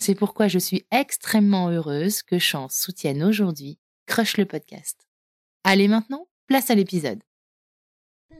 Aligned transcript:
C'est 0.00 0.14
pourquoi 0.14 0.46
je 0.46 0.60
suis 0.60 0.86
extrêmement 0.92 1.70
heureuse 1.70 2.22
que 2.22 2.38
Chance 2.38 2.76
soutienne 2.76 3.22
aujourd'hui 3.22 3.78
Crush 4.06 4.36
le 4.36 4.46
podcast. 4.46 4.96
Allez 5.64 5.88
maintenant, 5.88 6.28
place 6.46 6.70
à 6.70 6.76
l'épisode. 6.76 7.20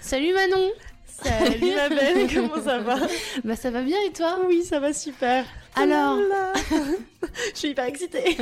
Salut 0.00 0.32
Manon 0.32 0.70
Salut 1.06 1.74
ma 1.74 1.88
belle, 1.88 2.32
comment 2.32 2.62
ça 2.62 2.78
va? 2.78 2.96
Bah 3.44 3.56
ça 3.56 3.70
va 3.72 3.82
bien 3.82 3.98
et 4.06 4.12
toi? 4.12 4.38
Oui, 4.46 4.64
ça 4.64 4.78
va 4.78 4.92
super. 4.92 5.44
Alors 5.74 6.16
Je 7.52 7.58
suis 7.58 7.68
hyper 7.70 7.86
excitée. 7.86 8.38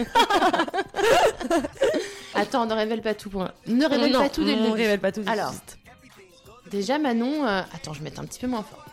Attends, 2.35 2.67
ne 2.67 2.75
révèle 2.75 3.01
pas 3.01 3.15
tout. 3.15 3.31
Point. 3.31 3.53
Ne 3.67 3.87
révèle 3.87 4.13
pas 4.13 4.29
tout 4.29 4.45
dès 4.45 4.57
le 4.57 4.63
Ne 4.63 4.71
révèle 4.71 5.01
pas 5.01 5.11
tout. 5.11 5.23
de 5.23 5.29
Alors. 5.29 5.55
Déjà 6.77 6.99
Manon, 6.99 7.47
euh, 7.47 7.63
attends, 7.73 7.95
je 7.95 8.01
vais 8.01 8.05
mettre 8.05 8.21
un 8.21 8.27
petit 8.27 8.39
peu 8.39 8.47
moins 8.49 8.63
fort. 8.63 8.85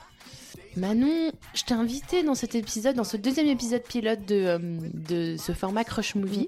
Manon, 0.77 1.33
je 1.53 1.63
t'ai 1.63 1.73
invité 1.73 2.23
dans 2.23 2.33
cet 2.33 2.55
épisode, 2.55 2.95
dans 2.95 3.03
ce 3.03 3.17
deuxième 3.17 3.47
épisode 3.47 3.83
pilote 3.83 4.25
de, 4.25 4.35
euh, 4.35 4.57
de 4.93 5.35
ce 5.37 5.51
format 5.51 5.83
Crush 5.83 6.15
Movie. 6.15 6.47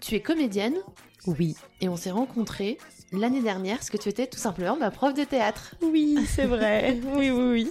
Tu 0.00 0.16
es 0.16 0.20
comédienne 0.20 0.74
Oui. 1.28 1.54
et 1.80 1.88
on 1.88 1.94
s'est 1.96 2.10
rencontrés 2.10 2.76
l'année 3.12 3.40
dernière 3.40 3.76
parce 3.76 3.88
que 3.88 3.98
tu 3.98 4.08
étais 4.08 4.26
tout 4.26 4.38
simplement 4.40 4.76
ma 4.76 4.90
prof 4.90 5.14
de 5.14 5.22
théâtre. 5.22 5.76
Oui, 5.80 6.18
c'est 6.28 6.46
vrai. 6.46 6.98
oui, 7.14 7.30
oui, 7.30 7.68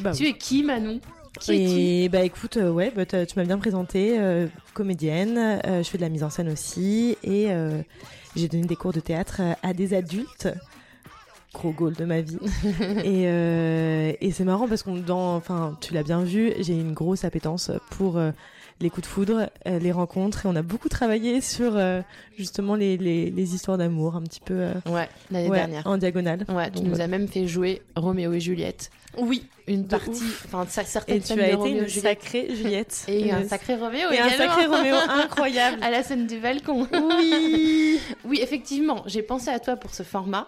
Bah, 0.00 0.12
Tu 0.12 0.26
es 0.26 0.32
qui 0.32 0.62
Manon? 0.62 1.00
Qui 1.38 1.52
es-tu? 1.52 1.80
Et 1.80 2.08
bah 2.08 2.22
écoute, 2.22 2.56
euh, 2.56 2.70
ouais, 2.70 2.90
bah, 2.96 3.04
t'as- 3.04 3.26
tu 3.26 3.38
m'as 3.38 3.44
bien 3.44 3.58
présenté, 3.58 4.18
euh, 4.18 4.46
comédienne, 4.72 5.60
euh, 5.66 5.82
je 5.82 5.88
fais 5.90 5.98
de 5.98 6.02
la 6.02 6.08
mise 6.08 6.24
en 6.24 6.30
scène 6.30 6.48
aussi 6.50 7.14
et 7.22 7.52
euh, 7.52 7.82
j'ai 8.36 8.48
donné 8.48 8.64
des 8.66 8.74
cours 8.76 8.94
de 8.94 9.00
théâtre 9.00 9.36
euh, 9.40 9.52
à 9.62 9.74
des 9.74 9.92
adultes. 9.92 10.48
Gros 11.54 11.70
goal 11.72 11.94
de 11.94 12.04
ma 12.04 12.20
vie. 12.20 12.38
et 13.04 13.24
euh, 13.26 14.12
et 14.20 14.30
c'est 14.32 14.44
marrant 14.44 14.68
parce 14.68 14.82
qu'on 14.82 14.96
dans, 14.96 15.34
enfin, 15.36 15.76
tu 15.80 15.94
l'as 15.94 16.02
bien 16.02 16.22
vu, 16.22 16.52
j'ai 16.60 16.74
une 16.74 16.92
grosse 16.92 17.24
appétence 17.24 17.70
pour 17.90 18.18
euh, 18.18 18.30
les 18.80 18.90
coups 18.90 19.08
de 19.08 19.12
foudre, 19.12 19.50
euh, 19.66 19.78
les 19.78 19.90
rencontres 19.90 20.44
et 20.44 20.48
on 20.48 20.54
a 20.56 20.62
beaucoup 20.62 20.88
travaillé 20.90 21.40
sur 21.40 21.72
euh, 21.74 22.00
justement 22.36 22.74
les, 22.74 22.96
les, 22.98 23.30
les 23.30 23.54
histoires 23.54 23.78
d'amour 23.78 24.14
un 24.14 24.22
petit 24.22 24.40
peu 24.40 24.54
euh, 24.54 24.72
Ouais, 24.86 25.08
l'année 25.30 25.48
ouais, 25.48 25.56
dernière. 25.56 25.86
en 25.86 25.96
diagonale. 25.96 26.44
Ouais, 26.50 26.70
tu 26.70 26.80
Donc, 26.82 26.84
nous 26.92 27.00
as 27.00 27.06
même 27.06 27.26
fait 27.26 27.46
jouer 27.48 27.82
Roméo 27.96 28.32
et 28.34 28.40
Juliette. 28.40 28.90
Oui, 29.16 29.42
Une 29.66 29.84
De 29.84 29.88
partie, 29.88 30.22
enfin 30.44 30.64
ça- 30.68 30.84
certaines 30.84 31.16
et 31.16 31.20
tu 31.20 31.32
as 31.40 31.50
été 31.50 31.70
une 31.70 31.88
sacrée 31.88 32.54
Juliette. 32.54 33.04
Et 33.08 33.32
un 33.32 33.48
sacré 33.48 33.74
Roméo 33.74 34.10
et 34.12 34.18
un 34.18 34.28
sacré 34.28 34.66
Roméo 34.66 34.94
incroyable. 35.08 35.78
à 35.82 35.90
la 35.90 36.02
scène 36.02 36.26
du 36.26 36.38
balcon. 36.38 36.86
Oui. 37.18 37.98
Oui, 38.24 38.38
effectivement, 38.42 39.02
j'ai 39.06 39.22
pensé 39.22 39.48
à 39.48 39.58
toi 39.58 39.76
pour 39.76 39.94
ce 39.94 40.02
format 40.02 40.46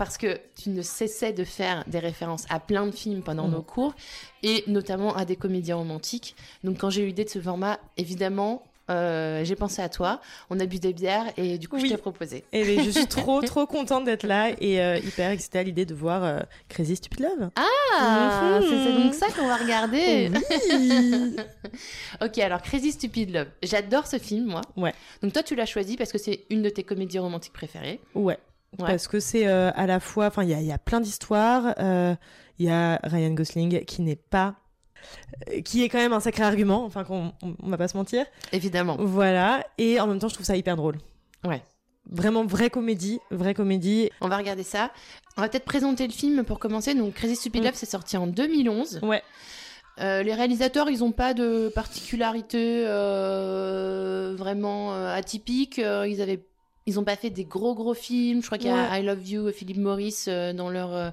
parce 0.00 0.16
que 0.16 0.40
tu 0.56 0.70
ne 0.70 0.80
cessais 0.80 1.34
de 1.34 1.44
faire 1.44 1.84
des 1.86 1.98
références 1.98 2.46
à 2.48 2.58
plein 2.58 2.86
de 2.86 2.90
films 2.90 3.20
pendant 3.22 3.46
Mhm. 3.48 3.52
nos 3.52 3.60
cours 3.62 3.94
et 4.42 4.64
notamment 4.66 5.14
à 5.14 5.26
des 5.26 5.36
comédiens 5.36 5.76
romantiques. 5.76 6.34
Donc 6.64 6.78
quand 6.78 6.88
j'ai 6.88 7.02
eu 7.02 7.08
l'idée 7.08 7.24
de 7.24 7.28
ce 7.28 7.38
format, 7.38 7.78
évidemment, 7.98 8.62
euh, 8.90 9.44
j'ai 9.44 9.56
pensé 9.56 9.82
à 9.82 9.90
toi. 9.90 10.20
On 10.48 10.58
a 10.58 10.64
bu 10.64 10.78
des 10.78 10.94
bières 10.94 11.26
et 11.36 11.58
du 11.58 11.68
coup 11.68 11.76
Oui. 11.76 11.82
je 11.84 11.88
t'ai 11.88 11.98
proposé. 11.98 12.44
Et 12.52 12.64
mais 12.64 12.82
je 12.82 12.88
suis 12.90 13.06
trop 13.06 13.42
trop 13.42 13.66
contente 13.66 14.04
d'être 14.04 14.26
là 14.26 14.50
et 14.58 14.80
euh, 14.80 14.96
hyper 14.98 15.30
excitée 15.32 15.58
à 15.58 15.62
l'idée 15.64 15.84
de 15.84 15.94
voir 15.94 16.24
euh, 16.24 16.40
Crazy 16.70 16.96
Stupid 16.96 17.20
Love. 17.20 17.50
Ah, 17.56 18.58
Mhm. 18.60 18.66
c'est 18.70 18.84
c'est 18.84 18.92
donc 19.02 19.12
ça 19.14 19.26
qu'on 19.38 19.46
va 19.48 19.56
regarder. 19.56 20.30
Oui. 20.72 21.36
ok, 22.22 22.38
alors 22.38 22.62
Crazy 22.62 22.92
Stupid 22.92 23.32
Love. 23.34 23.48
J'adore 23.62 24.06
ce 24.06 24.18
film, 24.18 24.46
moi. 24.46 24.62
Ouais. 24.78 24.94
Donc 25.22 25.34
toi, 25.34 25.42
tu 25.42 25.54
l'as 25.54 25.66
choisi 25.66 25.96
parce 25.98 26.10
que 26.10 26.18
c'est 26.18 26.44
une 26.50 26.62
de 26.62 26.70
tes 26.70 26.84
comédies 26.84 27.18
romantiques 27.18 27.52
préférées. 27.52 28.00
ouais. 28.14 28.38
Ouais. 28.78 28.86
Parce 28.86 29.08
que 29.08 29.18
c'est 29.20 29.46
euh, 29.48 29.70
à 29.74 29.86
la 29.86 29.98
fois, 30.00 30.26
enfin 30.26 30.44
il 30.44 30.50
y 30.50 30.54
a, 30.54 30.60
il 30.60 30.66
y 30.66 30.72
a 30.72 30.78
plein 30.78 31.00
d'histoires. 31.00 31.74
euh, 31.80 32.14
Il 32.58 32.66
y 32.66 32.70
a 32.70 33.00
Ryan 33.02 33.30
Gosling 33.32 33.84
qui 33.84 34.02
n'est 34.02 34.16
pas, 34.16 34.54
euh, 35.50 35.60
qui 35.62 35.82
est 35.82 35.88
quand 35.88 35.98
même 35.98 36.12
un 36.12 36.20
sacré 36.20 36.44
argument. 36.44 36.84
Enfin 36.84 37.02
qu'on 37.04 37.32
on, 37.42 37.56
on 37.62 37.68
va 37.68 37.76
pas 37.76 37.88
se 37.88 37.96
mentir. 37.96 38.24
Évidemment. 38.52 38.96
Voilà. 39.00 39.64
Et 39.78 39.98
en 40.00 40.06
même 40.06 40.18
temps 40.18 40.28
je 40.28 40.34
trouve 40.34 40.46
ça 40.46 40.56
hyper 40.56 40.76
drôle. 40.76 40.98
Ouais. 41.44 41.62
Vraiment 42.08 42.44
vraie 42.44 42.70
comédie, 42.70 43.18
vraie 43.30 43.54
comédie. 43.54 44.10
On 44.20 44.28
va 44.28 44.36
regarder 44.36 44.62
ça. 44.62 44.90
On 45.36 45.42
va 45.42 45.48
peut-être 45.48 45.64
présenter 45.64 46.06
le 46.06 46.12
film 46.12 46.44
pour 46.44 46.58
commencer. 46.58 46.94
Donc 46.94 47.14
Crazy 47.14 47.36
Stupid 47.36 47.62
Mm. 47.62 47.64
Love, 47.66 47.74
c'est 47.74 47.86
sorti 47.90 48.16
en 48.16 48.26
2011. 48.26 49.00
Ouais. 49.02 49.22
Euh, 50.00 50.22
les 50.22 50.32
réalisateurs, 50.34 50.88
ils 50.88 51.00
n'ont 51.00 51.12
pas 51.12 51.34
de 51.34 51.68
particularité 51.74 52.84
euh, 52.86 54.34
vraiment 54.36 54.94
euh, 54.94 55.14
atypique. 55.14 55.78
Ils 55.78 56.22
avaient, 56.22 56.40
ils 56.86 56.98
ont 56.98 57.04
pas 57.04 57.16
fait 57.16 57.30
des 57.30 57.44
gros 57.44 57.74
gros 57.74 57.94
films. 57.94 58.40
Je 58.40 58.46
crois 58.46 58.58
qu'il 58.58 58.68
y 58.68 58.70
a 58.72 58.98
I 58.98 59.02
Love 59.02 59.28
You, 59.28 59.52
Philippe 59.52 59.76
Maurice 59.76 60.26
euh, 60.28 60.52
dans 60.52 60.70
leur 60.70 60.94
euh, 60.94 61.10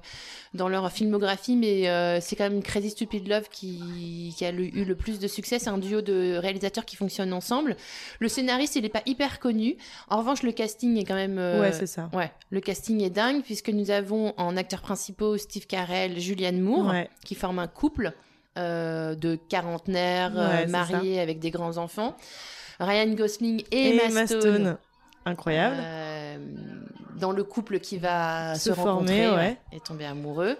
dans 0.54 0.68
leur 0.68 0.90
filmographie, 0.90 1.56
mais 1.56 1.88
euh, 1.88 2.20
c'est 2.20 2.36
quand 2.36 2.48
même 2.48 2.62
Crazy 2.62 2.90
Stupid 2.90 3.28
Love 3.28 3.48
qui, 3.50 4.34
qui 4.36 4.44
a 4.44 4.50
le- 4.50 4.64
eu 4.64 4.84
le 4.84 4.94
plus 4.96 5.18
de 5.18 5.28
succès. 5.28 5.58
C'est 5.58 5.68
un 5.68 5.78
duo 5.78 6.00
de 6.00 6.36
réalisateurs 6.38 6.84
qui 6.86 6.96
fonctionnent 6.96 7.32
ensemble. 7.34 7.76
Le 8.18 8.28
scénariste, 8.28 8.76
il 8.76 8.84
est 8.84 8.88
pas 8.88 9.02
hyper 9.06 9.40
connu. 9.40 9.76
En 10.08 10.18
revanche, 10.18 10.42
le 10.42 10.52
casting 10.52 10.96
est 10.96 11.04
quand 11.04 11.14
même 11.14 11.38
euh, 11.38 11.60
Ouais 11.60 11.72
c'est 11.72 11.86
ça. 11.86 12.08
Ouais, 12.14 12.32
le 12.50 12.60
casting 12.60 13.02
est 13.02 13.10
dingue 13.10 13.42
puisque 13.42 13.68
nous 13.68 13.90
avons 13.90 14.32
en 14.38 14.56
acteurs 14.56 14.80
principaux 14.82 15.36
Steve 15.36 15.66
Carell, 15.66 16.18
Julianne 16.18 16.60
Moore, 16.60 16.86
Ouais. 16.90 17.10
qui 17.24 17.34
forment 17.34 17.58
un 17.60 17.68
couple 17.68 18.12
de 18.56 19.36
quarantenaires 19.48 20.66
mariés 20.68 21.20
avec 21.20 21.38
des 21.38 21.50
grands 21.52 21.76
enfants. 21.76 22.16
Ryan 22.80 23.12
Gosling 23.14 23.62
et, 23.70 23.76
Et 23.76 23.94
Emma 23.94 24.02
Emma 24.04 24.26
Stone, 24.26 24.40
Stone. 24.40 24.76
Incroyable. 25.26 25.76
euh, 25.78 26.38
dans 27.20 27.32
le 27.32 27.44
couple 27.44 27.80
qui 27.80 27.98
va 27.98 28.54
se, 28.54 28.72
Se 28.72 28.80
rencontrer 28.80 29.24
former, 29.26 29.36
ouais. 29.36 29.56
et 29.72 29.80
tomber 29.80 30.04
amoureux. 30.06 30.56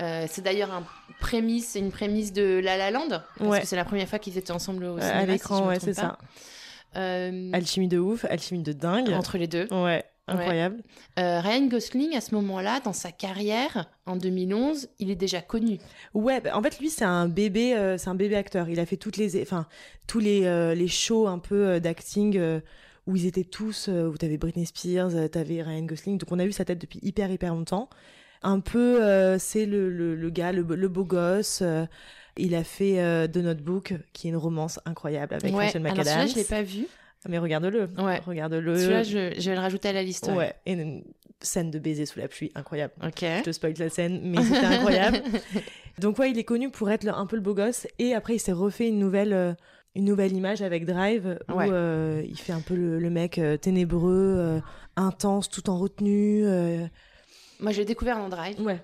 Euh, 0.00 0.26
c'est 0.28 0.42
d'ailleurs 0.42 0.72
un 0.72 0.84
prémisse, 1.20 1.74
une 1.74 1.90
prémisse 1.90 2.32
de 2.32 2.60
La 2.62 2.76
La 2.76 2.90
Land, 2.92 3.08
parce 3.08 3.50
Ouais. 3.50 3.60
que 3.60 3.66
c'est 3.66 3.74
la 3.76 3.84
première 3.84 4.08
fois 4.08 4.18
qu'ils 4.20 4.38
étaient 4.38 4.52
ensemble 4.52 4.84
au 4.84 4.96
Euh, 4.98 5.00
cinéma. 5.00 5.18
à 5.18 5.26
l'écran, 5.26 5.66
ouais, 5.66 5.80
c'est 5.80 5.94
ça. 5.94 6.16
Euh, 6.96 7.50
Alchimie 7.52 7.88
de 7.88 7.98
ouf, 7.98 8.24
alchimie 8.26 8.62
de 8.62 8.72
dingue. 8.72 9.10
entre 9.10 9.36
les 9.38 9.46
deux. 9.46 9.66
Ouais, 9.72 10.04
incroyable. 10.26 10.82
Euh, 11.18 11.40
Ryan 11.40 11.66
Gosling, 11.66 12.16
à 12.16 12.20
ce 12.20 12.34
moment-là, 12.36 12.80
dans 12.84 12.92
sa 12.92 13.10
carrière, 13.12 13.86
en 14.06 14.16
2011, 14.16 14.88
il 15.00 15.10
est 15.10 15.14
déjà 15.16 15.40
connu. 15.42 15.78
Ouais, 16.14 16.40
bah, 16.40 16.50
en 16.56 16.62
fait, 16.62 16.78
lui, 16.78 16.88
c'est 16.90 17.04
un 17.04 17.28
bébé, 17.28 17.74
euh, 17.76 17.98
c'est 17.98 18.08
un 18.08 18.14
bébé 18.14 18.36
acteur. 18.36 18.68
Il 18.68 18.78
a 18.80 18.86
fait 18.86 18.96
toutes 18.96 19.16
les, 19.16 19.42
enfin, 19.42 19.66
tous 20.06 20.18
les, 20.20 20.44
euh, 20.46 20.74
les 20.74 20.88
shows 20.88 21.26
un 21.28 21.38
peu 21.38 21.66
euh, 21.66 21.80
d'acting 21.80 22.38
euh, 22.38 22.60
où 23.08 23.16
ils 23.16 23.26
étaient 23.26 23.42
tous, 23.42 23.88
euh, 23.88 24.06
où 24.08 24.16
t'avais 24.16 24.36
Britney 24.36 24.66
Spears, 24.66 25.16
euh, 25.16 25.26
t'avais 25.26 25.62
Ryan 25.62 25.82
Gosling. 25.82 26.18
Donc, 26.18 26.30
on 26.30 26.38
a 26.38 26.44
vu 26.44 26.52
sa 26.52 26.64
tête 26.64 26.78
depuis 26.78 27.00
hyper, 27.02 27.30
hyper 27.30 27.52
longtemps. 27.54 27.88
Un 28.42 28.60
peu, 28.60 29.02
euh, 29.02 29.36
c'est 29.40 29.66
le, 29.66 29.90
le, 29.90 30.14
le 30.14 30.30
gars, 30.30 30.52
le, 30.52 30.62
le 30.62 30.88
beau 30.88 31.04
gosse. 31.04 31.60
euh, 31.62 31.86
il 32.36 32.54
a 32.54 32.62
fait 32.62 33.00
euh, 33.00 33.26
The 33.26 33.38
Notebook, 33.38 33.94
qui 34.12 34.28
est 34.28 34.30
une 34.30 34.36
romance 34.36 34.78
incroyable 34.84 35.34
avec 35.34 35.52
ouais. 35.52 35.64
Rachel 35.66 35.84
Alors 35.84 35.96
McAdams. 35.96 36.12
celui-là, 36.28 36.32
je 36.32 36.36
l'ai 36.36 36.44
pas 36.44 36.62
vu. 36.62 36.86
Mais 37.28 37.38
regarde-le. 37.38 37.88
Ouais. 37.98 38.20
Regarde-le. 38.24 38.76
Celui-là, 38.78 39.02
je, 39.02 39.34
je 39.40 39.50
vais 39.50 39.56
le 39.56 39.60
rajouter 39.60 39.88
à 39.88 39.92
la 39.92 40.04
liste. 40.04 40.28
Ouais. 40.28 40.36
Ouais. 40.36 40.54
Et 40.66 40.74
une 40.74 41.02
scène 41.40 41.70
de 41.72 41.78
baiser 41.80 42.06
sous 42.06 42.18
la 42.20 42.28
pluie, 42.28 42.52
incroyable. 42.54 42.92
Ok. 43.02 43.22
Je 43.22 43.42
te 43.42 43.50
spoil 43.50 43.74
la 43.78 43.88
scène, 43.90 44.20
mais 44.22 44.40
c'était 44.44 44.58
incroyable. 44.66 45.20
Donc 45.98 46.18
ouais, 46.20 46.30
il 46.30 46.38
est 46.38 46.44
connu 46.44 46.70
pour 46.70 46.90
être 46.90 47.08
un 47.08 47.26
peu 47.26 47.34
le 47.36 47.42
beau 47.42 47.54
gosse. 47.54 47.88
Et 47.98 48.14
après, 48.14 48.36
il 48.36 48.38
s'est 48.38 48.52
refait 48.52 48.86
une 48.88 48.98
nouvelle, 49.00 49.56
une 49.98 50.04
nouvelle 50.04 50.32
image 50.32 50.62
avec 50.62 50.86
Drive, 50.86 51.38
où 51.48 51.54
Ouais. 51.54 51.68
euh, 51.70 52.22
il 52.26 52.38
fait 52.38 52.52
un 52.52 52.60
peu 52.60 52.74
le, 52.74 52.98
le 52.98 53.10
mec 53.10 53.36
euh, 53.38 53.56
ténébreux, 53.56 54.36
euh, 54.38 54.60
intense, 54.96 55.50
tout 55.50 55.68
en 55.68 55.78
retenue. 55.78 56.46
euh. 56.46 56.86
Moi, 57.60 57.72
j'ai 57.72 57.84
découvert 57.84 58.18
en 58.18 58.28
drive. 58.28 58.60
Ouais. 58.62 58.80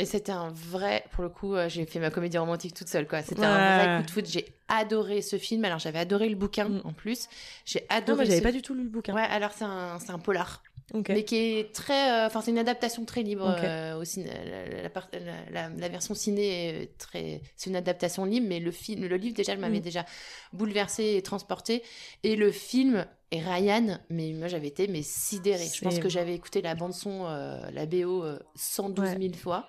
Et 0.00 0.04
c'était 0.04 0.30
un 0.30 0.50
vrai, 0.50 1.02
pour 1.12 1.24
le 1.24 1.28
coup, 1.30 1.54
j'ai 1.66 1.84
fait 1.86 1.98
ma 1.98 2.10
comédie 2.10 2.38
romantique 2.38 2.72
toute 2.74 2.86
seule, 2.88 3.08
quoi. 3.08 3.22
C'était 3.22 3.40
Ouais. 3.40 3.46
un 3.46 3.78
vrai 3.78 3.96
coup 4.00 4.06
de 4.06 4.10
foot. 4.12 4.26
J'ai 4.28 4.46
adoré 4.68 5.22
ce 5.22 5.36
film. 5.38 5.64
Alors, 5.64 5.78
j'avais 5.80 5.98
adoré 5.98 6.28
le 6.28 6.36
bouquin, 6.36 6.68
Mm. 6.68 6.82
en 6.84 6.92
plus. 6.92 7.26
J'ai 7.64 7.80
Non, 7.90 7.96
adoré. 7.96 8.16
moi, 8.16 8.24
j'avais 8.26 8.38
ce- 8.38 8.42
pas 8.44 8.52
du 8.52 8.62
tout 8.62 8.74
lu 8.74 8.84
le 8.84 8.90
bouquin. 8.90 9.14
Ouais, 9.14 9.22
alors 9.28 9.50
c'est 9.52 9.64
un, 9.64 9.98
c'est 9.98 10.10
un 10.12 10.18
polar. 10.20 10.62
Mais 11.08 11.24
qui 11.24 11.36
est 11.36 11.74
très. 11.74 12.10
euh, 12.12 12.26
Enfin, 12.26 12.40
c'est 12.40 12.50
une 12.50 12.58
adaptation 12.58 13.04
très 13.04 13.22
libre 13.22 13.44
Ok. 13.44 13.62
euh, 13.64 13.98
au 13.98 14.04
ciné. 14.04 14.30
La, 14.30 14.82
la 14.82 14.88
part- 14.90 15.08
la- 15.12 15.50
la- 15.68 15.68
la 15.76 15.88
version 15.88 16.14
ciné 16.14 16.68
est 16.82 16.98
très. 16.98 17.40
C'est 17.56 17.68
une 17.70 17.76
adaptation 17.76 18.24
libre, 18.24 18.46
mais 18.48 18.58
le, 18.58 18.70
film, 18.70 19.06
le 19.06 19.16
livre, 19.16 19.36
déjà, 19.36 19.54
m'avait 19.56 19.78
Mm. 19.80 19.82
déjà 19.82 20.06
bouleversé 20.52 21.14
et 21.16 21.22
transporté. 21.22 21.82
Et 22.22 22.36
le 22.36 22.50
film. 22.52 23.06
Et 23.30 23.40
Ryan, 23.40 23.98
mais 24.08 24.32
moi 24.32 24.48
j'avais 24.48 24.68
été 24.68 24.88
mais 24.88 25.02
sidérée. 25.02 25.68
Je 25.70 25.82
pense 25.82 25.98
que 25.98 26.08
j'avais 26.08 26.34
écouté 26.34 26.62
la 26.62 26.74
bande 26.74 26.94
son, 26.94 27.26
euh, 27.26 27.60
la 27.74 27.84
BO, 27.84 28.24
euh, 28.24 28.38
112 28.54 29.10
000 29.10 29.20
Ouais. 29.20 29.32
fois. 29.34 29.68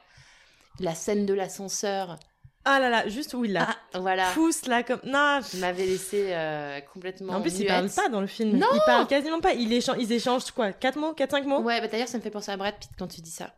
La 0.79 0.95
scène 0.95 1.25
de 1.25 1.33
l'ascenseur, 1.33 2.17
Ah 2.65 2.79
là 2.79 2.89
là, 2.89 3.07
juste 3.07 3.33
où 3.33 3.45
il 3.45 3.53
la 3.53 3.69
ah, 3.69 3.99
voilà, 3.99 4.29
pousse 4.33 4.65
là 4.65 4.83
comme. 4.83 4.99
Non. 5.05 5.39
m'avait 5.55 5.85
laissé 5.85 6.27
euh, 6.29 6.79
complètement. 6.93 7.33
En 7.33 7.41
plus, 7.41 7.53
il 7.59 7.59
muette. 7.59 7.69
parle 7.69 7.89
pas 7.89 8.09
dans 8.09 8.21
le 8.21 8.27
film. 8.27 8.57
Non 8.57 8.67
il 8.73 8.81
parle 8.85 9.07
quasiment 9.07 9.39
pas. 9.39 9.53
Il 9.53 9.71
échange, 9.71 9.97
ils 9.99 10.11
échangent 10.11 10.51
quoi 10.51 10.73
4 10.73 10.97
mots 10.97 11.13
4-5 11.13 11.43
mots? 11.45 11.61
Ouais, 11.61 11.79
bah 11.79 11.87
d'ailleurs, 11.87 12.07
ça 12.07 12.17
me 12.17 12.23
fait 12.23 12.29
penser 12.29 12.51
à 12.51 12.57
Brad 12.57 12.75
Pitt 12.77 12.91
quand 12.97 13.07
tu 13.07 13.21
dis 13.21 13.31
ça. 13.31 13.53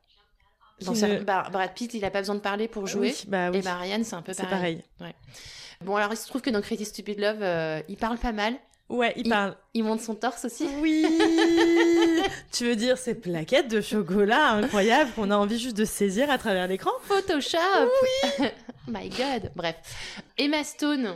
Dans 0.81 0.93
ne- 0.93 1.23
bah, 1.23 1.47
Brad 1.51 1.73
Pitt, 1.73 1.93
il 1.93 2.05
a 2.05 2.11
pas 2.11 2.19
besoin 2.19 2.35
de 2.35 2.39
parler 2.39 2.67
pour 2.67 2.87
jouer. 2.87 3.09
Oui, 3.09 3.23
bah 3.27 3.51
oui. 3.51 3.57
Et 3.57 3.61
bah 3.61 3.75
Ryan, 3.75 4.01
c'est 4.03 4.15
un 4.15 4.21
peu 4.21 4.33
c'est 4.33 4.43
pareil. 4.43 4.83
pareil. 4.97 5.15
Bon, 5.81 5.95
alors 5.95 6.13
il 6.13 6.17
se 6.17 6.27
trouve 6.27 6.41
que 6.41 6.49
dans 6.49 6.61
Crazy 6.61 6.85
Stupid 6.85 7.19
Love, 7.19 7.41
euh, 7.41 7.81
il 7.87 7.97
parle 7.97 8.17
pas 8.17 8.31
mal. 8.31 8.55
Ouais, 8.91 9.13
il 9.15 9.25
Il- 9.25 9.29
parle. 9.29 9.55
Il 9.73 9.83
monte 9.83 10.01
son 10.01 10.15
torse 10.15 10.45
aussi. 10.45 10.67
Oui 10.81 11.05
Tu 12.51 12.65
veux 12.65 12.75
dire 12.75 12.97
ces 12.97 13.15
plaquettes 13.15 13.69
de 13.69 13.79
chocolat 13.81 14.51
incroyables 14.51 15.11
qu'on 15.13 15.31
a 15.31 15.35
envie 15.37 15.57
juste 15.57 15.77
de 15.77 15.85
saisir 15.85 16.29
à 16.29 16.37
travers 16.37 16.67
l'écran 16.67 16.91
Photoshop 17.03 17.57
My 18.87 19.09
God 19.09 19.51
Bref. 19.55 19.75
Emma 20.37 20.63
Stone, 20.63 21.15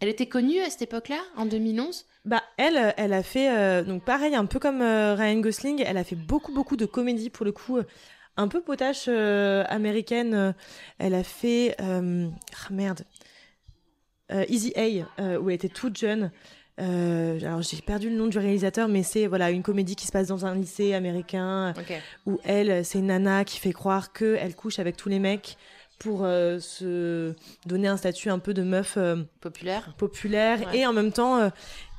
elle 0.00 0.08
était 0.08 0.26
connue 0.26 0.60
à 0.60 0.70
cette 0.70 0.82
époque-là, 0.82 1.20
en 1.36 1.46
2011 1.46 2.04
Bah 2.24 2.42
elle, 2.56 2.76
euh, 2.76 2.90
elle 2.96 3.12
a 3.12 3.22
fait 3.22 3.48
euh, 3.50 3.84
donc 3.84 4.04
pareil, 4.04 4.34
un 4.34 4.46
peu 4.46 4.58
comme 4.58 4.82
euh, 4.82 5.14
Ryan 5.14 5.38
Gosling, 5.40 5.82
elle 5.86 5.96
a 5.96 6.04
fait 6.04 6.16
beaucoup 6.16 6.52
beaucoup 6.52 6.76
de 6.76 6.86
comédies 6.86 7.30
pour 7.30 7.44
le 7.44 7.52
coup, 7.52 7.78
euh, 7.78 7.84
un 8.36 8.48
peu 8.48 8.60
potache 8.60 9.06
américaine. 9.06 10.54
elle 10.98 11.14
a 11.14 11.22
fait 11.22 11.76
ah, 11.78 12.00
merde, 12.70 13.02
Easy 14.48 14.72
A 14.76 15.38
où 15.38 15.48
elle 15.50 15.54
était 15.54 15.68
toute 15.68 15.96
jeune. 15.96 16.32
Euh, 16.80 17.38
alors 17.40 17.62
j'ai 17.62 17.76
perdu 17.76 18.10
le 18.10 18.16
nom 18.16 18.26
du 18.26 18.38
réalisateur, 18.38 18.88
mais 18.88 19.02
c'est 19.02 19.26
voilà 19.26 19.50
une 19.50 19.62
comédie 19.62 19.94
qui 19.94 20.06
se 20.06 20.12
passe 20.12 20.26
dans 20.28 20.44
un 20.44 20.54
lycée 20.54 20.92
américain 20.94 21.72
où 22.26 22.40
elle, 22.44 22.84
c'est 22.84 22.98
une 22.98 23.06
nana 23.06 23.44
qui 23.44 23.58
fait 23.60 23.72
croire 23.72 24.12
que 24.12 24.36
elle 24.40 24.56
couche 24.56 24.78
avec 24.80 24.96
tous 24.96 25.08
les 25.08 25.20
mecs 25.20 25.56
pour 26.00 26.24
euh, 26.24 26.58
se 26.58 27.32
donner 27.66 27.86
un 27.86 27.96
statut 27.96 28.28
un 28.28 28.40
peu 28.40 28.54
de 28.54 28.62
meuf 28.62 28.94
euh, 28.96 29.22
Populaire. 29.40 29.94
populaire. 29.96 30.58
Ouais. 30.66 30.78
et 30.78 30.86
en 30.86 30.92
même 30.92 31.12
temps 31.12 31.48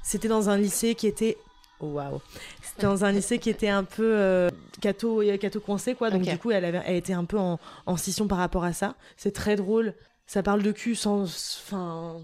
c'était 0.03 0.27
dans 0.27 0.49
un 0.49 0.57
lycée 0.57 0.93
qui 0.93 1.07
était 1.07 1.37
oh, 1.79 1.87
waouh. 1.87 2.21
C'était 2.61 2.83
dans 2.85 3.05
un 3.05 3.11
lycée 3.13 3.39
qui 3.39 3.49
était 3.49 3.69
un 3.69 3.85
peu 3.85 4.03
euh, 4.03 4.49
catho 4.81 5.21
catho 5.39 5.61
coincé 5.61 5.95
quoi. 5.95 6.09
Donc 6.09 6.23
du 6.23 6.37
coup 6.37 6.51
elle 6.51 6.65
avait 6.65 6.81
elle 6.85 6.97
était 6.97 7.13
un 7.13 7.23
peu 7.25 7.37
en, 7.39 7.59
en 7.85 7.95
scission 7.95 8.27
par 8.27 8.39
rapport 8.39 8.65
à 8.65 8.73
ça. 8.73 8.95
C'est 9.15 9.33
très 9.33 9.55
drôle. 9.55 9.93
Ça 10.27 10.43
parle 10.43 10.61
de 10.63 10.71
cul 10.73 10.95
sans 10.95 11.23
enfin 11.23 12.17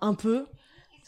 un 0.00 0.14
peu 0.14 0.46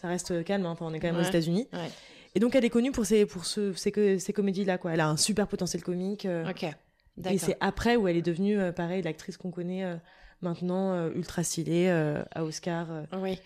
ça 0.01 0.09
reste 0.09 0.45
calme 0.45 0.67
hein, 0.67 0.71
enfin, 0.71 0.87
on 0.89 0.93
est 0.95 1.01
quand 1.01 1.09
même 1.13 1.21
aux. 1.21 1.29
États-Unis 1.29 1.69
Ouais. 1.73 1.91
et 2.35 2.41
donc 2.41 2.55
elle 2.55 2.65
est 2.65 2.71
connue 2.71 2.93
pour 2.93 3.05
ses 3.07 3.27
pour 3.27 3.45
ce, 3.45 3.73
ces, 3.75 3.93
que- 3.93 4.19
ces 4.19 4.33
comédies 4.33 4.65
là 4.65 4.79
quoi 4.79 4.93
elle 4.95 5.01
a 5.01 5.09
un 5.09 5.17
super 5.17 5.47
potentiel 5.47 5.83
comique 5.83 6.25
euh, 6.27 6.49
Ok. 6.49 6.65
et 6.65 7.39
c'est 7.39 7.57
après 7.61 7.97
où 7.97 8.09
elle 8.09 8.17
est 8.17 8.23
devenue 8.23 8.59
euh, 8.59 8.73
pareil 8.73 9.03
l'actrice 9.03 9.37
qu'on 9.37 9.51
connaît 9.51 9.85
euh, 9.85 9.97
maintenant 10.43 11.09
ultra 11.11 11.43
stylée 11.43 11.91
à 12.35 12.45
Oscar. 12.45 12.87
Oui. 13.13 13.39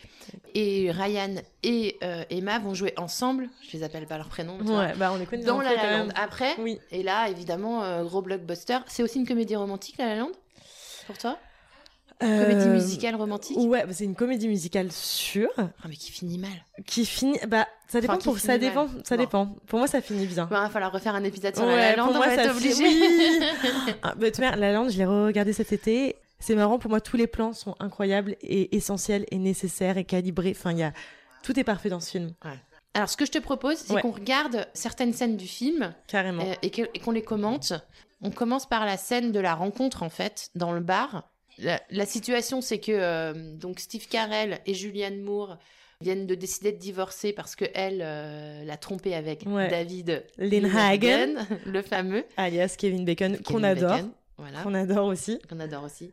Et 0.54 0.92
Ryan 0.92 1.34
et 1.64 1.98
Emma 2.30 2.60
vont 2.60 2.72
jouer 2.74 2.94
ensemble. 2.96 3.48
Je 3.68 3.76
les 3.76 3.82
appelle 3.82 4.06
pas 4.06 4.16
leur 4.16 4.28
prénom. 4.28 4.58
ouais 4.60 4.92
bah 4.96 5.10
on 5.12 5.16
les 5.18 5.26
connaît 5.26 5.42
Dans 5.42 5.60
La 5.60 5.74
La 5.74 5.98
Land 6.04 6.10
après. 6.14 6.52
oui 6.60 6.78
Et 6.92 7.02
là, 7.02 7.28
évidemment, 7.28 8.04
gros 8.04 8.22
blockbuster. 8.22 8.78
C'est 8.86 9.02
aussi 9.02 9.18
une 9.18 9.26
comédie 9.26 9.56
romantique, 9.56 9.96
La 9.98 10.06
La 10.06 10.14
Land? 10.20 10.30
Pour 11.08 11.18
toi? 11.18 11.36
Comédie 12.20 12.66
Euh, 12.68 12.72
musicale 12.74 13.14
romantique? 13.16 13.56
Ouais, 13.58 13.84
bah, 13.84 13.92
c'est 13.92 14.04
une 14.04 14.14
comédie 14.14 14.48
musicale 14.48 14.90
sûre 14.92 15.50
Ah, 15.58 15.68
mais 15.88 15.96
qui 15.96 16.12
finit 16.12 16.38
mal. 16.38 16.50
qui 16.86 17.04
finit. 17.04 17.38
Bah, 17.48 17.66
ça 17.88 18.00
dépend. 18.00 18.14
Enfin, 18.14 18.22
pour 18.22 18.38
ça 18.38 18.56
dépend. 18.58 18.86
mal. 18.86 19.02
Ça 19.04 19.16
Bon. 19.16 19.22
dépend. 19.22 19.46
Pour 19.66 19.78
moi, 19.80 19.88
ça 19.88 20.00
finit 20.00 20.26
bien. 20.26 20.46
Il 20.50 20.54
va 20.54 20.70
falloir 20.70 20.92
refaire 20.92 21.14
un 21.14 21.24
épisode 21.24 21.54
sur 21.56 21.64
Ouais, 21.64 21.76
La 21.76 21.90
La 21.90 21.96
Land, 21.96 22.06
pour 22.08 22.16
on 22.16 22.20
va 22.20 22.34
ça 22.36 22.50
obligé. 22.52 22.84
Ah, 24.02 24.14
bah, 24.16 24.30
tu 24.30 24.40
vois, 24.40 24.56
La 24.56 24.72
Land, 24.72 24.88
je 24.88 24.98
l'ai 24.98 25.04
regardé 25.06 25.52
cet 25.52 25.72
été. 25.72 26.16
C'est 26.38 26.54
marrant 26.54 26.78
pour 26.78 26.90
moi. 26.90 27.00
Tous 27.00 27.16
les 27.16 27.26
plans 27.26 27.52
sont 27.52 27.74
incroyables 27.80 28.36
et 28.42 28.76
essentiels 28.76 29.24
et 29.30 29.38
nécessaires 29.38 29.96
et 29.98 30.04
calibrés. 30.04 30.54
Enfin, 30.56 30.72
il 30.72 30.78
y 30.78 30.82
a 30.82 30.92
tout 31.42 31.58
est 31.58 31.64
parfait 31.64 31.88
dans 31.90 32.00
ce 32.00 32.10
film, 32.10 32.32
Alors, 32.94 33.08
ce 33.08 33.16
que 33.16 33.26
je 33.26 33.32
te 33.32 33.38
propose, 33.38 33.76
c'est 33.78 33.92
Ouais. 33.92 34.00
qu'on 34.02 34.12
regarde 34.12 34.66
certaines 34.72 35.12
scènes 35.12 35.36
du 35.36 35.46
film 35.48 35.92
carrément. 36.06 36.44
euh, 36.44 36.54
et 36.62 37.00
qu'on 37.00 37.10
les 37.10 37.22
commente. 37.22 37.72
On 38.22 38.30
commence 38.30 38.66
par 38.66 38.86
la 38.86 38.96
scène 38.96 39.32
de 39.32 39.40
la 39.40 39.54
rencontre, 39.54 40.02
en 40.02 40.08
fait, 40.10 40.50
dans 40.54 40.72
le 40.72 40.80
bar. 40.80 41.28
La, 41.58 41.80
la 41.90 42.06
situation, 42.06 42.60
c'est 42.60 42.78
que 42.78 42.92
euh, 42.92 43.32
donc 43.56 43.78
Steve 43.80 44.08
Carell 44.08 44.60
et 44.66 44.74
Julianne 44.74 45.20
Moore 45.20 45.58
viennent 46.00 46.26
de 46.26 46.34
décider 46.34 46.72
de 46.72 46.78
divorcer 46.78 47.32
parce 47.32 47.54
que 47.56 47.64
elle 47.74 48.00
euh, 48.02 48.64
l'a 48.64 48.76
trompé 48.76 49.14
avec 49.14 49.44
Ouais. 49.46 49.68
David 49.68 50.24
Lindhagen, 50.38 51.46
le 51.66 51.82
fameux 51.82 52.24
alias 52.36 52.74
Kevin 52.78 53.04
Bacon, 53.04 53.38
qu'on 53.38 53.62
adore, 53.62 53.90
Bacon, 53.96 54.10
voilà, 54.36 54.62
qu'on 54.62 54.74
adore 54.74 55.06
aussi. 55.06 55.38
qu'on 55.48 55.60
adore 55.60 55.84
aussi. 55.84 56.10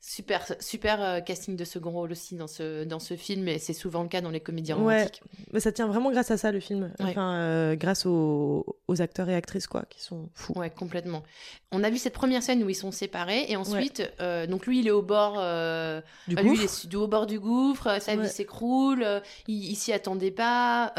Super, 0.00 0.46
super 0.60 1.02
euh, 1.02 1.20
casting 1.20 1.56
de 1.56 1.64
second 1.64 1.90
rôle 1.90 2.12
aussi 2.12 2.36
dans 2.36 2.46
ce, 2.46 2.84
dans 2.84 3.00
ce 3.00 3.16
film, 3.16 3.48
et 3.48 3.58
c'est 3.58 3.72
souvent 3.72 4.02
le 4.04 4.08
cas 4.08 4.20
dans 4.20 4.30
les 4.30 4.38
comédies 4.38 4.72
Ouais. 4.72 4.78
romantiques. 4.98 5.22
Mais 5.52 5.58
ça 5.58 5.72
tient 5.72 5.88
vraiment 5.88 6.12
grâce 6.12 6.30
à 6.30 6.36
ça 6.36 6.52
le 6.52 6.60
film. 6.60 6.84
Ouais. 7.00 7.06
Enfin, 7.10 7.34
euh, 7.34 7.74
grâce 7.74 8.06
aux, 8.06 8.64
aux 8.86 9.02
acteurs 9.02 9.28
et 9.28 9.34
actrices 9.34 9.66
quoi, 9.66 9.82
qui 9.90 10.00
sont 10.00 10.28
fous. 10.34 10.52
Ouais, 10.56 10.70
complètement. 10.70 11.24
On 11.72 11.82
a 11.82 11.90
vu 11.90 11.98
cette 11.98 12.12
première 12.12 12.44
scène 12.44 12.62
où 12.62 12.68
ils 12.70 12.76
sont 12.76 12.92
séparés, 12.92 13.46
et 13.48 13.56
ensuite, 13.56 14.08
euh, 14.20 14.46
donc 14.46 14.66
lui, 14.66 14.78
il 14.78 14.86
est 14.86 14.92
au 14.92 15.02
bord, 15.02 15.34
euh, 15.38 16.00
Du 16.28 16.36
coup, 16.36 16.42
lui, 16.44 16.54
il 16.54 16.62
est 16.92 16.94
au 16.96 17.08
bord 17.08 17.26
du 17.26 17.40
gouffre, 17.40 18.00
sa 18.00 18.14
vie 18.14 18.28
s'écroule, 18.28 19.04
il, 19.48 19.64
il 19.70 19.74
s'y 19.74 19.92
attendait 19.92 20.30
pas. 20.30 20.92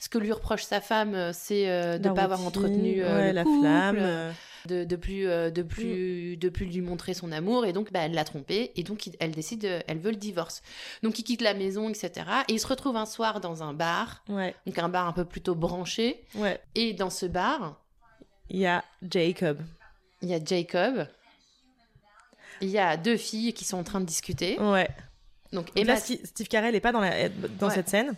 ce 0.00 0.08
que 0.08 0.18
lui 0.18 0.32
reproche 0.32 0.64
sa 0.64 0.80
femme, 0.80 1.30
c'est 1.32 1.66
de 1.98 2.08
ne 2.08 2.12
pas 2.14 2.22
avoir 2.22 2.44
entretenu 2.44 2.96
le 2.96 3.30
la 3.30 3.44
couple, 3.44 3.60
flamme. 3.60 4.32
De, 4.66 4.84
de 4.84 4.96
plus 4.96 5.26
euh, 5.28 5.50
de 5.50 5.62
plus 5.62 6.36
de 6.36 6.48
plus 6.48 6.66
lui 6.66 6.80
montrer 6.80 7.14
son 7.14 7.32
amour 7.32 7.66
et 7.66 7.72
donc 7.72 7.92
bah, 7.92 8.00
elle 8.00 8.12
l'a 8.14 8.24
trompé 8.24 8.72
et 8.76 8.82
donc 8.82 9.06
il- 9.06 9.16
elle 9.20 9.32
décide 9.32 9.64
euh, 9.64 9.80
elle 9.88 9.98
veut 9.98 10.10
le 10.10 10.16
divorce 10.16 10.62
donc 11.02 11.18
il 11.18 11.24
quitte 11.24 11.40
la 11.42 11.54
maison 11.54 11.88
etc 11.88 12.12
et 12.48 12.52
il 12.54 12.60
se 12.60 12.66
retrouve 12.66 12.96
un 12.96 13.06
soir 13.06 13.40
dans 13.40 13.62
un 13.62 13.72
bar 13.72 14.22
Ouais, 14.28 14.54
donc 14.66 14.78
un 14.78 14.88
bar 14.88 15.06
un 15.08 15.12
peu 15.12 15.24
plutôt 15.24 15.54
branché 15.54 16.24
ouais. 16.36 16.60
et 16.74 16.92
dans 16.92 17.10
ce 17.10 17.26
bar 17.26 17.80
Il 18.50 18.58
y 18.60 18.66
a 18.66 18.84
Jacob. 19.10 19.58
il 20.22 20.28
y 20.28 20.34
a 20.34 20.44
Jacob 20.44 21.06
il 22.60 22.68
y 22.68 22.78
a 22.78 22.96
deux 22.96 23.16
filles 23.16 23.52
qui 23.52 23.64
sont 23.64 23.76
en 23.78 23.84
train 23.84 24.00
de 24.00 24.06
discuter 24.06 24.58
Ouais. 24.60 24.88
donc 25.52 25.68
Et 25.76 25.80
Emma 25.80 25.94
là, 25.94 26.00
Steve 26.00 26.46
Carell 26.48 26.74
est 26.74 26.80
pas 26.80 26.92
dans, 26.92 27.00
la, 27.00 27.28
dans 27.28 27.68
Ouais. 27.68 27.74
cette 27.74 27.88
scène. 27.88 28.14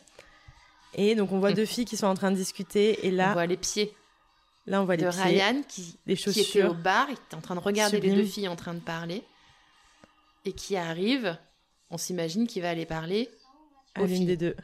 Et 0.97 1.15
donc 1.15 1.33
on 1.33 1.39
voit 1.39 1.51
Mm. 1.53 1.55
deux 1.55 1.65
filles 1.67 1.85
qui 1.87 1.97
sont 1.97 2.07
en 2.07 2.15
train 2.15 2.31
de 2.31 2.37
discuter. 2.37 3.07
Et 3.07 3.11
on 3.13 3.17
là, 3.17 3.33
voit 3.33 3.47
les 3.47 3.57
pieds 3.57 3.95
là 4.67 4.81
on 4.81 4.85
voit 4.85 4.97
les 4.97 5.05
de 5.05 5.11
pieds, 5.11 5.21
Ryan 5.23 5.63
qui, 5.69 5.99
les 6.07 6.17
qui 6.17 6.31
était 6.31 6.43
chaussures. 6.43 6.71
au 6.71 6.75
bar 6.75 7.07
il 7.09 7.15
était 7.15 7.35
en 7.35 7.41
train 7.41 7.55
de 7.55 7.61
regarder 7.61 8.01
les 8.01 8.13
deux 8.13 8.25
filles 8.25 8.49
en 8.49 8.57
train 8.57 8.75
de 8.75 8.81
parler 8.81 9.23
et 10.45 10.53
qui 10.53 10.77
arrive 10.77 11.37
on 11.91 11.99
s'imagine 11.99 12.47
qu'il 12.47 12.63
va 12.63 12.71
aller 12.71 12.87
parler 12.87 13.31
à 13.95 14.03
aux 14.03 14.07
l'une 14.07 14.17
filles. 14.17 14.27
des 14.27 14.37
deux. 14.37 14.57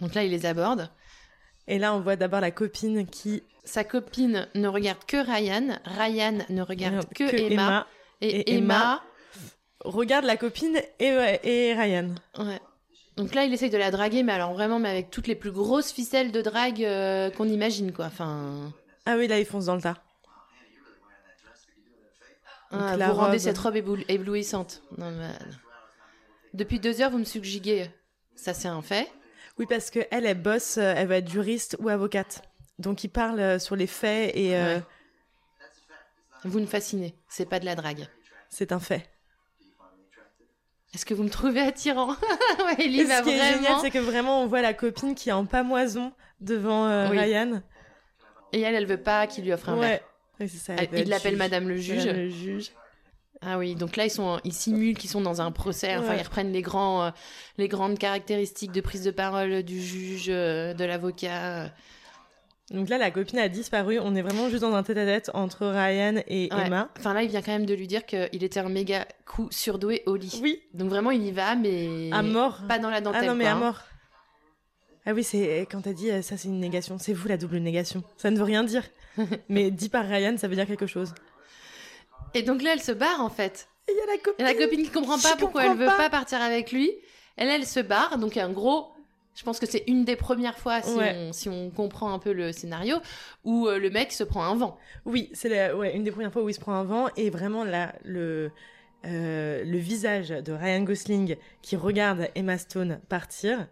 donc 0.00 0.14
là 0.14 0.24
il 0.24 0.30
les 0.30 0.46
aborde 0.46 0.90
Et 1.66 1.78
là 1.78 1.94
on 1.94 2.00
voit 2.00 2.16
d'abord 2.16 2.40
la 2.40 2.50
copine 2.50 3.06
qui 3.06 3.42
Sa 3.64 3.84
copine 3.84 4.48
ne 4.54 4.68
regarde 4.68 5.04
que 5.06 5.16
Ryan, 5.16 5.78
Ryan 5.84 6.38
ne 6.48 6.62
regarde 6.62 6.94
regarde 6.94 7.12
que, 7.14 7.52
Emma, 7.52 7.86
et, 8.20 8.28
et 8.40 8.54
Emma, 8.56 9.02
regarde 9.84 10.24
la 10.24 10.36
copine 10.36 10.80
et 10.98 11.74
Ryan. 11.74 12.14
ouais. 12.38 12.60
Donc 13.18 13.34
là, 13.34 13.44
il 13.44 13.52
essaye 13.52 13.68
de 13.68 13.76
la 13.76 13.90
draguer, 13.90 14.22
mais 14.22 14.32
alors 14.32 14.52
vraiment, 14.52 14.78
mais 14.78 14.88
avec 14.88 15.10
toutes 15.10 15.26
les 15.26 15.34
plus 15.34 15.50
grosses 15.50 15.90
ficelles 15.90 16.30
de 16.30 16.40
drague 16.40 16.84
euh, 16.84 17.30
qu'on 17.30 17.48
imagine, 17.48 17.92
quoi. 17.92 18.06
Enfin, 18.06 18.72
Ah 19.10 19.16
oui, 19.16 19.26
là 19.26 19.38
il 19.38 19.46
fonce 19.46 19.64
dans 19.66 19.74
le 19.74 19.80
tas. 19.80 19.96
Ah, 22.70 22.96
vous 22.96 23.14
rendez 23.14 23.30
robe- 23.32 23.38
cette 23.38 23.56
robe 23.58 23.76
éblouissante. 24.08 24.82
Non, 24.98 25.10
mais- 25.10 25.32
Depuis 26.52 26.78
deux 26.78 27.00
heures, 27.00 27.10
vous 27.10 27.18
me 27.18 27.24
subjuguez. 27.24 27.90
Ça, 28.34 28.52
c'est 28.52 28.68
un 28.68 28.82
fait. 28.82 29.10
Oui, 29.58 29.66
parce 29.66 29.90
que 29.90 30.00
elle, 30.10 30.26
elle 30.26 30.40
bosse, 30.40 30.76
euh, 30.78 30.92
elle 30.96 31.08
va 31.08 31.16
être 31.16 31.28
juriste 31.30 31.76
ou 31.80 31.88
avocate. 31.88 32.42
Donc 32.78 33.02
il 33.04 33.08
parle 33.08 33.40
euh, 33.40 33.58
sur 33.58 33.74
les 33.74 33.86
faits 33.86 34.32
et 34.36 34.54
euh, 34.56 34.76
Ouais. 34.76 34.82
Vous 36.44 36.60
me 36.60 36.66
fascinez. 36.66 37.16
C'est 37.28 37.46
pas 37.46 37.58
de 37.58 37.64
la 37.64 37.74
drague. 37.74 38.06
c'est 38.50 38.70
un 38.72 38.78
fait. 38.78 39.10
Est-ce 40.94 41.04
que 41.04 41.12
vous 41.14 41.22
me 41.24 41.30
trouvez 41.30 41.60
attirant? 41.60 42.08
Ouais, 42.58 42.88
va 43.04 43.18
ce 43.18 43.22
qui 43.24 43.30
est 43.30 43.54
génial, 43.54 43.74
c'est 43.80 43.90
que 43.90 43.98
vraiment 43.98 44.42
on 44.42 44.46
voit 44.46 44.60
la 44.62 44.74
copine 44.74 45.14
qui 45.14 45.30
est 45.30 45.32
en 45.32 45.46
pamoison 45.46 46.12
devant 46.40 46.86
euh, 46.86 47.08
Oui. 47.10 47.18
Ryan. 47.18 47.62
Et 48.52 48.60
elle, 48.60 48.74
elle 48.74 48.86
veut 48.86 49.02
pas 49.02 49.26
qu'il 49.26 49.44
lui 49.44 49.52
offre 49.52 49.68
un 49.70 49.76
verre. 49.76 50.00
Ouais. 50.40 50.48
Ça. 50.48 50.74
Elle- 50.74 50.80
elle 50.80 50.88
veut 50.90 50.98
il 51.00 51.08
l'appelle. 51.08 51.36
Madame 51.36 51.68
le 51.68 51.76
juge. 51.76 52.06
Madame 52.06 52.16
le 52.16 52.28
juge. 52.30 52.70
Ah 53.40 53.56
oui, 53.58 53.76
donc 53.76 53.94
là 53.96 54.04
ils 54.04 54.10
sont, 54.10 54.40
ils 54.42 54.52
simulent 54.52 54.96
qu'ils 54.98 55.10
sont 55.10 55.20
dans 55.20 55.40
un 55.40 55.52
procès. 55.52 55.96
Enfin, 55.96 56.10
Ouais. 56.10 56.16
ils 56.18 56.24
reprennent 56.24 56.52
les 56.52 56.62
grands, 56.62 57.04
euh, 57.04 57.10
les 57.56 57.68
grandes 57.68 57.96
caractéristiques 57.98 58.72
de 58.72 58.80
prise 58.80 59.04
de 59.04 59.12
parole 59.12 59.62
du 59.62 59.80
juge, 59.80 60.26
euh, 60.28 60.74
de 60.74 60.84
l'avocat. 60.84 61.70
Donc 62.72 62.88
là, 62.88 62.98
la 62.98 63.10
copine 63.10 63.38
a 63.38 63.48
disparu. 63.48 63.98
On 64.00 64.14
est 64.14 64.22
vraiment 64.22 64.48
juste 64.50 64.62
dans 64.62 64.74
un 64.74 64.82
tête-à-tête 64.82 65.30
entre 65.34 65.66
Ryan 65.68 66.16
et 66.26 66.48
Ouais. 66.52 66.66
Emma. 66.66 66.88
Enfin 66.98 67.14
là, 67.14 67.22
il 67.22 67.30
vient 67.30 67.40
quand 67.40 67.52
même 67.52 67.64
de 67.64 67.74
lui 67.74 67.86
dire 67.86 68.04
qu'il 68.04 68.42
était 68.44 68.60
un 68.60 68.68
méga 68.68 69.06
coup 69.24 69.48
surdoué 69.50 70.02
au 70.06 70.16
lit. 70.16 70.40
Oui, 70.42 70.60
Donc 70.74 70.90
vraiment, 70.90 71.10
il 71.12 71.24
y 71.24 71.30
va, 71.30 71.54
mais 71.54 72.10
à 72.12 72.22
mort. 72.22 72.62
pas 72.68 72.78
dans 72.78 72.90
la 72.90 73.00
dentelle. 73.00 73.22
Ah 73.24 73.26
non, 73.28 73.34
mais 73.36 73.44
quoi, 73.44 73.52
à 73.52 73.56
hein. 73.68 73.74
Ah 75.08 75.14
oui, 75.14 75.24
c'est 75.24 75.66
quand 75.70 75.80
t'as 75.80 75.94
dit 75.94 76.10
euh, 76.10 76.20
ça, 76.20 76.36
c'est 76.36 76.48
une 76.48 76.60
négation. 76.60 76.98
C'est 76.98 77.14
vous 77.14 77.28
la 77.28 77.38
double 77.38 77.56
négation. 77.58 78.02
Ça 78.18 78.30
ne 78.30 78.36
veut 78.36 78.42
rien 78.44 78.62
dire. 78.62 78.82
mais 79.48 79.70
dit 79.70 79.88
par 79.88 80.06
Ryan, 80.06 80.36
ça 80.36 80.48
veut 80.48 80.54
dire 80.54 80.66
quelque 80.66 80.86
chose. 80.86 81.14
Et 82.34 82.42
donc 82.42 82.60
là, 82.60 82.74
elle 82.74 82.82
se 82.82 82.92
barre 82.92 83.22
en 83.22 83.30
fait. 83.30 83.68
Et 83.88 83.92
il 83.92 83.96
y 83.96 84.00
a 84.02 84.06
la 84.14 84.18
copine. 84.18 84.46
Et 84.46 84.52
la 84.52 84.54
copine 84.54 84.82
qui 84.82 84.90
comprend 84.90 85.16
Je 85.16 85.22
pas 85.22 85.36
pourquoi 85.36 85.62
elle 85.62 85.68
comprends 85.70 85.84
veut 85.84 85.90
pas. 85.90 85.96
pas 85.96 86.10
partir 86.10 86.42
avec 86.42 86.72
lui. 86.72 86.92
Elle, 87.38 87.48
elle 87.48 87.64
se 87.66 87.80
barre. 87.80 88.18
Donc 88.18 88.36
un 88.36 88.50
gros. 88.50 88.88
Je 89.34 89.44
pense 89.44 89.58
que 89.58 89.64
c'est 89.66 89.84
une 89.86 90.04
des 90.04 90.16
premières 90.16 90.58
fois, 90.58 90.82
si, 90.82 90.94
Ouais. 90.98 91.14
on, 91.16 91.32
si 91.32 91.48
on 91.48 91.70
comprend 91.70 92.12
un 92.12 92.18
peu 92.18 92.32
le 92.32 92.52
scénario, 92.52 92.96
où 93.44 93.66
euh, 93.66 93.78
le 93.78 93.88
mec 93.88 94.12
se 94.12 94.24
prend 94.24 94.44
un 94.44 94.56
vent. 94.56 94.76
Oui, 95.06 95.30
c'est 95.32 95.72
ouais, 95.72 95.96
une 95.96 96.02
des 96.04 96.10
premières 96.10 96.32
fois 96.32 96.42
où 96.42 96.50
il 96.50 96.54
se 96.54 96.60
prend 96.60 96.74
un 96.74 96.84
vent 96.84 97.06
et 97.16 97.30
vraiment 97.30 97.64
là, 97.64 97.94
le, 98.04 98.50
euh, 99.06 99.64
le 99.64 99.78
visage 99.78 100.28
de 100.30 100.52
Ryan 100.52 100.82
Gosling 100.82 101.36
qui 101.62 101.76
regarde 101.76 102.28
Emma 102.34 102.58
Stone 102.58 103.00
partir 103.08 103.68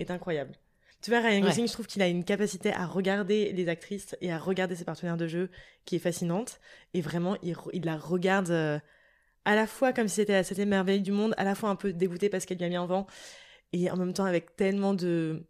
est 0.00 0.10
incroyable. 0.10 0.54
Tu 1.02 1.10
vois, 1.10 1.20
Ryan 1.20 1.40
Ouais. 1.40 1.48
Gosling, 1.48 1.66
je 1.66 1.72
trouve 1.72 1.86
qu'il 1.86 2.02
a 2.02 2.08
une 2.08 2.24
capacité 2.24 2.72
à 2.72 2.86
regarder 2.86 3.52
les 3.52 3.68
actrices 3.68 4.16
et 4.20 4.32
à 4.32 4.38
regarder 4.38 4.76
ses 4.76 4.84
partenaires 4.84 5.16
de 5.16 5.26
jeu 5.26 5.50
qui 5.84 5.96
est 5.96 6.00
fascinante. 6.00 6.60
Et 6.92 7.00
vraiment, 7.00 7.36
il, 7.42 7.84
la 7.84 7.96
regarde 7.96 8.50
euh, 8.50 8.78
à 9.44 9.54
la 9.54 9.66
fois 9.66 9.92
comme 9.92 10.08
si 10.08 10.16
c'était 10.16 10.34
la 10.34 10.44
septième 10.44 10.68
merveille 10.68 11.00
du 11.00 11.12
monde, 11.12 11.34
à 11.38 11.44
la 11.44 11.54
fois 11.54 11.70
un 11.70 11.76
peu 11.76 11.92
dégoûté 11.92 12.28
parce 12.28 12.44
qu'elle 12.44 12.58
lui 12.58 12.66
a 12.66 12.68
mis 12.68 12.76
un 12.76 12.86
vent, 12.86 13.06
et 13.72 13.90
en 13.90 13.96
même 13.96 14.12
temps 14.12 14.24
avec 14.24 14.56
tellement 14.56 14.94
de... 14.94 15.42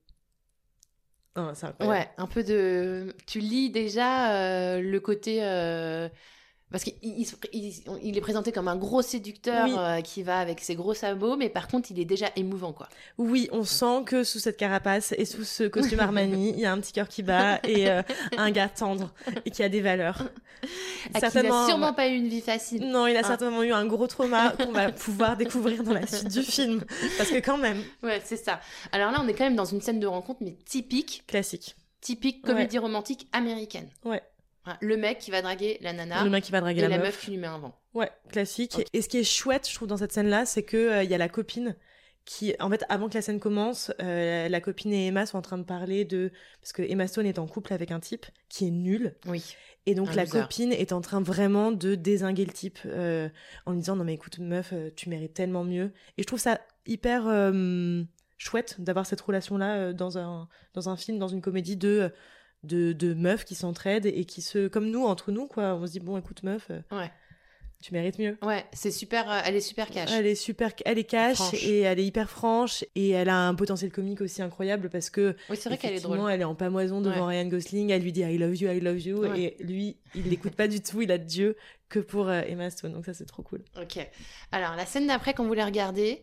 Incroyable. 1.36 1.86
Ouais, 1.86 2.10
un 2.18 2.26
peu 2.26 2.42
de. 2.42 3.14
Tu 3.26 3.38
lis 3.38 3.70
déjà 3.70 4.34
euh, 4.34 4.80
le 4.82 5.00
côté. 5.00 5.38
Parce 6.70 6.84
qu'il 6.84 6.94
il, 7.02 7.26
se- 7.26 7.34
il- 7.52 7.72
il 8.02 8.16
est 8.16 8.20
présenté 8.20 8.52
comme 8.52 8.68
un 8.68 8.76
gros 8.76 9.02
séducteur 9.02 9.64
Oui. 9.66 9.74
euh, 9.76 10.00
qui 10.02 10.22
va 10.22 10.38
avec 10.38 10.60
ses 10.60 10.74
gros 10.76 10.94
sabots, 10.94 11.36
mais 11.36 11.48
par 11.48 11.66
contre, 11.66 11.90
il 11.90 11.98
est 11.98 12.04
déjà 12.04 12.26
émouvant, 12.36 12.72
quoi. 12.72 12.88
Oui, 13.18 13.48
on 13.50 13.64
sent 13.64 14.02
que 14.06 14.22
sous 14.22 14.38
cette 14.38 14.56
carapace 14.56 15.12
et 15.18 15.24
sous 15.24 15.42
ce 15.44 15.64
costume 15.64 15.98
Armani, 16.00 16.50
il 16.50 16.60
y 16.60 16.66
a 16.66 16.72
un 16.72 16.78
petit 16.78 16.92
cœur 16.92 17.08
qui 17.08 17.22
bat 17.24 17.58
et 17.64 17.90
euh, 17.90 18.02
un 18.36 18.50
gars 18.52 18.68
tendre 18.68 19.12
et 19.44 19.50
qui 19.50 19.62
a 19.64 19.68
des 19.68 19.80
valeurs. 19.80 20.18
Qui 20.62 20.68
il 21.18 21.24
a 21.24 21.30
sûrement 21.66 21.94
pas 21.94 22.06
eu 22.08 22.14
une 22.14 22.28
vie 22.28 22.40
facile. 22.42 22.86
Non, 22.88 23.06
il 23.06 23.16
a 23.16 23.20
Ah. 23.24 23.26
certainement 23.26 23.62
eu 23.62 23.72
un 23.72 23.86
gros 23.86 24.06
trauma 24.06 24.50
qu'on 24.50 24.72
va 24.72 24.92
pouvoir 24.92 25.36
découvrir 25.36 25.82
dans 25.82 25.94
la 25.94 26.06
suite 26.06 26.28
du 26.28 26.42
film. 26.42 26.84
Parce 27.18 27.30
que 27.30 27.38
quand 27.40 27.56
même, 27.58 27.82
Ouais, 28.02 28.20
c'est 28.24 28.36
ça. 28.36 28.60
Alors 28.92 29.10
là, 29.10 29.18
on 29.24 29.26
est 29.28 29.34
quand 29.34 29.44
même 29.44 29.56
dans 29.56 29.64
une 29.64 29.80
scène 29.80 30.00
de 30.00 30.06
rencontre, 30.06 30.40
mais 30.42 30.56
typique, 30.66 31.24
classique. 31.26 31.74
typique 32.00 32.42
comédie 32.42 32.78
romantique 32.78 33.26
américaine. 33.32 33.88
Ouais. 34.04 34.22
Le 34.80 34.96
mec 34.96 35.18
qui 35.18 35.30
va 35.30 35.42
draguer 35.42 35.78
la 35.80 35.92
nana 35.92 36.22
Le 36.24 36.30
mec 36.30 36.44
qui 36.44 36.52
va 36.52 36.58
et 36.58 36.60
draguer 36.60 36.82
la, 36.82 36.88
la, 36.88 36.98
meuf. 36.98 37.20
qui 37.20 37.30
lui 37.30 37.38
met 37.38 37.46
un 37.46 37.58
vent. 37.58 37.74
Ouais, 37.94 38.10
classique. 38.30 38.76
Et 38.92 39.02
ce 39.02 39.08
qui 39.08 39.18
est 39.18 39.24
chouette, 39.24 39.68
je 39.68 39.74
trouve, 39.74 39.88
dans 39.88 39.96
cette 39.96 40.12
scène-là, 40.12 40.46
c'est 40.46 40.62
que 40.62 40.76
euh, 40.76 41.02
il 41.02 41.10
y 41.10 41.14
a 41.14 41.18
la 41.18 41.28
copine 41.28 41.76
qui, 42.24 42.54
en 42.60 42.70
fait, 42.70 42.84
avant 42.88 43.08
que 43.08 43.14
la 43.14 43.22
scène 43.22 43.40
commence, 43.40 43.92
euh, 44.00 44.48
la 44.48 44.60
copine 44.60 44.92
et 44.92 45.06
Emma 45.06 45.26
sont 45.26 45.38
en 45.38 45.42
train 45.42 45.58
de 45.58 45.64
parler 45.64 46.04
de 46.04 46.30
parce 46.60 46.72
que 46.72 46.82
Emma 46.82 47.08
Stone 47.08 47.26
est 47.26 47.38
en 47.38 47.46
couple 47.46 47.72
avec 47.72 47.90
un 47.90 48.00
type 48.00 48.26
qui 48.48 48.68
est 48.68 48.70
nul. 48.70 49.16
Oui. 49.26 49.56
Et 49.86 49.94
donc 49.94 50.10
Un 50.10 50.14
la 50.14 50.26
copine 50.26 50.72
est 50.72 50.92
en 50.92 51.00
train 51.00 51.22
vraiment 51.22 51.72
de 51.72 51.94
désinguer 51.94 52.44
le 52.44 52.52
type 52.52 52.78
euh, 52.84 53.28
en 53.64 53.72
lui 53.72 53.78
disant 53.78 53.96
non 53.96 54.04
mais 54.04 54.14
écoute 54.14 54.38
meuf 54.38 54.70
euh, 54.72 54.90
tu 54.94 55.08
mérites 55.08 55.32
tellement 55.32 55.64
mieux 55.64 55.92
et 56.18 56.22
je 56.22 56.26
trouve 56.26 56.38
ça 56.38 56.60
hyper 56.86 57.26
euh, 57.26 58.02
chouette 58.36 58.76
d'avoir 58.78 59.06
cette 59.06 59.20
relation 59.22 59.56
là 59.56 59.94
dans 59.94 60.18
un 60.18 60.48
dans 60.74 60.90
un 60.90 60.96
film 60.96 61.18
dans 61.18 61.28
une 61.28 61.40
comédie 61.40 61.76
de 61.76 62.12
de, 62.62 62.92
de 62.92 63.14
meufs 63.14 63.44
qui 63.44 63.54
s'entraident 63.54 64.06
et 64.06 64.24
qui 64.24 64.42
se 64.42 64.68
comme 64.68 64.90
nous 64.90 65.04
entre 65.04 65.32
nous 65.32 65.46
quoi 65.46 65.74
on 65.74 65.86
se 65.86 65.92
dit 65.92 66.00
bon 66.00 66.16
écoute 66.18 66.42
meuf 66.42 66.66
euh, 66.70 66.80
Ouais. 66.92 67.10
tu 67.82 67.94
mérites 67.94 68.18
mieux 68.18 68.36
Ouais, 68.42 68.66
c'est 68.74 68.90
super. 68.90 69.30
euh, 69.30 69.40
elle 69.46 69.56
est 69.56 69.60
super 69.62 69.88
cash. 69.88 70.10
elle 70.12 70.26
est 70.26 70.34
super 70.34 70.70
elle 70.84 70.98
est 70.98 71.04
cash 71.04 71.36
Franche. 71.38 71.64
et 71.64 71.80
elle 71.80 71.98
est 71.98 72.04
hyper 72.04 72.28
franche 72.28 72.84
et 72.94 73.10
elle 73.10 73.30
a 73.30 73.48
un 73.48 73.54
potentiel 73.54 73.90
comique 73.90 74.20
aussi 74.20 74.42
incroyable 74.42 74.90
parce 74.90 75.08
que 75.08 75.34
Oui, 75.48 75.56
c'est 75.56 75.70
vrai 75.70 75.78
qu'elle 75.78 75.94
est 75.94 76.00
drôle. 76.00 76.20
Elle 76.30 76.42
est 76.42 76.44
en 76.44 76.54
pamoison 76.54 77.00
devant 77.00 77.26
Ryan 77.26 77.46
Gosling. 77.46 77.90
Elle 77.90 78.02
lui 78.02 78.12
dit 78.12 78.20
I 78.20 78.36
love 78.36 78.54
you, 78.56 78.68
I 78.70 78.78
love 78.80 79.00
you. 79.00 79.20
Ouais. 79.20 79.40
Et 79.58 79.62
lui, 79.64 79.96
il 80.14 80.28
l'écoute 80.28 80.54
pas 80.54 80.68
du 80.68 80.82
tout. 80.82 81.00
Il 81.00 81.10
a 81.10 81.16
Dieu 81.18 81.56
que 81.88 81.98
pour 81.98 82.28
euh, 82.28 82.42
Emma 82.46 82.68
Stone. 82.70 82.92
Donc 82.92 83.06
ça, 83.06 83.14
c'est 83.14 83.24
trop 83.24 83.42
cool. 83.42 83.62
Ok. 83.80 84.06
Alors, 84.52 84.76
la 84.76 84.84
scène 84.84 85.06
d'après, 85.06 85.32
quand 85.32 85.44
vous 85.46 85.54
les 85.54 85.64
regardez, 85.64 86.22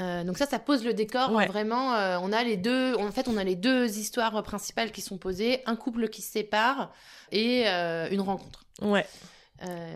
euh, 0.00 0.24
donc 0.24 0.38
ça, 0.38 0.46
ça 0.46 0.58
pose 0.58 0.84
le 0.84 0.94
décor. 0.94 1.32
Ouais. 1.32 1.46
Vraiment, 1.46 1.94
euh, 1.94 2.18
on 2.22 2.32
a 2.32 2.42
les 2.44 2.56
deux. 2.56 2.94
En 2.96 3.10
fait, 3.10 3.26
on 3.28 3.36
a 3.36 3.44
les 3.44 3.56
deux 3.56 3.98
histoires 3.98 4.42
principales 4.42 4.92
qui 4.92 5.00
sont 5.00 5.18
posées 5.18 5.62
un 5.66 5.76
couple 5.76 6.08
qui 6.08 6.22
se 6.22 6.30
sépare 6.32 6.92
et 7.32 7.64
euh, 7.68 8.08
une 8.10 8.20
rencontre. 8.20 8.64
Ouais. 8.80 9.06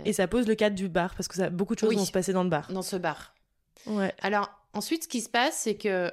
Et 0.04 0.12
ça 0.12 0.26
pose 0.26 0.48
le 0.48 0.56
cadre 0.56 0.74
du 0.74 0.88
bar 0.88 1.14
parce 1.14 1.28
que 1.28 1.36
ça, 1.36 1.48
beaucoup 1.48 1.74
de 1.74 1.78
choses 1.80 1.90
Oui. 1.90 1.96
vont 1.96 2.04
se 2.04 2.10
passer 2.10 2.32
dans 2.32 2.42
le 2.42 2.50
bar. 2.50 2.66
dans 2.72 2.82
ce 2.82 2.96
bar. 2.96 3.32
Ouais. 3.86 4.12
Alors, 4.20 4.50
ensuite, 4.74 5.04
ce 5.04 5.08
qui 5.08 5.20
se 5.20 5.28
passe, 5.28 5.56
c'est 5.56 5.76
que 5.76 6.10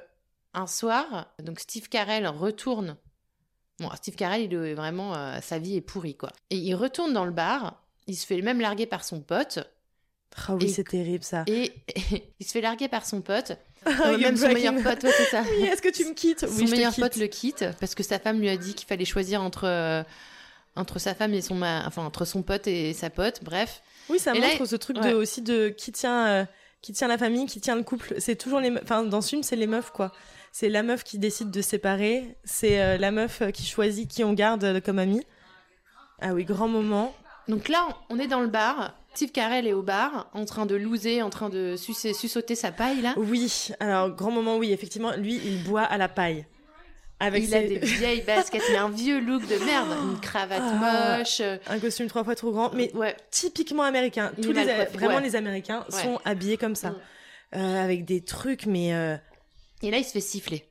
un 0.54 0.66
soir, 0.68 1.26
donc 1.42 1.58
Steve 1.58 1.88
Carell 1.88 2.28
retourne. 2.28 2.96
Bon, 3.80 3.88
Steve 3.96 4.14
Carell, 4.14 4.42
il 4.42 4.54
est 4.54 4.74
vraiment. 4.74 5.40
sa 5.40 5.58
vie 5.58 5.74
est 5.76 5.80
pourrie, 5.80 6.16
quoi. 6.16 6.30
Et 6.50 6.56
il 6.56 6.74
retourne 6.76 7.12
dans 7.12 7.24
le 7.24 7.30
bar. 7.32 7.82
Il 8.06 8.14
se 8.16 8.24
fait 8.26 8.40
même 8.40 8.60
larguer 8.60 8.86
par 8.86 9.02
son 9.04 9.20
pote. 9.20 9.58
Ah 10.48 10.54
oui, 10.54 10.66
Et- 10.66 10.68
c'est 10.68 10.84
terrible 10.84 11.24
ça. 11.24 11.42
Et 11.48 11.72
il 12.38 12.46
se 12.46 12.52
fait 12.52 12.60
larguer 12.60 12.86
par 12.88 13.04
son 13.04 13.20
pote. 13.20 13.52
Même 13.86 14.36
son 14.36 14.48
meilleur 14.48 14.74
pote, 14.82 15.02
ouais, 15.04 15.12
c'est 15.16 15.24
ça. 15.30 15.42
Oui, 15.58 15.64
est-ce 15.64 15.80
que 15.82 15.88
tu 15.90 16.04
me 16.04 16.12
quittes 16.14 16.40
Son 16.48 16.64
te 16.66 16.70
meilleur 16.70 16.92
quitte. 16.92 17.04
pote 17.04 17.16
le 17.16 17.26
quitte 17.26 17.64
parce 17.80 17.94
que 17.94 18.02
sa 18.02 18.18
femme 18.18 18.38
lui 18.40 18.48
a 18.48 18.56
dit 18.56 18.74
qu'il 18.74 18.86
fallait 18.86 19.04
choisir 19.04 19.42
entre, 19.42 19.64
euh, 19.66 20.02
entre 20.76 20.98
sa 20.98 21.14
femme 21.14 21.32
et 21.34 21.40
son 21.40 21.54
ma- 21.54 21.84
enfin 21.86 22.02
entre 22.04 22.24
son 22.24 22.42
pote 22.42 22.66
et 22.66 22.92
sa 22.92 23.10
pote. 23.10 23.40
Bref, 23.42 23.82
Oui, 24.08 24.18
ça 24.18 24.34
Et 24.34 24.40
là, 24.40 24.48
montre 24.48 24.66
ce 24.66 24.76
truc 24.76 24.96
ouais. 24.98 25.10
de 25.12 25.14
aussi 25.16 25.40
de 25.42 25.68
qui 25.68 25.92
tient 25.92 26.26
euh, 26.26 26.44
qui 26.82 26.92
tient 26.92 27.08
la 27.08 27.18
famille, 27.18 27.46
qui 27.46 27.60
tient 27.60 27.76
le 27.76 27.82
couple. 27.82 28.14
C'est 28.18 28.36
toujours 28.36 28.60
les, 28.60 28.72
enfin 28.82 29.02
dans 29.04 29.20
ce 29.20 29.30
film, 29.30 29.42
c'est 29.42 29.56
les 29.56 29.66
meufs 29.66 29.90
quoi. 29.90 30.12
C'est 30.52 30.68
la 30.68 30.82
meuf 30.82 31.04
qui 31.04 31.18
décide 31.18 31.50
de 31.50 31.62
séparer. 31.62 32.36
C'est 32.44 32.80
euh, 32.82 32.98
la 32.98 33.10
meuf 33.10 33.42
qui 33.52 33.64
choisit 33.66 34.10
qui 34.10 34.24
on 34.24 34.32
garde 34.32 34.80
comme 34.80 34.98
amie. 34.98 35.22
Ah 36.20 36.34
oui, 36.34 36.44
grand 36.44 36.68
moment. 36.68 37.14
Donc 37.50 37.68
là 37.68 37.88
on 38.08 38.18
est 38.18 38.26
dans 38.28 38.40
le 38.40 38.48
bar. 38.48 38.94
Steve 39.14 39.32
Carell 39.32 39.66
est 39.66 39.72
au 39.72 39.82
bar 39.82 40.30
en 40.34 40.44
train 40.44 40.66
de 40.66 40.76
loser, 40.76 41.20
en 41.20 41.30
train 41.30 41.48
de 41.48 41.74
sucer, 41.76 42.14
sa 42.54 42.70
paille 42.72 43.00
là. 43.02 43.12
Oui, 43.16 43.70
alors 43.80 44.08
grand 44.10 44.30
moment, 44.30 44.56
oui, 44.56 44.72
effectivement, 44.72 45.12
lui, 45.16 45.34
il 45.44 45.64
boit 45.64 45.82
à 45.82 45.98
la 45.98 46.08
paille. 46.08 46.46
Avec 47.22 47.42
il 47.42 47.54
a 47.54 47.60
des 47.62 47.78
vieilles 47.80 48.22
baskets, 48.22 48.62
mais 48.70 48.76
un 48.78 48.88
vieux 48.88 49.18
look 49.20 49.46
de 49.46 49.56
merde, 49.66 49.88
une 50.04 50.20
cravate 50.20 50.62
Ah. 50.64 51.18
moche. 51.18 51.40
euh, 51.40 51.58
un 51.66 51.78
costume 51.78 52.06
trois 52.06 52.24
fois 52.24 52.34
trop 52.34 52.50
grand, 52.52 52.72
mais 52.72 52.90
ouais, 52.94 53.14
typiquement 53.30 53.82
américain. 53.82 54.32
Il 54.38 54.44
Tous 54.46 54.52
les, 54.52 54.64
vraiment 54.94 55.16
ouais. 55.16 55.20
les 55.22 55.36
Américains 55.36 55.84
Ouais. 55.92 56.02
sont 56.02 56.18
habillés 56.24 56.56
comme 56.56 56.76
ça, 56.76 56.90
Mm. 56.90 56.96
Euh, 57.56 57.84
avec 57.84 58.04
des 58.06 58.22
trucs, 58.22 58.64
mais 58.66 58.94
euh, 58.94 59.16
et 59.82 59.90
là 59.90 59.98
il 59.98 60.04
se 60.04 60.12
fait 60.12 60.20
siffler. 60.20 60.64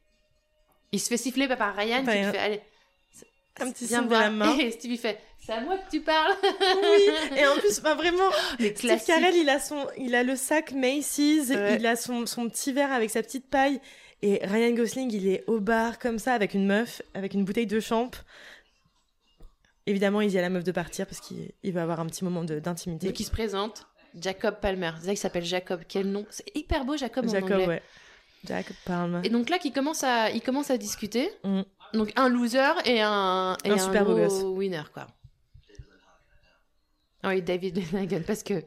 Il 0.93 1.00
se 1.00 1.09
fait 1.09 1.17
siffler 1.17 1.48
par 1.50 1.75
Ryan 1.75 2.03
Par 2.05 2.13
qui 2.15 2.21
lui 2.21 2.31
fait 2.31 2.38
allez. 2.38 2.62
un 3.59 3.69
petit 3.71 3.86
signe 3.86 4.07
de 4.07 4.12
la 4.12 4.29
main. 4.31 4.57
Et 4.59 4.71
Steve 4.71 4.91
il 4.93 4.98
fait 4.98 5.19
c'est 5.50 5.58
à 5.58 5.62
moi 5.62 5.77
que 5.77 5.89
tu 5.89 6.01
parles. 6.01 6.34
oui, 6.44 7.38
et 7.38 7.48
en 7.48 7.56
plus, 7.58 7.82
bah, 7.82 7.96
vraiment, 7.96 8.29
Les 8.60 8.75
Steve. 8.75 9.03
Carell, 9.06 9.36
il 9.36 9.50
a 9.50 9.60
son, 9.60 9.88
il 9.98 10.13
a 10.15 10.24
le 10.24 10.36
sac 10.36 10.72
Macy's, 10.74 11.50
Ouais. 11.50 11.77
il 11.79 11.86
a 11.88 11.96
son, 11.96 12.25
son 12.25 12.48
petit 12.50 12.72
verre 12.72 12.91
avec 12.91 13.10
sa 13.10 13.22
petite 13.24 13.50
paille, 13.50 13.79
et 14.22 14.39
Ryan 14.44 14.74
Gosling, 14.75 15.12
il 15.13 15.27
est 15.27 15.44
au 15.48 15.60
bar 15.60 15.98
comme 16.00 16.20
ça 16.20 16.34
avec 16.34 16.53
une 16.53 16.68
meuf, 16.68 17.01
avec 17.13 17.34
une 17.34 17.46
bouteille 17.46 17.68
de 17.68 17.79
champ. 17.79 18.12
Évidemment, 19.86 20.22
il 20.22 20.29
dit 20.29 20.38
à 20.38 20.41
la 20.41 20.50
meuf 20.50 20.63
de 20.63 20.72
partir 20.72 21.08
parce 21.08 21.20
qu'il 21.20 21.51
il 21.63 21.74
va 21.74 21.82
avoir 21.84 22.00
un 22.00 22.06
petit 22.06 22.24
moment 22.24 22.44
d'intimité. 22.44 23.08
Donc 23.08 23.20
il 23.20 23.24
se 23.24 23.32
présente, 23.32 23.88
Jacob 24.20 24.60
Palmer. 24.62 24.91
C'est 25.00 25.06
ça 25.06 25.12
qu'il 25.12 25.18
s'appelle 25.18 25.46
Jacob. 25.46 25.82
Quel 25.88 26.12
nom 26.12 26.25
C'est 26.29 26.46
hyper 26.56 26.86
beau 26.86 26.96
Jacob 26.96 27.25
en 27.25 27.29
Jacob, 27.32 27.51
anglais. 27.53 27.68
ouais. 27.68 27.82
Jacob 28.48 28.75
Palmer. 28.86 29.22
Et 29.24 29.29
donc 29.29 29.50
là, 29.50 29.58
qui 29.58 29.72
commence 29.72 30.03
à, 30.03 30.29
il 30.29 30.41
commence 30.41 30.70
à 30.70 30.77
discuter. 30.77 31.32
Mm. 31.44 31.62
Donc 31.94 32.12
un 32.15 32.29
loser 32.29 32.60
et 32.86 33.01
un, 33.01 33.58
et 33.63 33.70
Un 33.70 33.74
un, 33.74 33.77
super 33.79 34.06
beau 34.06 34.15
gosse. 34.15 34.44
winner, 34.44 34.84
quoi. 34.94 35.08
Ah 37.24 37.30
oui, 37.30 37.42
David 37.42 37.82
Lanigan, 37.94 38.22
parce 38.26 38.44
que 38.44 38.64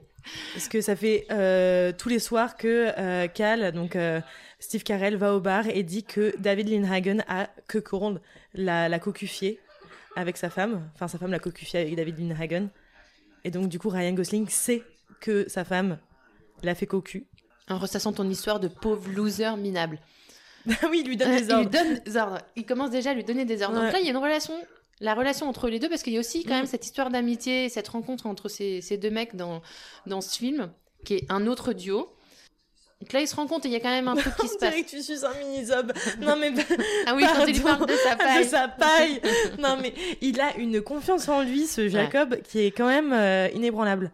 Parce 0.55 0.69
que 0.69 0.81
ça 0.81 0.95
fait 0.95 1.27
euh, 1.31 1.93
tous 1.97 2.09
les 2.09 2.19
soirs 2.19 2.57
que 2.57 2.93
euh, 2.99 3.27
Cal, 3.29 3.73
donc 3.73 3.97
euh, 3.97 4.21
Steve 4.61 4.83
Carell, 4.83 5.17
va 5.17 5.35
au 5.35 5.41
bar 5.41 5.67
et 5.67 5.83
dit 5.83 6.05
que 6.05 6.35
David 6.39 6.69
Lindhagen 6.69 7.23
a 7.29 7.49
que 7.67 7.79
Coronde 7.79 8.21
l'a, 8.55 8.89
l'a 8.89 8.99
cocufié 8.99 9.59
avec 10.15 10.37
sa 10.37 10.51
femme. 10.51 10.89
Enfin, 10.95 11.09
sa 11.09 11.19
femme 11.19 11.31
l'a 11.33 11.39
cocufié 11.39 11.81
avec 11.81 11.97
David 11.97 12.19
Lindhagen. 12.19 12.69
Et 13.45 13.51
donc, 13.51 13.69
du 13.69 13.79
coup, 13.79 13.89
Ryan 13.89 14.13
Gosling 14.13 14.49
sait 14.49 14.83
que 15.21 15.49
sa 15.49 15.65
femme 15.65 15.99
l'a 16.63 16.75
fait 16.75 16.87
cocu. 16.87 17.27
En 17.69 17.79
ressassant 17.79 18.13
ton 18.13 18.29
histoire 18.29 18.61
de 18.61 18.69
pauvre 18.69 19.11
loser 19.11 19.57
minable. 19.57 19.99
oui, 20.91 21.01
il 21.03 21.09
lui 21.09 21.17
donne 21.17 21.31
Euh, 21.33 21.37
des 21.39 21.43
il 21.43 21.47
lui 21.47 21.53
ordres. 21.55 21.71
donne 21.71 21.99
des 22.05 22.17
ordres. 22.17 22.39
Il 22.55 22.67
commence 22.67 22.91
déjà 22.91 23.11
à 23.11 23.15
lui 23.15 23.25
donner 23.25 23.45
des 23.45 23.63
ordres. 23.63 23.79
Ouais. 23.79 23.85
Donc 23.87 23.93
là, 23.95 23.99
il 24.01 24.05
y 24.05 24.09
a 24.09 24.13
une 24.13 24.19
relation, 24.19 24.55
la 25.03 25.15
relation 25.15 25.49
entre 25.49 25.69
les 25.69 25.79
deux, 25.79 25.89
parce 25.89 26.03
qu'il 26.03 26.13
y 26.13 26.17
a 26.17 26.21
aussi 26.21 26.45
quand 26.45 26.55
Mm. 26.55 26.57
même 26.59 26.67
cette 26.67 26.85
histoire 26.87 27.11
d'amitié, 27.11 27.69
cette 27.69 27.89
rencontre 27.89 28.27
entre 28.27 28.49
ces, 28.49 28.81
ces 28.81 28.97
deux 28.97 29.11
mecs 29.11 29.37
dans, 29.37 29.61
dans 30.07 30.21
ce 30.21 30.39
film, 30.39 30.73
qui 31.05 31.15
est 31.15 31.27
un 31.31 31.47
autre 31.47 31.73
duo. 31.75 32.09
Donc 33.01 33.13
là, 33.13 33.21
ils 33.21 33.27
se 33.27 33.35
rencontrent 33.35 33.67
et 33.67 33.69
il 33.69 33.73
y 33.73 33.77
a 33.77 33.81
quand 33.81 33.91
même 33.91 34.07
un 34.07 34.15
truc 34.15 34.33
qui 34.37 34.47
se 34.55 34.57
passe. 34.59 34.73
que 34.75 34.89
tu 34.89 35.03
suis 35.03 35.25
un 35.27 35.35
mini-zob. 35.35 35.93
Non, 36.21 36.37
mais 36.37 36.53
Ah 37.07 37.15
oui, 37.17 37.25
quand 37.37 37.45
il 37.47 37.61
parle 37.61 37.85
de 37.87 37.97
sa 37.97 38.15
paille. 38.17 38.45
de 38.45 38.49
sa 38.49 38.69
paille. 38.69 39.21
non, 39.59 39.77
mais 39.83 39.93
il 40.21 40.41
a 40.41 40.57
une 40.57 40.81
confiance 40.81 41.29
en 41.29 41.43
lui, 41.43 41.67
ce 41.67 41.89
Jacob, 41.89 42.41
qui 42.43 42.61
est 42.61 42.71
quand 42.71 42.87
même 42.87 43.13
euh, 43.13 43.49
inébranlable. 43.55 44.13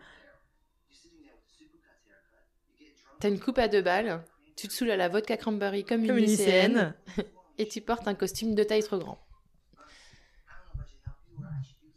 T'as 3.20 3.28
une 3.28 3.40
coupe 3.40 3.58
à 3.58 3.68
deux 3.68 3.82
balles, 3.82 4.22
tu 4.56 4.68
te 4.68 4.72
saoules 4.72 4.90
à 4.92 4.96
la 4.96 5.08
vodka 5.08 5.36
cranberry 5.36 5.84
comme, 5.84 6.04
une 6.04 6.16
lycéenne, 6.16 6.94
lycéenne. 7.16 7.26
et 7.58 7.66
tu 7.68 7.80
portes 7.80 8.06
un 8.06 8.14
costume 8.14 8.54
de 8.54 8.62
taille 8.62 8.82
trop 8.82 8.98
grand. 8.98 9.18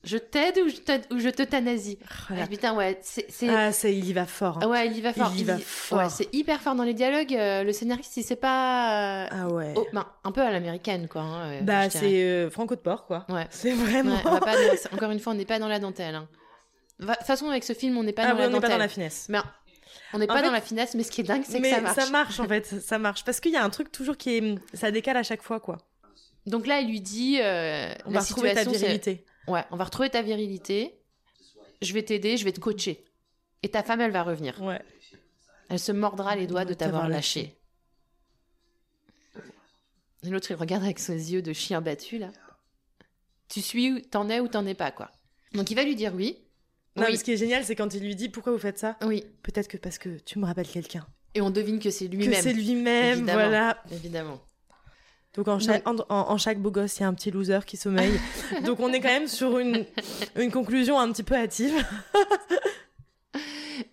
Je 0.03 0.17
t'aide 0.17 0.57
ou 0.65 0.67
je, 0.69 0.77
t'aide- 0.77 1.05
ou 1.11 1.19
je 1.19 1.29
t'euthanasie 1.29 1.99
Voilà. 2.27 2.43
Ah, 2.43 2.47
Putain, 2.47 2.75
ouais, 2.75 2.99
c'est... 3.03 3.25
c'est- 3.29 3.47
Ah, 3.49 3.71
ça, 3.71 3.87
il 3.89 4.03
y 4.03 4.13
va 4.13 4.25
fort. 4.25 4.57
hein. 4.63 4.67
Ouais, 4.67 4.87
il 4.87 4.97
y 4.97 5.01
va 5.01 5.13
fort. 5.13 5.31
Il 5.35 5.41
y 5.41 5.43
va 5.43 5.57
fort. 5.59 5.99
Ouais, 5.99 6.09
c'est 6.09 6.27
hyper 6.33 6.59
fort 6.59 6.73
dans 6.73 6.83
les 6.83 6.95
dialogues. 6.95 7.35
euh, 7.35 7.63
le 7.63 7.71
scénariste, 7.71 8.17
il 8.17 8.23
sait 8.23 8.35
pas... 8.35 9.25
euh, 9.25 9.27
Ah 9.31 9.47
ouais. 9.49 9.73
oh, 9.75 9.85
ben, 9.93 10.07
un 10.23 10.31
peu 10.31 10.41
à 10.41 10.49
l'américaine, 10.51 11.07
quoi. 11.07 11.21
hein, 11.21 11.51
euh, 11.51 11.61
bah, 11.61 11.89
c'est 11.91 12.23
euh, 12.23 12.49
Franco 12.49 12.73
de 12.75 12.79
Port, 12.79 13.05
quoi. 13.05 13.25
Ouais. 13.29 13.45
C'est 13.51 13.73
vraiment. 13.73 14.15
Ouais, 14.15 14.21
on 14.25 14.31
va 14.31 14.39
pas 14.39 14.55
dans- 14.55 14.95
Encore 14.95 15.11
une 15.11 15.19
fois, 15.19 15.33
on 15.33 15.35
n'est 15.35 15.45
pas 15.45 15.59
dans 15.59 15.67
la 15.67 15.77
dentelle. 15.77 16.15
hein. 16.15 16.27
De 16.99 17.05
toute 17.05 17.17
façon, 17.25 17.49
avec 17.49 17.63
ce 17.63 17.73
film, 17.73 17.95
on 17.97 18.03
n'est 18.03 18.11
pas 18.13 18.23
ah 18.23 18.29
dans 18.29 18.33
oui, 18.35 18.39
la 18.41 18.45
on 18.45 18.49
n'est 18.49 18.53
dentelle. 18.55 18.69
pas 18.69 18.75
dans 18.75 18.81
la 18.83 18.87
finesse. 18.87 19.27
Mais 19.29 19.39
on 20.13 20.17
n'est 20.19 20.25
pas 20.27 20.37
fait- 20.37 20.45
dans 20.45 20.51
la 20.51 20.61
finesse, 20.61 20.95
mais 20.95 21.03
ce 21.03 21.11
qui 21.11 21.21
est 21.21 21.25
dingue, 21.25 21.43
c'est 21.45 21.57
que 21.57 21.61
Mais 21.61 21.71
ça 21.93 22.09
marche. 22.09 22.39
en 22.39 22.47
fait, 22.47 22.65
ça 22.81 22.97
marche. 22.97 23.23
Parce 23.23 23.39
qu'il 23.39 23.51
y 23.51 23.55
a 23.57 23.63
un 23.63 23.69
truc 23.69 23.91
toujours 23.91 24.17
qui 24.17 24.37
est. 24.37 24.55
Ça 24.73 24.89
décale 24.89 25.17
à 25.17 25.23
chaque 25.23 25.43
fois, 25.43 25.59
quoi. 25.59 25.77
Donc 26.47 26.65
là, 26.65 26.79
il 26.79 26.89
lui 26.89 27.01
dit 27.01 27.37
euh, 27.39 27.93
On 28.05 28.11
la 28.11 28.19
va 28.19 28.25
retrouver 28.25 28.49
ta 28.53 28.61
situation, 28.61 28.71
c'est- 28.73 28.79
virilité. 28.79 29.25
Ouais, 29.47 29.63
on 29.71 29.75
va 29.77 29.83
retrouver 29.85 30.09
ta 30.09 30.21
virilité. 30.21 30.99
Je 31.81 31.93
vais 31.93 32.03
t'aider, 32.03 32.37
je 32.37 32.45
vais 32.45 32.51
te 32.51 32.59
coacher. 32.59 33.03
Et 33.63 33.69
ta 33.69 33.83
femme, 33.83 34.01
elle 34.01 34.11
va 34.11 34.23
revenir. 34.23 34.61
Ouais. 34.61 34.81
Elle 35.69 35.79
se 35.79 35.91
mordra 35.91 36.35
les 36.35 36.47
doigts 36.47 36.65
de 36.65 36.73
t'avoir 36.73 37.07
lâché. 37.09 37.57
L'autre, 40.23 40.51
il 40.51 40.55
regarde 40.55 40.83
avec 40.83 40.99
ses 40.99 41.33
yeux 41.33 41.41
de 41.41 41.53
chien 41.53 41.81
battu, 41.81 42.17
là. 42.19 42.31
Tu 43.49 43.61
suis, 43.61 43.91
où- 43.91 43.99
t'en 44.01 44.29
es 44.29 44.39
ou 44.39 44.47
t'en 44.47 44.65
es 44.65 44.75
pas, 44.75 44.91
quoi. 44.91 45.11
Donc 45.53 45.71
il 45.71 45.75
va 45.75 45.83
lui 45.83 45.95
dire 45.95 46.13
oui. 46.13 46.37
Non, 46.95 47.03
oui, 47.05 47.11
mais 47.11 47.17
ce 47.17 47.23
qui 47.23 47.31
est 47.31 47.37
génial, 47.37 47.65
c'est 47.65 47.75
quand 47.75 47.93
il 47.93 48.01
lui 48.03 48.15
dit 48.15 48.29
pourquoi 48.29 48.51
vous 48.53 48.59
faites 48.59 48.77
ça? 48.77 48.97
oui. 49.03 49.25
Peut-être 49.43 49.67
que 49.67 49.77
parce 49.77 49.97
que 49.97 50.17
tu 50.19 50.39
me 50.39 50.45
rappelles 50.45 50.67
quelqu'un. 50.67 51.05
Et 51.33 51.41
on 51.41 51.49
devine 51.49 51.79
que 51.79 51.89
c'est 51.89 52.07
Que 52.07 52.15
lui-même. 52.15 52.41
c'est 52.41 52.53
lui-même, 52.53 53.23
voilà. 53.23 53.81
Évidemment. 53.91 54.39
Donc 55.35 55.47
en 55.47 55.59
chaque, 55.59 55.87
en, 55.87 55.95
en- 56.09 56.29
en 56.31 56.37
chaque 56.37 56.59
beau 56.59 56.71
gosse, 56.71 56.97
il 56.97 57.01
y 57.01 57.05
a 57.05 57.07
un 57.07 57.13
petit 57.13 57.31
loser 57.31 57.59
qui 57.65 57.77
sommeille. 57.77 58.19
Donc 58.65 58.79
on 58.81 58.91
est 58.91 58.99
quand 58.99 59.07
même 59.07 59.27
sur 59.27 59.59
une, 59.59 59.85
une 60.35 60.51
conclusion 60.51 60.99
un 60.99 61.09
petit 61.11 61.23
peu 61.23 61.35
hâtive. 61.35 61.73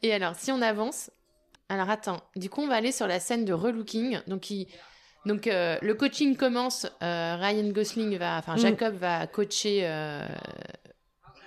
Et 0.02 0.12
alors, 0.12 0.34
si 0.36 0.52
on 0.52 0.60
avance, 0.62 1.10
alors 1.68 1.88
attends, 1.90 2.20
du 2.36 2.50
coup, 2.50 2.62
on 2.62 2.68
va 2.68 2.74
aller 2.74 2.92
sur 2.92 3.06
la 3.06 3.20
scène 3.20 3.44
de 3.44 3.52
relooking. 3.52 4.20
Donc, 4.26 4.50
il... 4.50 4.66
Donc 5.26 5.46
euh, 5.46 5.76
le 5.82 5.94
coaching 5.94 6.36
commence. 6.36 6.86
euh, 7.02 7.36
Ryan 7.40 7.68
Gosling 7.70 8.16
va, 8.18 8.38
enfin 8.38 8.54
Mm. 8.54 8.58
Jacob 8.58 8.94
va 8.96 9.26
coacher 9.26 9.80
euh, 9.84 10.26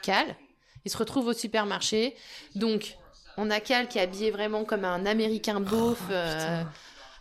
Cal. 0.03 0.35
Il 0.85 0.91
se 0.91 0.97
retrouve 0.97 1.27
au 1.27 1.33
supermarché. 1.33 2.15
Donc, 2.55 2.97
on 3.37 3.49
a 3.49 3.59
Cal 3.59 3.87
qui 3.87 3.97
est 3.97 4.01
habillé 4.01 4.31
vraiment 4.31 4.65
comme 4.65 4.85
un 4.85 5.05
Américain 5.05 5.59
beauf, 5.59 6.01
Oh. 6.09 6.13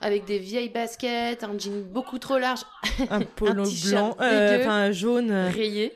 Avec 0.00 0.24
des 0.24 0.38
vieilles 0.38 0.68
baskets, 0.70 1.42
un 1.44 1.58
jean 1.58 1.82
beaucoup 1.84 2.18
trop 2.18 2.38
large, 2.38 2.60
Un 3.10 3.20
polo 3.22 3.64
blanc, 3.84 4.16
euh, 4.20 4.60
enfin 4.60 4.92
jaune. 4.92 5.30
euh, 5.30 5.48
rayé. 5.50 5.94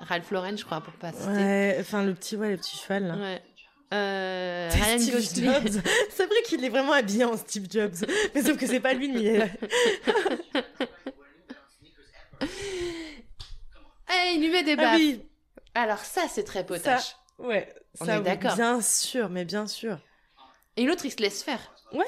Ralph 0.00 0.30
Lauren, 0.32 0.56
je 0.56 0.64
crois, 0.64 0.80
pour 0.80 0.92
pas. 0.94 1.10
Ouais, 1.28 1.76
enfin 1.80 2.02
le 2.04 2.14
petit, 2.14 2.36
ouais, 2.36 2.50
le 2.50 2.56
petit 2.56 2.76
cheval 2.76 3.06
là. 3.06 3.14
Ouais. 3.16 3.42
Euh, 3.94 4.68
Ryan 4.72 4.98
Steve 4.98 5.14
Gosling. 5.14 5.52
Jobs. 5.52 5.82
C'est 6.10 6.26
vrai 6.26 6.36
qu'il 6.46 6.64
est 6.64 6.68
vraiment 6.70 6.92
habillé 6.92 7.24
en 7.24 7.36
Steve 7.36 7.66
Jobs. 7.70 7.94
Mais 8.34 8.42
sauf 8.42 8.56
que 8.56 8.66
c'est 8.66 8.80
pas 8.80 8.94
lui, 8.94 9.08
mais 9.10 9.20
il 9.20 9.26
est- 9.26 9.50
Eh, 14.10 14.34
il 14.34 14.40
lui 14.40 14.50
met 14.50 14.62
des 14.62 14.72
Ah 14.72 14.76
baffes. 14.76 14.96
oui, 14.96 15.22
Alors 15.74 15.98
ça, 15.98 16.22
c'est 16.28 16.44
très 16.44 16.64
potache. 16.66 17.16
ouais. 17.38 17.72
On 18.00 18.06
ça, 18.06 18.14
est 18.14 18.18
oui, 18.18 18.24
d'accord. 18.24 18.54
Bien 18.54 18.80
sûr, 18.80 19.28
mais 19.28 19.44
bien 19.44 19.66
sûr. 19.66 19.98
Et 20.76 20.84
l'autre, 20.84 21.04
il 21.04 21.10
se 21.12 21.18
laisse 21.18 21.42
faire. 21.42 21.60
Ouais. 21.92 22.06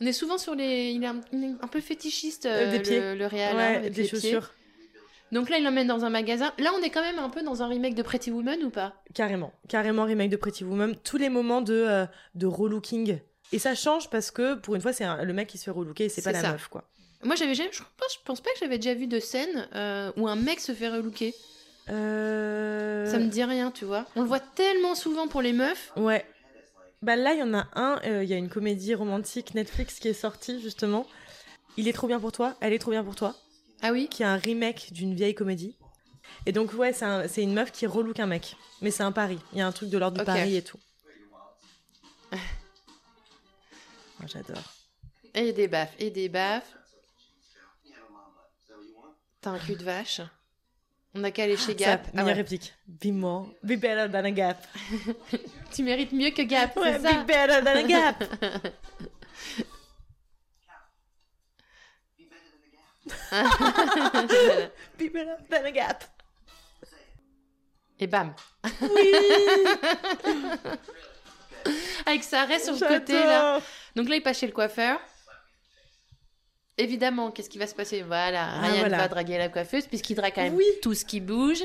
On 0.00 0.06
est 0.06 0.12
souvent 0.12 0.38
sur 0.38 0.54
les... 0.54 0.90
Il 0.92 1.02
est 1.04 1.06
un, 1.06 1.20
un 1.60 1.66
peu 1.68 1.80
fétichiste, 1.80 2.46
Euh, 2.46 2.66
euh, 2.68 2.70
des 2.70 2.76
le, 2.78 2.82
pieds. 2.82 3.14
le 3.16 3.26
réal, 3.26 3.52
hein, 3.54 3.56
ouais, 3.56 3.76
avec 3.76 3.92
des 3.92 4.02
les 4.02 4.08
pieds. 4.08 4.18
chaussures. 4.20 4.52
Donc 5.32 5.48
là, 5.50 5.58
il 5.58 5.64
l'emmène 5.64 5.86
dans 5.86 6.04
un 6.04 6.10
magasin. 6.10 6.52
Là, 6.58 6.72
on 6.78 6.82
est 6.82 6.90
quand 6.90 7.02
même 7.02 7.18
un 7.18 7.28
peu 7.30 7.42
dans 7.42 7.62
un 7.62 7.68
remake 7.68 7.94
de 7.94 8.02
Pretty 8.02 8.30
Woman 8.32 8.62
ou 8.64 8.70
pas? 8.70 8.94
Carrément, 9.14 9.52
carrément 9.68 10.04
remake 10.04 10.30
de 10.30 10.36
Pretty 10.36 10.64
Woman. 10.64 10.96
Tous 11.04 11.18
les 11.18 11.28
moments 11.28 11.60
de, 11.60 11.74
euh, 11.74 12.06
de 12.34 12.46
relooking. 12.46 13.18
Et 13.52 13.58
ça 13.58 13.74
change 13.74 14.10
parce 14.10 14.30
que 14.30 14.54
pour 14.54 14.74
une 14.74 14.80
fois, 14.80 14.92
c'est 14.92 15.04
un- 15.04 15.22
le 15.22 15.32
mec 15.32 15.48
qui 15.48 15.58
se 15.58 15.64
fait 15.64 15.70
relooker 15.70 16.04
et 16.04 16.08
c'est 16.08 16.22
pas 16.22 16.32
la 16.32 16.40
ça. 16.40 16.52
meuf, 16.52 16.66
quoi. 16.68 16.84
Moi, 17.22 17.36
j'avais 17.36 17.54
jamais... 17.54 17.70
Je 17.72 17.78
pense, 17.78 18.14
je 18.14 18.18
pense 18.24 18.40
pas 18.40 18.50
que 18.52 18.58
j'avais 18.60 18.78
déjà 18.78 18.94
vu 18.94 19.06
de 19.06 19.20
scène 19.20 19.68
euh, 19.74 20.10
où 20.16 20.26
un 20.26 20.36
mec 20.36 20.58
se 20.58 20.72
fait 20.72 20.88
relooker. 20.88 21.34
Euh... 21.90 23.06
Ça 23.10 23.18
me 23.18 23.26
dit 23.28 23.44
rien, 23.44 23.70
tu 23.70 23.84
vois. 23.84 24.06
On 24.16 24.22
le 24.22 24.26
voit 24.28 24.40
tellement 24.40 24.94
souvent 24.94 25.28
pour 25.28 25.42
les 25.42 25.52
meufs. 25.52 25.92
Ouais. 25.96 26.24
Bah 27.02 27.16
là, 27.16 27.32
il 27.32 27.38
y 27.40 27.42
en 27.42 27.54
a 27.54 27.66
un. 27.74 28.00
euh, 28.04 28.22
Il 28.24 28.28
y 28.30 28.34
a 28.34 28.36
une 28.36 28.48
comédie 28.50 28.94
romantique 28.94 29.54
Netflix 29.54 29.98
qui 29.98 30.08
est 30.08 30.12
sortie, 30.14 30.60
justement. 30.60 31.06
Il 31.76 31.88
est 31.88 31.92
trop 31.92 32.06
bien 32.06 32.20
pour 32.20 32.32
toi, 32.32 32.56
elle 32.60 32.72
est 32.72 32.78
trop 32.78 32.90
bien 32.90 33.04
pour 33.04 33.14
toi. 33.14 33.34
Ah 33.82 33.92
oui? 33.92 34.08
Qui 34.08 34.22
est 34.22 34.26
un 34.26 34.36
remake 34.36 34.92
d'une 34.92 35.14
vieille 35.14 35.34
comédie. 35.34 35.76
Et 36.46 36.52
donc, 36.52 36.74
ouais, 36.74 36.92
c'est 36.92 37.04
un- 37.06 37.26
c'est 37.28 37.42
une 37.42 37.54
meuf 37.54 37.72
qui 37.72 37.86
relook 37.86 38.20
un 38.20 38.26
mec. 38.26 38.56
Mais 38.82 38.90
c'est 38.90 39.02
un 39.02 39.12
pari. 39.12 39.38
Il 39.52 39.58
y 39.58 39.62
a 39.62 39.66
un 39.66 39.72
truc 39.72 39.88
de 39.88 39.96
l'ordre 39.98 40.16
du 40.16 40.20
Ok. 40.22 40.26
pari 40.26 40.56
et 40.56 40.62
tout. 40.62 40.78
Oh, 44.22 44.26
J'adore. 44.26 44.62
Et 45.32 45.52
des 45.54 45.66
baffes, 45.66 45.94
et 45.98 46.10
des 46.10 46.28
baffes. 46.28 46.74
T'as 49.40 49.50
un 49.52 49.58
cul 49.58 49.76
de 49.76 49.82
vache. 49.84 50.20
On 51.14 51.24
a 51.24 51.30
qu'à 51.32 51.42
aller 51.44 51.56
chez 51.56 51.74
Gap. 51.74 52.04
Ça, 52.06 52.12
Ah 52.16 52.24
ouais. 52.24 52.32
réplique. 52.32 52.72
Be 52.86 53.06
more, 53.06 53.48
be 53.64 53.72
better 53.76 54.08
than 54.10 54.24
a 54.24 54.30
gap. 54.30 54.64
Tu 55.72 55.82
mérites 55.82 56.12
mieux 56.12 56.30
que 56.30 56.42
Gap, 56.42 56.76
Ouais, 56.76 56.98
c'est 57.00 57.08
ça 57.08 57.22
be 57.22 57.26
better 57.26 57.64
than 57.64 57.76
a 57.76 57.82
gap. 57.82 58.24
be 64.98 65.08
better 65.12 65.36
than 65.48 65.64
a 65.66 65.70
gap. 65.70 66.04
Et 67.98 68.06
bam 68.06 68.34
Oui, 68.80 69.12
Avec 72.06 72.24
sa 72.24 72.44
raie 72.44 72.58
sur 72.58 72.72
le 72.72 72.78
côté, 72.98 73.12
là. 73.12 73.60
Donc 73.94 74.08
là, 74.08 74.16
il 74.16 74.22
passe 74.22 74.38
chez 74.38 74.46
le 74.46 74.52
coiffeur. 74.52 74.98
Évidemment, 76.80 77.30
qu'est-ce 77.30 77.50
qui 77.50 77.58
va 77.58 77.66
se 77.66 77.74
passer? 77.74 78.02
Voilà, 78.02 78.46
Ah, 78.54 78.60
Ryan 78.62 78.78
voilà. 78.80 78.96
va 78.98 79.08
draguer 79.08 79.36
la 79.38 79.48
coiffeuse, 79.48 79.86
puisqu'il 79.86 80.14
drague 80.14 80.34
quand 80.34 80.42
même 80.42 80.54
Oui. 80.54 80.64
tout 80.82 80.94
ce 80.94 81.04
qui 81.04 81.20
bouge. 81.20 81.62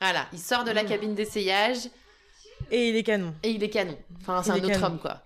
Voilà, 0.00 0.26
il 0.32 0.38
sort 0.38 0.64
de 0.64 0.70
la 0.70 0.82
Mm. 0.82 0.88
cabine 0.88 1.14
d'essayage 1.14 1.78
Et 2.70 2.88
il 2.90 2.96
est 2.96 3.02
canon. 3.02 3.34
et 3.42 3.50
il 3.50 3.62
est 3.62 3.70
canon. 3.70 3.98
Enfin, 4.20 4.42
c'est 4.42 4.50
un 4.52 4.56
autre 4.56 4.68
canon. 4.68 4.86
homme, 4.86 4.98
quoi. 5.00 5.22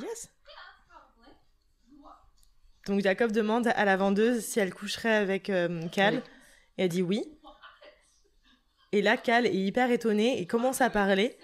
Yes. 0.00 0.28
Donc 2.86 3.00
Jacob 3.00 3.30
demande 3.30 3.68
à 3.68 3.84
la 3.84 3.96
vendeuse 3.96 4.44
si 4.44 4.58
elle 4.58 4.74
coucherait 4.74 5.14
avec 5.14 5.50
euh, 5.50 5.86
Cal. 5.88 6.14
Oui. 6.16 6.20
Et 6.78 6.82
elle 6.84 6.88
dit 6.88 7.02
oui. 7.02 7.22
Et 8.92 9.02
là, 9.02 9.16
Cal 9.16 9.46
est 9.46 9.54
hyper 9.54 9.90
étonné 9.90 10.40
et 10.40 10.46
commence 10.46 10.80
à 10.80 10.90
parler. 10.90 11.36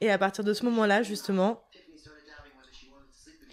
Et 0.00 0.10
à 0.10 0.18
partir 0.18 0.44
de 0.44 0.52
ce 0.52 0.64
moment-là, 0.64 1.02
justement, 1.02 1.62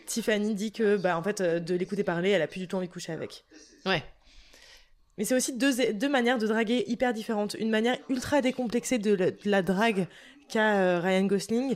Tiffany 0.05 0.55
dit 0.55 0.71
que, 0.71 0.97
bah, 0.97 1.17
en 1.17 1.23
fait, 1.23 1.41
euh, 1.41 1.59
de 1.59 1.75
l'écouter 1.75 2.03
parler, 2.03 2.29
elle 2.29 2.41
a 2.41 2.47
plus 2.47 2.59
du 2.59 2.67
tout 2.67 2.77
envie 2.77 2.87
de 2.87 2.93
coucher 2.93 3.11
avec. 3.11 3.43
Ouais. 3.85 4.03
Mais 5.17 5.25
c'est 5.25 5.35
aussi 5.35 5.57
deux, 5.57 5.93
deux 5.93 6.09
manières 6.09 6.37
de 6.37 6.47
draguer 6.47 6.83
hyper 6.87 7.13
différentes. 7.13 7.55
Une 7.55 7.69
manière 7.69 7.97
ultra 8.09 8.41
décomplexée 8.41 8.99
de 8.99 9.13
la, 9.13 9.31
de 9.31 9.49
la 9.49 9.61
drague 9.61 10.07
qu'a 10.47 10.77
euh, 10.77 10.99
Ryan 10.99 11.25
Gosling. 11.25 11.75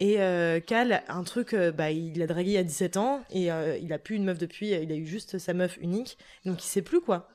Et 0.00 0.20
euh, 0.20 0.60
Cal, 0.60 1.02
un 1.08 1.22
truc, 1.24 1.52
euh, 1.52 1.72
bah, 1.72 1.90
il 1.90 2.18
l'a 2.18 2.26
dragué 2.26 2.50
il 2.50 2.54
y 2.54 2.58
a 2.58 2.62
17 2.62 2.96
ans 2.96 3.20
et 3.30 3.48
il 3.82 3.92
a 3.92 3.98
plus 3.98 4.16
une 4.16 4.24
meuf 4.24 4.38
depuis, 4.38 4.70
il 4.70 4.92
a 4.92 4.94
eu 4.96 5.06
juste 5.06 5.38
sa 5.38 5.52
meuf 5.52 5.76
unique. 5.80 6.18
Donc 6.44 6.64
il 6.64 6.68
sait 6.68 6.82
plus 6.82 7.00
quoi. 7.00 7.28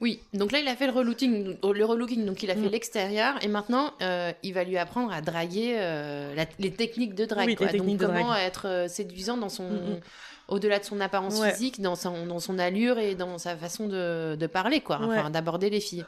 Oui, 0.00 0.22
donc 0.32 0.50
là 0.52 0.60
il 0.60 0.68
a 0.68 0.76
fait 0.76 0.86
le 0.86 0.92
relooking, 0.92 1.58
le 1.62 1.84
relooking 1.84 2.24
donc 2.24 2.42
il 2.42 2.50
a 2.50 2.54
fait 2.54 2.60
Mm. 2.60 2.68
l'extérieur 2.70 3.34
et 3.44 3.48
maintenant 3.48 3.92
euh, 4.00 4.32
il 4.42 4.54
va 4.54 4.64
lui 4.64 4.78
apprendre 4.78 5.12
à 5.12 5.20
draguer 5.20 5.74
euh, 5.76 6.34
la- 6.34 6.46
les 6.58 6.70
techniques 6.72 7.14
de 7.14 7.26
drague, 7.26 7.44
Oui, 7.44 7.52
les 7.52 7.56
quoi. 7.56 7.66
techniques 7.68 7.98
donc 7.98 8.08
de 8.08 8.14
comment 8.14 8.28
drague. 8.28 8.42
être 8.46 8.66
euh, 8.66 8.88
séduisant 8.88 9.36
dans 9.36 9.50
son, 9.50 9.64
Mm, 9.64 9.74
mm. 9.96 10.00
au-delà 10.48 10.78
de 10.78 10.84
son 10.84 11.00
apparence 11.02 11.38
Ouais. 11.38 11.50
physique, 11.52 11.82
dans 11.82 11.96
son, 11.96 12.24
dans 12.26 12.40
son 12.40 12.58
allure 12.58 12.98
et 12.98 13.14
dans 13.14 13.36
sa 13.36 13.56
façon 13.56 13.88
de, 13.88 14.36
de 14.40 14.46
parler, 14.46 14.80
quoi, 14.80 15.00
enfin 15.02 15.28
d'aborder 15.28 15.68
les 15.68 15.80
filles. 15.80 16.06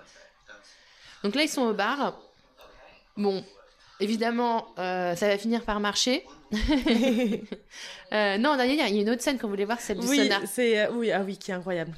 Donc 1.22 1.34
là 1.34 1.42
ils 1.42 1.48
sont 1.50 1.62
au 1.62 1.74
bar. 1.74 2.18
Bon, 3.18 3.44
évidemment 4.00 4.68
euh, 4.78 5.14
ça 5.16 5.28
va 5.28 5.36
finir 5.36 5.64
par 5.64 5.80
marcher. 5.80 6.24
Euh, 8.12 8.36
non, 8.36 8.56
d'ailleurs 8.56 8.86
il 8.88 8.94
y 8.94 8.98
a 8.98 9.02
une 9.02 9.08
autre 9.10 9.22
scène 9.22 9.38
qu'on 9.38 9.48
voulait 9.48 9.64
voir, 9.64 9.80
celle 9.80 9.98
du 9.98 10.06
oui, 10.06 10.18
sauna. 10.18 10.40
c'est 10.46 10.80
euh, 10.80 10.90
oui, 10.92 11.10
ah 11.10 11.22
oui, 11.24 11.38
qui 11.38 11.50
est 11.50 11.54
incroyable. 11.54 11.92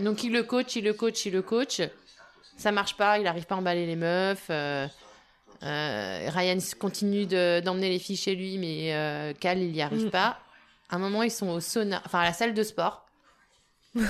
Donc 0.00 0.22
il 0.24 0.32
le 0.32 0.42
coach, 0.42 0.76
il 0.76 0.84
le 0.84 0.92
coach, 0.92 1.24
il 1.26 1.32
le 1.32 1.42
coach. 1.42 1.80
Ça 2.58 2.72
marche 2.72 2.96
pas, 2.96 3.18
il 3.18 3.24
n'arrive 3.24 3.44
pas 3.46 3.54
à 3.54 3.58
emballer 3.58 3.86
les 3.86 3.96
meufs. 3.96 4.46
euh, 4.50 4.86
euh, 5.62 6.28
Ryan 6.30 6.58
continue 6.78 7.26
de- 7.26 7.60
d'emmener 7.60 7.88
les 7.88 7.98
filles 7.98 8.16
chez 8.16 8.34
lui, 8.34 8.58
mais 8.58 8.94
euh, 8.94 9.32
Cal, 9.38 9.58
il 9.58 9.74
y 9.74 9.80
arrive 9.82 10.06
Mm. 10.06 10.10
pas. 10.10 10.38
À 10.90 10.96
un 10.96 10.98
moment, 10.98 11.22
ils 11.22 11.30
sont 11.30 11.48
au 11.48 11.60
sauna, 11.60 12.02
enfin 12.04 12.20
à 12.20 12.24
la 12.24 12.32
salle 12.32 12.54
de 12.54 12.62
sport. 12.62 13.06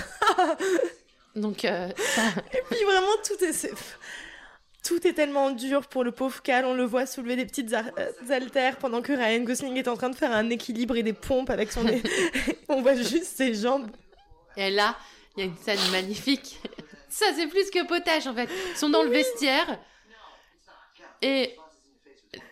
Donc, 1.37 1.65
euh, 1.65 1.89
Et 2.53 2.63
puis 2.71 2.85
vraiment, 2.85 3.13
tout 3.27 3.45
est. 3.45 3.73
Tout 4.85 5.05
est 5.07 5.15
tellement 5.15 5.51
dur 5.51 5.87
pour 5.89 6.05
le 6.05 6.13
pauvre 6.13 6.41
Cal. 6.43 6.65
On 6.65 6.75
le 6.75 6.85
voit 6.85 7.07
soulever 7.07 7.35
des 7.35 7.45
petites 7.45 7.75
haltères 8.31 8.77
pendant 8.77 9.03
que 9.03 9.13
Ryan 9.13 9.43
Gosling 9.43 9.77
est 9.77 9.89
en 9.89 9.97
train 9.97 10.11
de 10.11 10.15
faire 10.15 10.31
un 10.31 10.49
équilibre 10.49 10.97
et 10.97 11.03
des 11.03 11.13
pompes 11.13 11.51
avec 11.51 11.73
son. 11.73 11.85
On 12.69 12.83
voit 12.83 12.95
juste 12.95 13.37
ses 13.37 13.53
jambes. 13.55 13.89
et 14.57 14.71
là, 14.71 14.97
il 15.37 15.41
y 15.41 15.43
a 15.43 15.47
une 15.47 15.57
scène 15.57 15.79
magnifique. 15.91 16.61
Ça, 17.09 17.27
c'est 17.35 17.47
plus 17.47 17.71
que 17.71 17.87
potage 17.87 18.27
en 18.27 18.35
fait. 18.35 18.49
Ils 18.71 18.77
sont 18.77 18.91
dans 18.91 19.03
le 19.03 19.11
vestiaire 19.11 19.79
et 21.23 21.57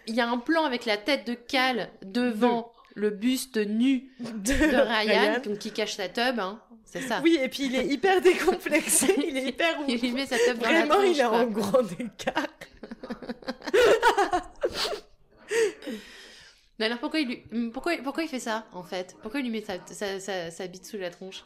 il 0.07 0.15
y 0.15 0.21
a 0.21 0.29
un 0.29 0.39
plan 0.39 0.65
avec 0.65 0.87
la 0.87 0.97
tête 0.97 1.27
de 1.27 1.35
Cal 1.35 1.91
devant 2.03 2.73
le 2.95 3.11
buste 3.11 3.57
nu 3.57 4.13
De, 4.21 4.53
de 4.53 4.77
Ryan, 4.77 5.41
donc 5.45 5.59
qui 5.59 5.73
cache 5.73 5.97
sa 5.97 6.09
tub, 6.09 6.39
hein. 6.39 6.63
c'est 6.85 7.03
ça. 7.03 7.21
Oui, 7.23 7.37
et 7.41 7.49
puis 7.49 7.65
il 7.65 7.75
est 7.75 7.87
hyper 7.87 8.21
décomplexé. 8.21 9.13
Il 9.19 9.37
est 9.37 9.49
hyper. 9.49 9.77
Il 9.89 10.01
lui 10.01 10.13
met 10.13 10.27
sa 10.27 10.39
tub 10.39 10.59
dans 10.59 10.71
la 10.71 10.87
Vraiment, 10.87 10.95
tronche, 10.95 11.17
il 11.17 11.21
est 11.21 11.25
en 11.25 11.47
grand 11.47 11.83
écart. 11.99 12.47
Alors 16.81 16.99
pourquoi 16.99 17.21
il, 17.21 17.29
lui... 17.29 17.71
pourquoi, 17.71 17.97
pourquoi 18.03 18.25
il 18.25 18.29
fait 18.29 18.41
ça 18.41 18.67
en 18.73 18.83
fait? 18.83 19.17
Pourquoi 19.23 19.41
il 19.41 19.45
lui 19.45 19.51
met 19.51 19.63
sa, 19.63 19.75
sa, 19.87 20.21
sa, 20.21 20.51
sa 20.51 20.67
bite 20.67 20.85
sous 20.85 20.99
la 20.99 21.11
tronche? 21.11 21.45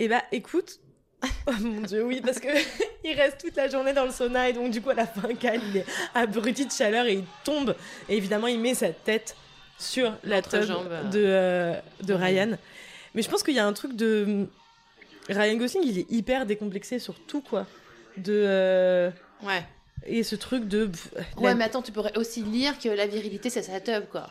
Et 0.00 0.08
bah, 0.08 0.22
écoute. 0.32 0.78
Oh 1.48 1.52
mon 1.60 1.80
dieu, 1.80 2.04
oui, 2.04 2.20
parce 2.24 2.38
que 2.38 2.46
il 3.04 3.12
reste 3.14 3.38
toute 3.40 3.56
la 3.56 3.68
journée 3.68 3.92
dans 3.92 4.04
le 4.04 4.12
sauna 4.12 4.48
et 4.48 4.52
donc 4.52 4.70
du 4.70 4.80
coup 4.80 4.90
à 4.90 4.94
la 4.94 5.06
fin, 5.06 5.34
Cal 5.34 5.60
il 5.70 5.78
est 5.78 5.84
abruti 6.14 6.64
de 6.66 6.70
chaleur 6.70 7.06
et 7.06 7.14
il 7.14 7.24
tombe. 7.42 7.74
Et 8.08 8.16
évidemment, 8.16 8.46
il 8.46 8.60
met 8.60 8.74
sa 8.74 8.90
tête 8.90 9.34
sur 9.78 10.14
la 10.24 10.42
tub 10.42 10.52
L'entrejambe. 10.60 11.10
de, 11.10 11.22
euh, 11.24 11.74
de 12.02 12.14
Ryan. 12.14 12.50
Mais 13.14 13.22
je 13.22 13.28
pense 13.30 13.42
qu'il 13.42 13.54
y 13.54 13.58
a 13.58 13.66
un 13.66 13.72
truc 13.72 13.96
de 13.96 14.46
Ryan 15.28 15.56
Gosling, 15.56 15.82
il 15.84 15.98
est 15.98 16.10
hyper 16.12 16.46
décomplexé 16.46 16.98
sur 17.00 17.18
tout 17.26 17.40
quoi. 17.40 17.66
De 18.16 18.32
euh, 18.46 19.10
Ouais. 19.42 19.64
et 20.06 20.22
ce 20.22 20.36
truc 20.36 20.68
de 20.68 20.88
Ouais, 21.38 21.48
la- 21.50 21.54
mais 21.56 21.64
attends, 21.64 21.82
tu 21.82 21.90
pourrais 21.92 22.16
aussi 22.16 22.42
lire 22.42 22.78
que 22.78 22.88
la 22.90 23.06
virilité 23.08 23.50
c'est 23.50 23.62
sa 23.62 23.80
tub 23.80 24.04
quoi. 24.10 24.30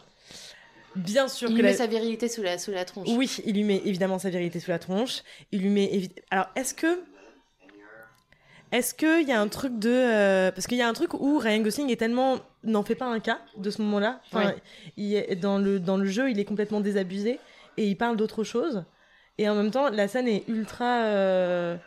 Bien 0.97 1.27
sûr 1.27 1.49
Il 1.49 1.53
que 1.53 1.57
lui 1.57 1.63
la- 1.63 1.69
met 1.71 1.77
sa 1.77 1.87
virilité 1.87 2.27
sous 2.27 2.41
la, 2.43 2.57
sous 2.57 2.71
la 2.71 2.85
tronche. 2.85 3.07
Oui, 3.11 3.37
il 3.45 3.55
lui 3.55 3.63
met 3.63 3.81
évidemment 3.85 4.19
sa 4.19 4.29
vérité 4.29 4.59
sous 4.59 4.71
la 4.71 4.79
tronche. 4.79 5.23
Il 5.51 5.61
lui 5.61 5.69
met 5.69 5.85
évi- 5.85 6.11
Alors, 6.31 6.47
est-ce 6.55 6.73
que 6.73 6.99
est-ce 8.73 8.93
que 8.93 9.21
il 9.21 9.27
y 9.27 9.31
a 9.31 9.39
un 9.39 9.47
truc 9.47 9.79
de 9.79 9.89
euh, 9.89 10.51
parce 10.51 10.67
qu'il 10.67 10.77
y 10.77 10.81
a 10.81 10.87
un 10.89 10.93
truc 10.93 11.13
où 11.13 11.37
Ryan 11.37 11.61
Gosling 11.61 11.89
est 11.89 11.95
tellement 11.95 12.39
n'en 12.63 12.83
fait 12.83 12.95
pas 12.95 13.05
un 13.05 13.19
cas 13.21 13.39
de 13.55 13.69
ce 13.69 13.81
moment-là. 13.81 14.19
Enfin, 14.27 14.47
Ouais. 14.47 14.55
il 14.97 15.13
est 15.15 15.35
dans 15.37 15.57
le 15.57 15.79
dans 15.79 15.95
le 15.95 16.05
jeu, 16.05 16.29
il 16.29 16.39
est 16.39 16.43
complètement 16.45 16.81
désabusé 16.81 17.39
et 17.77 17.87
il 17.87 17.95
parle 17.95 18.17
d'autre 18.17 18.43
chose. 18.43 18.83
Et 19.37 19.47
en 19.47 19.55
même 19.55 19.71
temps, 19.71 19.89
la 19.89 20.07
scène 20.09 20.27
est 20.27 20.43
ultra 20.49 21.03
euh, 21.05 21.77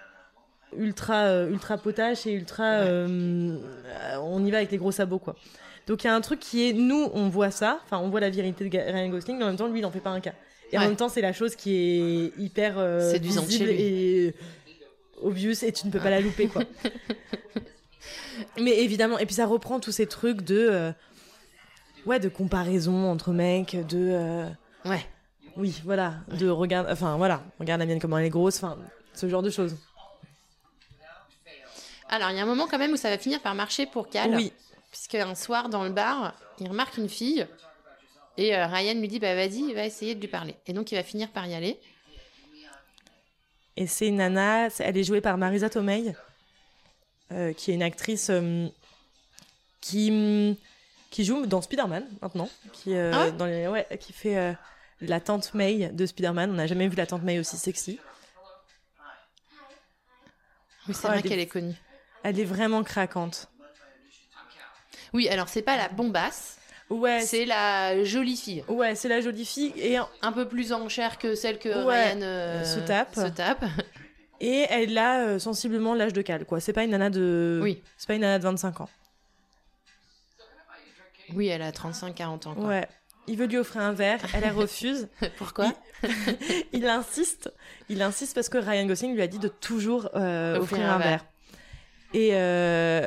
ultra 0.78 1.24
euh, 1.24 1.50
ultra 1.50 1.76
potache 1.76 2.26
et 2.26 2.32
ultra 2.32 2.82
on 4.22 4.44
y 4.46 4.50
va 4.50 4.58
avec 4.58 4.70
les 4.70 4.78
gros 4.78 4.92
sabots 4.92 5.18
quoi. 5.18 5.36
Donc 5.86 6.04
il 6.04 6.06
y 6.06 6.10
a 6.10 6.14
un 6.14 6.20
truc 6.20 6.40
qui 6.40 6.68
est 6.68 6.72
nous 6.72 7.10
on 7.14 7.28
voit 7.28 7.50
ça, 7.50 7.80
enfin 7.84 7.98
on 7.98 8.08
voit 8.10 8.20
la 8.20 8.30
virilité 8.30 8.68
de 8.68 8.78
Ryan 8.78 9.08
Gosling, 9.08 9.38
mais 9.38 9.44
en 9.44 9.48
même 9.48 9.56
temps 9.56 9.68
lui 9.68 9.80
il 9.80 9.84
en 9.86 9.90
fait 9.90 10.00
pas 10.00 10.10
un 10.10 10.20
cas. 10.20 10.34
Et 10.72 10.78
en 10.78 10.82
même 10.82 10.96
temps 10.96 11.08
c'est 11.08 11.20
la 11.20 11.32
chose 11.32 11.56
qui 11.56 11.74
est 11.74 12.40
hyper 12.40 12.78
euh, 12.78 13.10
Séduisante 13.10 13.46
visible 13.46 13.70
et 13.70 14.34
obvious 15.20 15.64
et 15.64 15.72
tu 15.72 15.86
ne 15.86 15.92
peux 15.92 15.98
pas 15.98 16.10
la 16.10 16.20
louper 16.20 16.46
quoi. 16.46 16.62
mais 18.60 18.78
évidemment 18.78 19.18
et 19.18 19.26
puis 19.26 19.34
ça 19.34 19.46
reprend 19.46 19.80
tous 19.80 19.92
ces 19.92 20.06
trucs 20.06 20.42
de 20.42 20.68
euh, 20.70 20.92
ouais 22.06 22.20
de 22.20 22.28
comparaison 22.28 23.10
entre 23.10 23.32
mecs, 23.32 23.76
de 23.88 24.10
euh, 24.12 24.46
Ouais. 24.84 25.04
oui 25.56 25.80
voilà, 25.84 26.14
de 26.38 26.48
regarde 26.48 26.86
enfin 26.90 27.16
voilà, 27.16 27.42
regarde 27.58 27.80
la 27.80 27.86
mienne 27.86 28.00
comment 28.00 28.18
elle 28.18 28.26
est 28.26 28.30
grosse, 28.30 28.56
enfin 28.62 28.78
ce 29.14 29.28
genre 29.28 29.42
de 29.42 29.50
choses. 29.50 29.76
Alors, 32.10 32.30
il 32.30 32.36
y 32.36 32.40
a 32.40 32.42
un 32.42 32.46
moment 32.46 32.66
quand 32.68 32.78
même 32.78 32.92
où 32.92 32.96
ça 32.96 33.08
va 33.08 33.18
finir 33.18 33.40
par 33.40 33.54
marcher 33.54 33.86
pour 33.86 34.08
Cal. 34.10 34.34
Oui. 34.34 34.52
Puisque 34.90 35.14
un 35.14 35.34
soir, 35.34 35.68
dans 35.68 35.84
le 35.84 35.90
bar, 35.90 36.34
il 36.58 36.68
remarque 36.68 36.96
une 36.96 37.08
fille. 37.08 37.46
Et 38.36 38.56
euh, 38.56 38.66
Ryan 38.66 38.94
lui 38.94 39.08
dit 39.08 39.18
Bah 39.20 39.34
vas-y, 39.34 39.72
va 39.74 39.84
essayer 39.84 40.14
de 40.14 40.20
lui 40.20 40.28
parler. 40.28 40.56
Et 40.66 40.72
donc, 40.72 40.90
il 40.92 40.96
va 40.96 41.02
finir 41.02 41.30
par 41.30 41.46
y 41.46 41.54
aller. 41.54 41.78
Et 43.76 43.86
c'est 43.86 44.08
une 44.08 44.16
nana, 44.16 44.68
elle 44.80 44.96
est 44.96 45.04
jouée 45.04 45.20
par 45.20 45.38
Marisa 45.38 45.70
Tomei, 45.70 46.14
euh, 47.32 47.52
qui 47.52 47.70
est 47.70 47.74
une 47.74 47.82
actrice 47.82 48.28
euh, 48.30 48.66
qui, 49.80 50.58
qui 51.10 51.24
joue 51.24 51.46
dans 51.46 51.62
Spider-Man 51.62 52.06
maintenant, 52.20 52.50
qui, 52.72 52.94
Ah 52.96 53.20
ouais? 53.24 53.32
dans 53.32 53.46
les, 53.46 53.68
ouais, 53.68 53.86
qui 54.00 54.12
fait 54.12 54.54
la 55.00 55.20
tante 55.20 55.54
May 55.54 55.88
de 55.88 56.04
Spider-Man. 56.04 56.50
On 56.50 56.54
n'a 56.54 56.66
jamais 56.66 56.88
vu 56.88 56.96
la 56.96 57.06
tante 57.06 57.22
May 57.22 57.38
aussi 57.38 57.56
sexy. 57.56 57.98
Oui, 60.88 60.94
c'est 60.94 61.06
Oh, 61.06 61.10
vrai 61.10 61.20
est- 61.20 61.22
qu'elle 61.22 61.40
est 61.40 61.46
connue. 61.46 61.74
Elle 62.22 62.38
est 62.40 62.44
vraiment 62.44 62.82
craquante. 62.82 63.49
Oui, 65.12 65.28
alors, 65.28 65.48
c'est 65.48 65.62
pas 65.62 65.76
la 65.76 65.88
bombasse, 65.88 66.56
Ouais, 66.90 67.20
c'est 67.20 67.44
la 67.44 68.02
jolie 68.02 68.36
fille. 68.36 68.64
ouais, 68.68 68.96
c'est 68.96 69.08
la 69.08 69.20
jolie 69.20 69.44
fille 69.44 69.72
et, 69.76 69.96
Un 70.22 70.32
peu 70.32 70.48
plus 70.48 70.72
en 70.72 70.88
chair 70.88 71.18
que 71.18 71.36
celle 71.36 71.60
que 71.60 71.68
Ouais, 71.86 72.12
Ryan 72.12 72.22
euh, 72.22 72.64
se 72.64 72.80
tape. 72.80 73.14
Se 73.14 73.28
tape. 73.28 73.64
et 74.40 74.66
elle 74.68 74.98
a 74.98 75.20
euh, 75.20 75.38
sensiblement 75.38 75.94
l'âge 75.94 76.12
de 76.12 76.20
Cal, 76.20 76.44
quoi. 76.44 76.58
C'est 76.58 76.72
pas 76.72 76.82
une 76.82 76.90
nana 76.90 77.08
de, 77.08 77.60
Oui. 77.62 77.80
c'est 77.96 78.08
pas 78.08 78.14
une 78.14 78.22
nana 78.22 78.40
de 78.40 78.44
25 78.44 78.80
ans. 78.80 78.88
Oui, 81.34 81.46
elle 81.46 81.62
a 81.62 81.70
35-40 81.70 82.48
ans. 82.48 82.54
Quoi. 82.54 82.66
Ouais. 82.66 82.88
Il 83.28 83.36
veut 83.36 83.46
lui 83.46 83.58
offrir 83.58 83.82
un 83.82 83.92
verre, 83.92 84.18
elle 84.34 84.50
refuse. 84.50 85.08
Pourquoi 85.36 85.72
il 86.72 86.86
insiste, 86.86 87.52
il 87.88 88.02
insiste 88.02 88.34
parce 88.34 88.48
que 88.48 88.58
Ryan 88.58 88.86
Gosling 88.86 89.14
lui 89.14 89.22
a 89.22 89.26
dit 89.28 89.38
de 89.38 89.48
toujours 89.48 90.08
euh, 90.16 90.58
offrir, 90.58 90.90
un, 90.90 90.98
verre. 90.98 91.24
Et, 92.14 92.30
euh, 92.32 93.06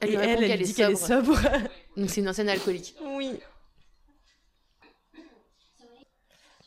Elle 0.00 0.10
et 0.10 0.12
lui 0.16 0.50
elle, 0.50 0.62
dit 0.62 0.70
est 0.70 0.74
qu'elle 0.74 0.92
est 0.92 0.96
sobre. 0.96 1.38
Donc, 1.96 2.10
c'est 2.10 2.20
une 2.20 2.28
ancienne 2.28 2.48
alcoolique. 2.48 2.94
oui. 3.16 3.38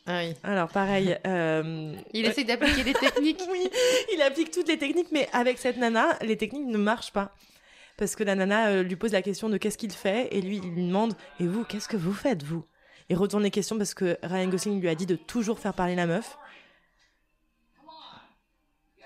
Ah 0.05 0.19
oui. 0.19 0.33
Alors 0.43 0.67
pareil, 0.67 1.17
euh, 1.25 1.95
Il 2.13 2.25
essaie 2.25 2.43
d'appliquer 2.43 2.83
des 2.83 2.93
techniques. 2.93 3.41
oui, 3.51 3.69
il 4.13 4.21
applique 4.21 4.51
toutes 4.51 4.67
les 4.67 4.77
techniques, 4.77 5.07
mais 5.13 5.29
avec 5.31 5.57
cette 5.57 5.77
nana, 5.77 6.17
les 6.21 6.35
techniques 6.35 6.67
ne 6.67 6.77
marchent 6.77 7.13
pas. 7.13 7.33
Parce 7.95 8.15
que 8.17 8.23
la 8.23 8.35
nana 8.35 8.67
euh, 8.67 8.83
lui 8.83 8.97
pose 8.97 9.13
la 9.13 9.21
question 9.21 9.47
de 9.47 9.57
qu'est-ce 9.57 9.77
qu'il 9.77 9.93
fait, 9.93 10.27
et 10.31 10.41
lui, 10.41 10.57
il 10.57 10.71
lui 10.73 10.87
demande 10.87 11.13
Et 11.39 11.47
vous, 11.47 11.63
qu'est-ce 11.63 11.87
que 11.87 11.95
vous 11.95 12.11
faites, 12.11 12.43
vous? 12.43 12.65
Il 13.09 13.15
retourne 13.15 13.43
les 13.43 13.51
questions 13.51 13.77
parce 13.77 13.93
que 13.93 14.17
Ryan 14.23 14.47
Gosling 14.47 14.81
lui 14.81 14.89
a 14.89 14.95
dit 14.95 15.05
de 15.05 15.15
toujours 15.15 15.59
faire 15.59 15.73
parler 15.73 15.95
la 15.95 16.05
meuf. 16.05 16.37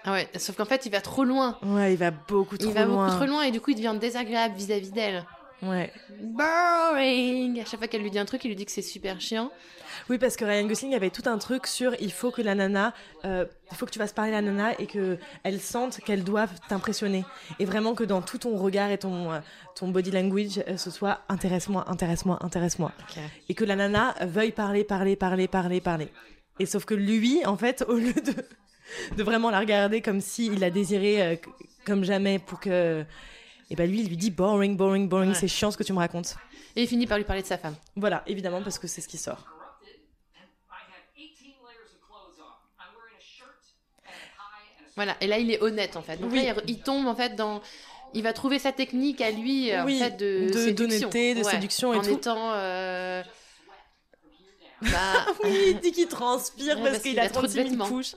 Ah 0.08 0.14
ouais, 0.14 0.30
sauf 0.38 0.56
qu'en 0.56 0.64
fait, 0.64 0.86
il 0.86 0.92
va 0.94 1.02
trop 1.02 1.26
loin. 1.26 1.58
Ouais, 1.62 1.92
il 1.92 1.98
va 1.98 2.12
beaucoup 2.12 2.58
trop 2.58 2.70
il 2.70 2.74
va 2.74 2.86
loin. 2.86 3.08
beaucoup 3.08 3.18
trop 3.18 3.26
loin 3.26 3.44
et 3.44 3.52
du 3.52 3.60
coup, 3.60 3.72
il 3.72 3.76
devient 3.76 3.98
désagréable 4.00 4.56
vis-à-vis 4.56 4.92
d'elle. 4.92 5.26
Ouais. 5.62 5.92
Boring 6.22 7.60
À 7.60 7.66
chaque 7.66 7.80
fois 7.80 7.90
qu'elle 7.90 8.04
lui 8.04 8.10
dit 8.10 8.18
un 8.18 8.24
truc, 8.24 8.46
il 8.46 8.48
lui 8.48 8.56
dit 8.56 8.66
que 8.66 8.72
c'est 8.72 8.82
super 8.82 9.20
chiant. 9.20 9.52
Oui, 10.10 10.18
parce 10.18 10.38
que 10.38 10.46
Ryan 10.46 10.66
Gosling 10.66 10.96
avait 10.96 11.10
tout 11.10 11.24
un 11.26 11.38
truc 11.38 11.68
sur 11.68 11.94
il 12.00 12.14
faut 12.14 12.32
que 12.32 12.42
la 12.42 12.56
nana, 12.56 12.94
euh, 13.26 13.46
il 13.70 13.76
faut 13.76 13.86
que 13.86 13.92
tu 13.92 14.00
fasses 14.00 14.14
parler 14.14 14.32
la 14.32 14.42
nana 14.42 14.80
et 14.80 14.86
que 14.86 15.18
elle 15.44 15.60
sente 15.60 16.00
qu'elle 16.00 16.24
doit 16.24 16.48
t'impressionner. 16.70 17.26
Et 17.60 17.66
vraiment 17.66 17.94
que 17.94 18.06
dans 18.06 18.22
tout 18.22 18.38
ton 18.38 18.56
regard 18.56 18.92
et 18.92 19.00
ton, 19.00 19.34
euh, 19.34 19.40
ton 19.76 19.90
body 19.90 20.12
language, 20.12 20.64
euh, 20.70 20.78
ce 20.78 20.90
soit 20.90 21.20
intéresse-moi, 21.28 21.84
intéresse-moi, 21.90 22.38
intéresse-moi. 22.42 22.94
Et 23.50 23.56
que 23.56 23.66
la 23.66 23.76
nana 23.76 24.16
veuille 24.22 24.54
parler, 24.54 24.86
parler, 24.86 25.18
parler, 25.18 25.50
parler, 25.50 25.82
parler. 25.82 26.08
Et 26.60 26.66
sauf 26.66 26.86
que 26.86 26.94
lui, 26.94 27.46
en 27.46 27.58
fait, 27.58 27.84
au 27.90 27.96
lieu 27.96 28.14
de, 28.14 28.34
de 29.16 29.24
vraiment 29.24 29.50
la 29.50 29.60
regarder 29.60 30.02
comme 30.02 30.22
si 30.22 30.48
il 30.48 30.60
la 30.60 30.70
désirait 30.70 31.22
euh, 31.22 31.36
comme 31.86 32.04
jamais 32.04 32.40
pour 32.40 32.60
que. 32.60 33.04
Et 33.70 33.76
ben 33.76 33.90
lui, 33.90 34.00
il 34.02 34.08
lui 34.10 34.18
dit 34.18 34.32
boring, 34.32 34.78
boring, 34.78 35.10
boring, 35.10 35.30
Ouais. 35.32 35.36
c'est 35.36 35.48
chiant 35.48 35.72
ce 35.72 35.78
que 35.78 35.84
tu 35.84 35.92
me 35.94 35.98
racontes. 35.98 36.36
Et 36.76 36.84
il 36.84 36.88
finit 36.88 37.06
par 37.08 37.18
lui 37.18 37.26
parler 37.26 37.42
de 37.42 37.48
sa 37.48 37.58
femme. 37.58 37.76
Voilà, 37.96 38.24
évidemment, 38.28 38.62
parce 38.62 38.80
que 38.80 38.88
c'est 38.88 39.02
ce 39.02 39.08
qui 39.08 39.18
sort. 39.18 39.46
I 40.70 40.74
have 40.74 41.04
18 41.18 41.48
layers 41.66 41.92
of 41.92 42.00
clothes 42.08 42.40
on. 42.40 42.54
I'm 42.80 42.94
wearing 42.96 43.20
Voilà, 44.96 45.18
et 45.22 45.28
là 45.28 45.38
il 45.40 45.52
est 45.52 45.62
honnête 45.62 45.96
en 45.98 46.02
fait. 46.02 46.18
Donc 46.18 46.32
Oui. 46.32 46.46
là 46.46 46.54
il, 46.68 46.80
tombe 46.80 47.08
en 47.08 47.16
fait 47.16 47.36
dans. 47.36 47.62
Il 48.14 48.24
va 48.24 48.32
trouver 48.32 48.58
sa 48.58 48.72
technique 48.72 49.20
à 49.20 49.32
lui 49.32 49.70
euh, 49.72 49.84
Oui, 49.84 49.98
en 50.02 50.06
fait 50.06 50.12
de, 50.18 50.50
de- 50.50 50.72
d'honnêteté, 50.72 51.36
de 51.36 51.44
séduction 51.44 51.94
et 51.94 51.98
en 51.98 52.02
tout. 52.02 52.10
étant. 52.12 52.54
euh, 52.54 53.22
Bah, 54.82 55.26
Oui, 55.44 55.72
il 55.72 55.80
dit 55.80 55.92
qu'il 55.92 56.08
transpire 56.08 56.76
Ouais, 56.78 56.84
parce 56.84 56.90
parce 56.92 57.02
qu'il 57.04 57.12
qu'il 57.14 57.20
a 57.20 57.24
a 57.24 57.30
trop 57.30 57.42
de 57.42 57.48
36 57.48 57.54
000 57.56 57.70
vêtements. 57.70 57.88
couches. 57.90 58.16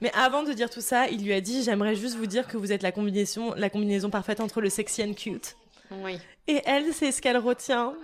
Mais 0.00 0.10
avant 0.14 0.42
de 0.42 0.52
dire 0.52 0.70
tout 0.70 0.80
ça, 0.80 1.08
il 1.08 1.24
lui 1.24 1.32
a 1.32 1.40
dit 1.40 1.62
J'aimerais 1.62 1.94
juste 1.94 2.16
vous 2.16 2.26
dire 2.26 2.46
que 2.48 2.56
vous 2.56 2.72
êtes 2.72 2.82
la 2.82 2.92
combinaison, 2.92 3.54
la 3.54 3.70
combinaison 3.70 4.10
parfaite 4.10 4.40
entre 4.40 4.60
le 4.60 4.68
sexy 4.70 5.02
and 5.02 5.14
cute. 5.14 5.56
oui. 5.90 6.18
Et 6.48 6.62
elle, 6.64 6.92
c'est 6.92 7.10
ce 7.12 7.20
qu'elle 7.20 7.38
retient. 7.38 7.94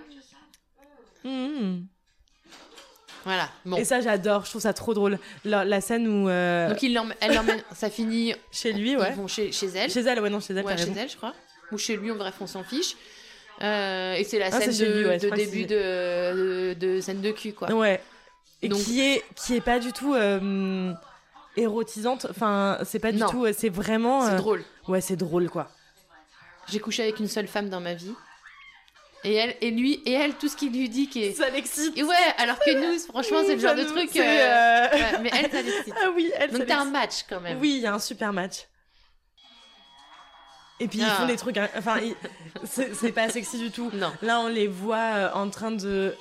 Mhm. 1.23 1.85
Voilà. 3.23 3.49
Bon. 3.65 3.77
Et 3.77 3.85
ça, 3.85 4.01
j'adore, 4.01 4.43
je 4.43 4.49
trouve 4.49 4.61
ça 4.61 4.73
trop 4.73 4.93
drôle. 4.93 5.17
La, 5.45 5.63
la 5.63 5.79
scène 5.79 6.07
où. 6.07 6.27
euh, 6.27 6.67
Donc 6.69 6.83
il 6.83 6.93
l'emmène- 6.93 7.15
elle 7.21 7.33
l'emmène. 7.35 7.63
ça 7.73 7.89
finit. 7.89 8.35
chez 8.51 8.73
lui, 8.73 8.97
ouais. 8.97 9.11
Ils 9.11 9.15
vont 9.15 9.27
chez, 9.27 9.51
chez 9.53 9.67
elle. 9.67 9.89
Chez 9.89 10.01
elle, 10.01 10.19
ouais, 10.19 10.29
non, 10.29 10.41
chez 10.41 10.53
elle, 10.53 10.65
Ouais, 10.65 10.75
chez 10.77 10.83
raison. 10.83 10.93
elle, 10.97 11.09
je 11.09 11.15
crois. 11.15 11.33
Ou 11.71 11.77
chez 11.77 11.95
lui, 11.95 12.11
en 12.11 12.15
bref, 12.15 12.35
on 12.41 12.47
s'en 12.47 12.63
fiche. 12.63 12.95
Euh, 13.61 14.15
et 14.15 14.25
c'est 14.25 14.39
la 14.39 14.47
Ah, 14.47 14.59
scène 14.59 14.77
de, 14.77 14.85
lui, 14.99 15.05
ouais, 15.05 15.17
début 15.19 15.61
c'est- 15.61 15.65
de, 15.67 16.73
de, 16.73 16.95
de 16.95 17.01
scène 17.01 17.21
de 17.21 17.31
cul, 17.31 17.53
quoi. 17.53 17.71
Ouais. 17.71 18.01
Et 18.61 18.67
Donc- 18.67 18.79
qui, 18.81 18.99
est, 18.99 19.23
qui 19.37 19.55
est 19.55 19.61
pas 19.61 19.79
du 19.79 19.93
tout 19.93 20.13
euh, 20.15 20.91
érotisante. 21.55 22.25
Enfin, 22.29 22.77
c'est 22.83 22.99
pas 22.99 23.11
du 23.11 23.19
Non. 23.19 23.29
tout. 23.29 23.45
C'est 23.53 23.69
vraiment. 23.69 24.25
C'est 24.25 24.33
euh, 24.33 24.37
drôle. 24.37 24.63
Ouais, 24.87 25.01
c'est 25.01 25.15
drôle, 25.15 25.49
quoi. 25.49 25.69
J'ai 26.69 26.79
couché 26.79 27.03
avec 27.03 27.19
une 27.19 27.27
seule 27.27 27.47
femme 27.47 27.69
dans 27.69 27.81
ma 27.81 27.93
vie. 27.93 28.13
Et 29.25 29.35
elle, 29.35 29.55
et 29.61 29.71
lui, 29.71 30.01
et 30.05 30.11
elle, 30.11 30.33
tout 30.35 30.49
ce 30.49 30.55
qu'il 30.57 30.73
lui 30.73 30.89
dit 30.89 31.07
qui 31.07 31.23
est. 31.23 31.33
Ça 31.33 31.49
l'excite. 31.49 31.95
Ouais, 31.95 32.15
alors 32.37 32.59
que 32.59 32.71
nous, 32.73 32.99
franchement, 32.99 33.39
c'est 33.45 33.55
le 33.55 33.61
genre 33.61 33.75
de 33.75 33.83
truc. 33.85 34.13
euh, 34.17 34.19
euh, 34.21 34.89
ouais, 34.91 35.19
mais 35.21 35.29
elle, 35.33 35.49
ça 35.49 35.61
l'excite. 35.63 35.93
Ah 36.01 36.09
oui, 36.13 36.29
elle 36.37 36.51
Donc 36.51 36.65
t'as 36.65 36.79
un 36.81 36.85
match 36.85 37.23
quand 37.29 37.39
même. 37.39 37.57
Oui, 37.61 37.75
il 37.77 37.81
y 37.81 37.87
a 37.87 37.93
un 37.93 37.99
super 37.99 38.33
match. 38.33 38.67
Et 40.81 40.87
puis 40.89 40.99
ils 40.99 41.05
Ah. 41.05 41.15
font 41.15 41.25
des 41.27 41.37
trucs. 41.37 41.55
hein, 41.55 41.69
Enfin, 41.77 41.99
ils- 41.99 42.15
c'est 42.65 42.93
c'est 42.95 43.13
pas 43.13 43.29
sexy 43.29 43.57
du 43.59 43.71
tout. 43.71 43.89
Non. 43.93 44.11
Là, 44.21 44.41
on 44.41 44.47
les 44.47 44.67
voit 44.67 44.97
euh, 44.97 45.31
en 45.33 45.49
train 45.49 45.71
de. 45.71 46.13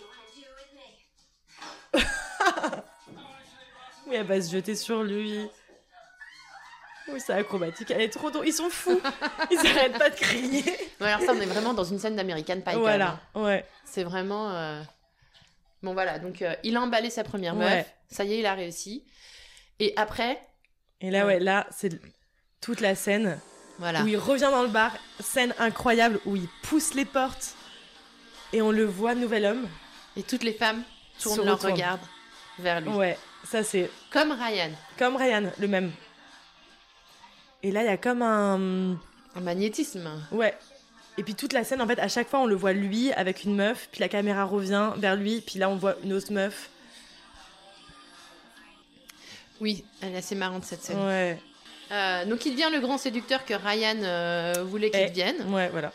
elle 4.14 4.26
va 4.26 4.40
se 4.40 4.50
jeter 4.50 4.74
sur 4.74 5.02
lui. 5.02 5.48
Oui, 7.08 7.20
c'est 7.20 7.32
acrobatique. 7.32 7.90
Elle 7.90 8.02
est 8.02 8.08
trop 8.12 8.30
drôle. 8.30 8.46
Ils 8.46 8.52
sont 8.52 8.70
fous. 8.70 9.00
Ils 9.50 9.58
arrêtent 9.58 9.98
pas 9.98 10.08
de 10.10 10.14
crier. 10.14 10.62
Ouais, 11.00 11.08
alors 11.10 11.20
ça, 11.20 11.32
on 11.32 11.40
est 11.40 11.46
vraiment 11.46 11.74
dans 11.74 11.84
une 11.84 11.98
scène 11.98 12.14
d'American 12.16 12.60
Pie. 12.60 12.76
voilà. 12.76 13.20
hein. 13.34 13.42
Ouais. 13.42 13.66
C'est 13.84 14.04
vraiment. 14.04 14.50
euh, 14.52 14.80
Bon, 15.82 15.94
voilà. 15.94 16.20
Donc, 16.20 16.42
euh, 16.42 16.54
il 16.62 16.76
a 16.76 16.80
emballé 16.80 17.10
sa 17.10 17.24
première 17.24 17.56
meuf. 17.56 17.68
Ouais. 17.72 17.86
Ça 18.08 18.22
y 18.24 18.34
est, 18.34 18.38
il 18.38 18.46
a 18.46 18.54
réussi. 18.54 19.04
Et 19.80 19.92
après, 19.96 20.40
Et 21.00 21.10
là, 21.10 21.26
ouais, 21.26 21.40
là, 21.40 21.66
c'est 21.72 22.00
toute 22.60 22.80
la 22.80 22.94
scène 22.94 23.40
voilà. 23.80 24.02
où 24.02 24.06
il 24.06 24.16
revient 24.16 24.48
dans 24.52 24.62
le 24.62 24.68
bar. 24.68 24.92
Scène 25.18 25.52
incroyable 25.58 26.20
où 26.24 26.36
il 26.36 26.46
pousse 26.62 26.94
les 26.94 27.04
portes 27.04 27.54
et 28.52 28.62
on 28.62 28.70
le 28.70 28.84
voit, 28.84 29.16
nouvel 29.16 29.44
homme. 29.44 29.68
Et 30.16 30.22
toutes 30.22 30.44
les 30.44 30.52
femmes 30.52 30.84
tournent 31.20 31.44
leur 31.44 31.60
regard 31.60 31.98
vers 32.60 32.80
lui. 32.80 32.90
Ouais, 32.90 33.18
ça 33.44 33.62
c'est 33.62 33.90
Comme 34.10 34.32
Ryan. 34.32 34.70
comme 34.98 35.16
Ryan, 35.16 35.50
le 35.58 35.68
même. 35.68 35.92
Et 37.62 37.70
là, 37.70 37.82
il 37.82 37.86
y 37.86 37.88
a 37.88 37.96
comme 37.96 38.22
un. 38.22 38.92
Un 39.34 39.40
magnétisme. 39.40 40.08
Ouais. 40.32 40.56
Et 41.18 41.22
puis 41.22 41.34
toute 41.34 41.52
la 41.52 41.62
scène, 41.64 41.80
en 41.82 41.86
fait, 41.86 41.98
à 41.98 42.08
chaque 42.08 42.28
fois, 42.28 42.40
on 42.40 42.46
le 42.46 42.54
voit 42.54 42.72
lui 42.72 43.12
avec 43.12 43.44
une 43.44 43.54
meuf, 43.54 43.88
puis 43.92 44.00
la 44.00 44.08
caméra 44.08 44.44
revient 44.44 44.90
vers 44.96 45.14
lui, 45.14 45.40
puis 45.42 45.58
là, 45.58 45.68
on 45.68 45.76
voit 45.76 45.94
une 46.02 46.12
autre 46.14 46.32
meuf. 46.32 46.70
Oui, 49.60 49.84
elle 50.00 50.14
est 50.14 50.18
assez 50.18 50.34
marrante 50.34 50.64
cette 50.64 50.82
scène. 50.82 50.98
Ouais. 51.04 51.38
Euh, 51.92 52.24
donc, 52.24 52.44
il 52.46 52.52
devient 52.52 52.70
le 52.72 52.80
grand 52.80 52.98
séducteur 52.98 53.44
que 53.44 53.54
Ryan 53.54 53.96
euh, 54.02 54.64
voulait 54.66 54.90
qu'il 54.90 55.00
Eh. 55.00 55.08
devienne. 55.10 55.52
Ouais, 55.54 55.68
voilà. 55.68 55.92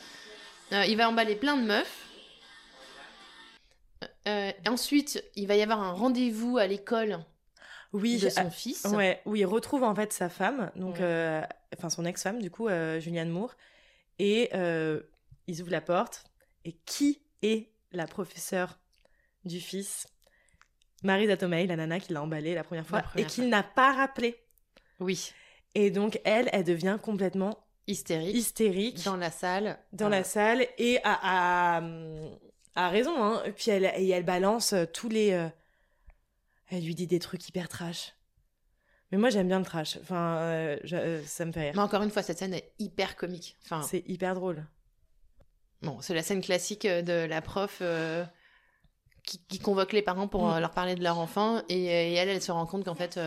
Euh, 0.73 0.85
il 0.85 0.95
va 0.95 1.09
emballer 1.09 1.35
plein 1.35 1.57
de 1.57 1.63
meufs. 1.63 2.03
Ensuite, 4.67 5.23
il 5.35 5.47
va 5.47 5.55
y 5.55 5.61
avoir 5.63 5.81
un 5.81 5.93
rendez-vous 5.93 6.57
à 6.57 6.67
l'école 6.67 7.19
Oui, 7.93 8.19
de 8.19 8.29
son 8.29 8.41
ah, 8.41 8.49
fils. 8.49 8.85
ouais, 8.85 9.21
où 9.25 9.35
il 9.35 9.45
retrouve 9.45 9.83
en 9.83 9.95
fait 9.95 10.11
sa 10.13 10.29
femme, 10.29 10.71
donc, 10.75 10.95
Ouais. 10.95 11.01
euh, 11.03 11.41
enfin 11.77 11.89
son 11.89 12.05
ex-femme, 12.05 12.41
du 12.41 12.51
coup, 12.51 12.67
euh, 12.67 12.99
Julianne 12.99 13.29
Moore. 13.29 13.55
Et 14.19 14.49
euh, 14.53 14.99
ils 15.47 15.61
ouvrent 15.61 15.71
la 15.71 15.81
porte. 15.81 16.25
Et 16.65 16.73
qui 16.85 17.21
est 17.41 17.69
la 17.91 18.05
professeure 18.07 18.77
du 19.45 19.59
fils? 19.61 20.07
Marie 21.03 21.35
Tomei, 21.37 21.65
la 21.67 21.75
nana 21.77 21.99
qui 21.99 22.11
l'a 22.11 22.21
emballé 22.21 22.55
la 22.55 22.63
première 22.63 22.85
fois, 22.85 22.97
La 22.99 23.03
première 23.03 23.25
et 23.27 23.29
qu'il 23.29 23.47
n'a 23.49 23.63
pas 23.63 23.93
rappelé. 23.93 24.35
Oui, 24.99 25.31
Et 25.75 25.91
donc, 25.91 26.19
elle, 26.25 26.49
elle 26.51 26.63
devient 26.63 26.97
complètement 27.01 27.57
hystérique. 27.85 28.35
hystérique 28.35 29.03
Dans 29.05 29.15
la 29.15 29.31
salle. 29.31 29.77
dans 29.93 30.09
la 30.09 30.23
salle 30.23 30.65
et 30.79 30.99
a, 31.03 31.77
a, 31.77 31.81
a 32.75 32.89
raison. 32.89 33.23
Hein. 33.23 33.43
Et 33.45 33.51
puis, 33.51 33.69
elle, 33.71 33.85
et 33.95 34.09
elle 34.09 34.25
balance 34.25 34.73
tous 34.93 35.07
les. 35.07 35.49
Elle 36.69 36.83
lui 36.83 36.95
dit 36.95 37.07
des 37.07 37.19
trucs 37.19 37.47
hyper 37.47 37.67
trash. 37.69 38.13
Mais 39.11 39.17
moi, 39.17 39.29
j'aime 39.29 39.47
bien 39.47 39.59
le 39.59 39.65
trash. 39.65 39.97
Enfin, 40.01 40.37
euh, 40.39 40.77
je- 40.83 40.95
euh, 40.97 41.23
ça 41.25 41.45
me 41.45 41.51
fait 41.53 41.61
rire. 41.61 41.71
Mais 41.75 41.81
encore 41.81 42.01
une 42.03 42.11
fois, 42.11 42.23
cette 42.23 42.37
scène 42.39 42.53
est 42.53 42.73
hyper 42.77 43.15
comique. 43.15 43.55
Enfin, 43.63 43.81
C'est 43.81 44.03
hyper 44.07 44.35
drôle. 44.35 44.65
bon, 45.81 46.01
c'est 46.01 46.13
la 46.13 46.23
scène 46.23 46.41
classique 46.41 46.83
euh, 46.85 47.01
de 47.01 47.13
la 47.25 47.41
prof 47.41 47.77
euh, 47.81 48.25
qui, 49.23 49.39
qui 49.47 49.59
convoque 49.59 49.93
les 49.93 50.01
parents 50.01 50.27
pour 50.27 50.45
Mm. 50.47 50.59
leur 50.59 50.71
parler 50.71 50.95
de 50.95 51.03
leur 51.03 51.19
enfant. 51.19 51.61
Et, 51.69 51.85
et 51.85 52.13
elle, 52.15 52.27
elle 52.29 52.41
se 52.41 52.51
rend 52.51 52.65
compte 52.65 52.83
qu'en 52.83 52.95
fait, 52.95 53.17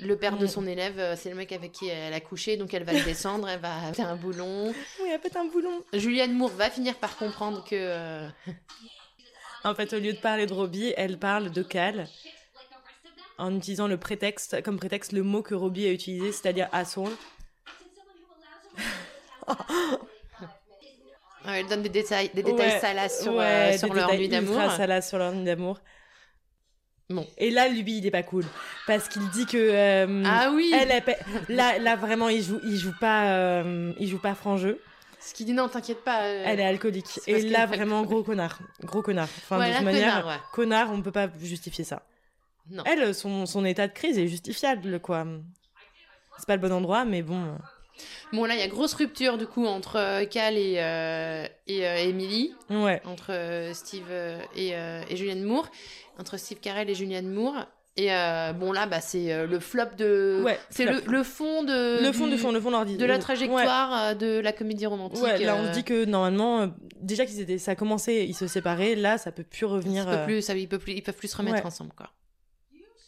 le 0.00 0.16
père 0.16 0.36
de 0.38 0.44
Mm. 0.46 0.48
son 0.48 0.66
élève, 0.66 1.14
c'est 1.16 1.30
le 1.30 1.36
mec 1.36 1.52
avec 1.52 1.70
qui 1.70 1.86
elle 1.86 2.12
a 2.14 2.20
couché. 2.20 2.56
Donc 2.56 2.74
elle 2.74 2.82
va 2.84 2.92
le 2.94 3.04
descendre, 3.04 3.48
elle 3.48 3.60
va 3.60 3.92
faire 3.94 4.08
un 4.08 4.16
boulon. 4.16 4.74
Oui, 5.02 5.08
elle 5.12 5.20
pète 5.20 5.36
un 5.36 5.44
boulon. 5.46 5.84
Julianne 5.92 6.32
Moore 6.32 6.50
va 6.50 6.68
finir 6.68 6.96
par 6.96 7.16
comprendre 7.16 7.64
que. 7.64 8.28
En 9.68 9.74
fait, 9.74 9.92
au 9.92 9.98
lieu 9.98 10.12
de 10.14 10.18
parler 10.18 10.46
de 10.46 10.54
Robbie, 10.54 10.94
elle 10.96 11.18
parle 11.18 11.50
de 11.50 11.62
Cal 11.62 12.06
en 13.36 13.54
utilisant 13.54 13.86
le 13.86 13.98
prétexte, 13.98 14.62
comme 14.62 14.78
prétexte 14.78 15.12
le 15.12 15.22
mot 15.22 15.42
que 15.42 15.54
Robbie 15.54 15.86
a 15.86 15.92
utilisé, 15.92 16.32
c'est-à-dire 16.32 16.68
asshole. 16.72 17.12
elle 21.46 21.66
donne 21.66 21.82
des 21.82 21.88
détails, 21.88 22.30
des 22.34 22.42
détails 22.42 22.72
Ouais, 22.72 22.80
salaces 22.80 23.22
sur, 23.22 23.34
ouais, 23.34 23.74
euh, 23.74 23.78
sur 23.78 23.92
leur 23.94 24.12
nuit 24.14 24.28
d'amour. 24.28 24.70
salaces 24.72 25.08
sur 25.08 25.18
leur 25.18 25.32
nuit 25.32 25.44
d'amour. 25.44 25.80
Bon. 27.10 27.26
Et 27.38 27.50
là, 27.50 27.68
lui, 27.68 27.98
il 27.98 28.06
est 28.06 28.10
pas 28.10 28.22
cool. 28.22 28.44
Parce 28.86 29.08
qu'il 29.08 29.26
dit 29.30 29.46
que. 29.46 29.56
euh, 29.56 30.22
Ah 30.26 30.50
oui 30.54 30.70
elle, 30.74 30.90
elle 30.90 31.02
paie- 31.04 31.18
là, 31.48 31.78
là, 31.78 31.96
vraiment, 31.96 32.28
il 32.28 32.42
joue, 32.42 32.60
il 32.64 32.76
joue 32.76 32.92
pas, 33.00 33.32
euh, 33.32 33.92
il 33.98 34.08
joue 34.08 34.18
pas 34.18 34.34
franc 34.34 34.56
jeu. 34.58 34.80
Ce 35.28 35.34
qui 35.34 35.44
dit 35.44 35.52
non, 35.52 35.68
t'inquiète 35.68 36.02
pas. 36.04 36.22
euh, 36.22 36.42
Elle 36.46 36.58
est 36.60 36.64
alcoolique. 36.64 37.20
Et 37.26 37.42
là, 37.42 37.66
vraiment, 37.66 38.02
gros 38.02 38.22
connard. 38.22 38.58
Gros 38.82 39.02
connard. 39.02 39.28
Enfin, 39.38 39.58
Ouais, 39.58 39.70
de 39.70 39.74
toute 39.76 39.84
manière, 39.84 40.14
connard, 40.22 40.26
ouais. 40.26 40.40
connard, 40.52 40.90
on 40.92 41.02
peut 41.02 41.12
pas 41.12 41.28
justifier 41.42 41.84
ça. 41.84 42.02
Non. 42.70 42.82
Elle, 42.86 43.14
son, 43.14 43.44
son 43.44 43.64
état 43.66 43.86
de 43.88 43.92
crise 43.92 44.18
est 44.18 44.26
justifiable, 44.28 45.00
quoi. 45.00 45.26
C'est 46.38 46.46
pas 46.46 46.56
le 46.56 46.62
bon 46.62 46.72
endroit, 46.72 47.04
mais 47.04 47.20
bon. 47.22 47.56
Bon, 48.32 48.44
là, 48.46 48.54
il 48.54 48.60
y 48.60 48.62
a 48.62 48.68
grosse 48.68 48.94
rupture 48.94 49.36
du 49.38 49.46
coup 49.46 49.66
entre 49.66 49.96
euh, 49.96 50.24
Cal 50.24 50.56
et, 50.56 50.76
euh, 50.78 51.46
et 51.66 51.86
euh, 51.86 51.96
Emily, 51.96 52.54
Ouais. 52.70 53.02
entre 53.04 53.70
Steve 53.74 54.10
et, 54.54 54.68
et 54.70 55.16
Julianne 55.16 55.42
Moore, 55.42 55.68
entre 56.18 56.36
Steve 56.38 56.60
Carell 56.60 56.88
et 56.88 56.94
Julianne 56.94 57.28
Moore. 57.28 57.66
Et 58.00 58.12
euh, 58.12 58.52
bon, 58.52 58.70
là, 58.70 58.86
bah, 58.86 59.00
c'est 59.00 59.32
euh, 59.32 59.46
le 59.48 59.58
flop 59.58 59.82
de. 59.98 60.40
Ouais, 60.44 60.56
c'est 60.70 60.84
le, 60.84 61.02
le 61.04 61.22
fond 61.24 61.64
de. 61.64 62.00
le 62.00 62.12
fond 62.12 62.26
du- 62.26 62.34
du 62.34 62.38
fond, 62.38 62.52
le 62.52 62.60
fond. 62.60 62.70
De 62.70 63.04
la 63.04 63.18
trajectoire 63.18 63.92
euh, 63.92 64.14
de 64.14 64.38
la 64.38 64.52
comédie 64.52 64.86
romantique. 64.86 65.20
Ouais, 65.22 65.36
là, 65.44 65.56
on 65.56 65.66
se 65.66 65.72
dit 65.72 65.82
que 65.82 66.04
normalement, 66.04 66.70
déjà 67.00 67.26
qu'ils 67.26 67.40
étaient, 67.40 67.58
ça 67.58 67.72
a 67.72 67.74
commencé, 67.74 68.24
ils 68.28 68.34
se 68.34 68.46
séparaient, 68.46 68.94
là, 68.94 69.18
ça 69.18 69.32
peut 69.32 69.42
plus 69.42 69.66
revenir. 69.66 70.04
ça 70.04 70.18
peut 70.18 70.24
plus, 70.26 70.42
ça, 70.42 70.54
ils, 70.54 70.68
peuvent 70.68 70.78
plus, 70.78 70.92
ils 70.92 71.02
peuvent 71.02 71.16
plus 71.16 71.28
se 71.28 71.36
remettre 71.36 71.66
ensemble, 71.66 71.90
quoi. 71.96 72.10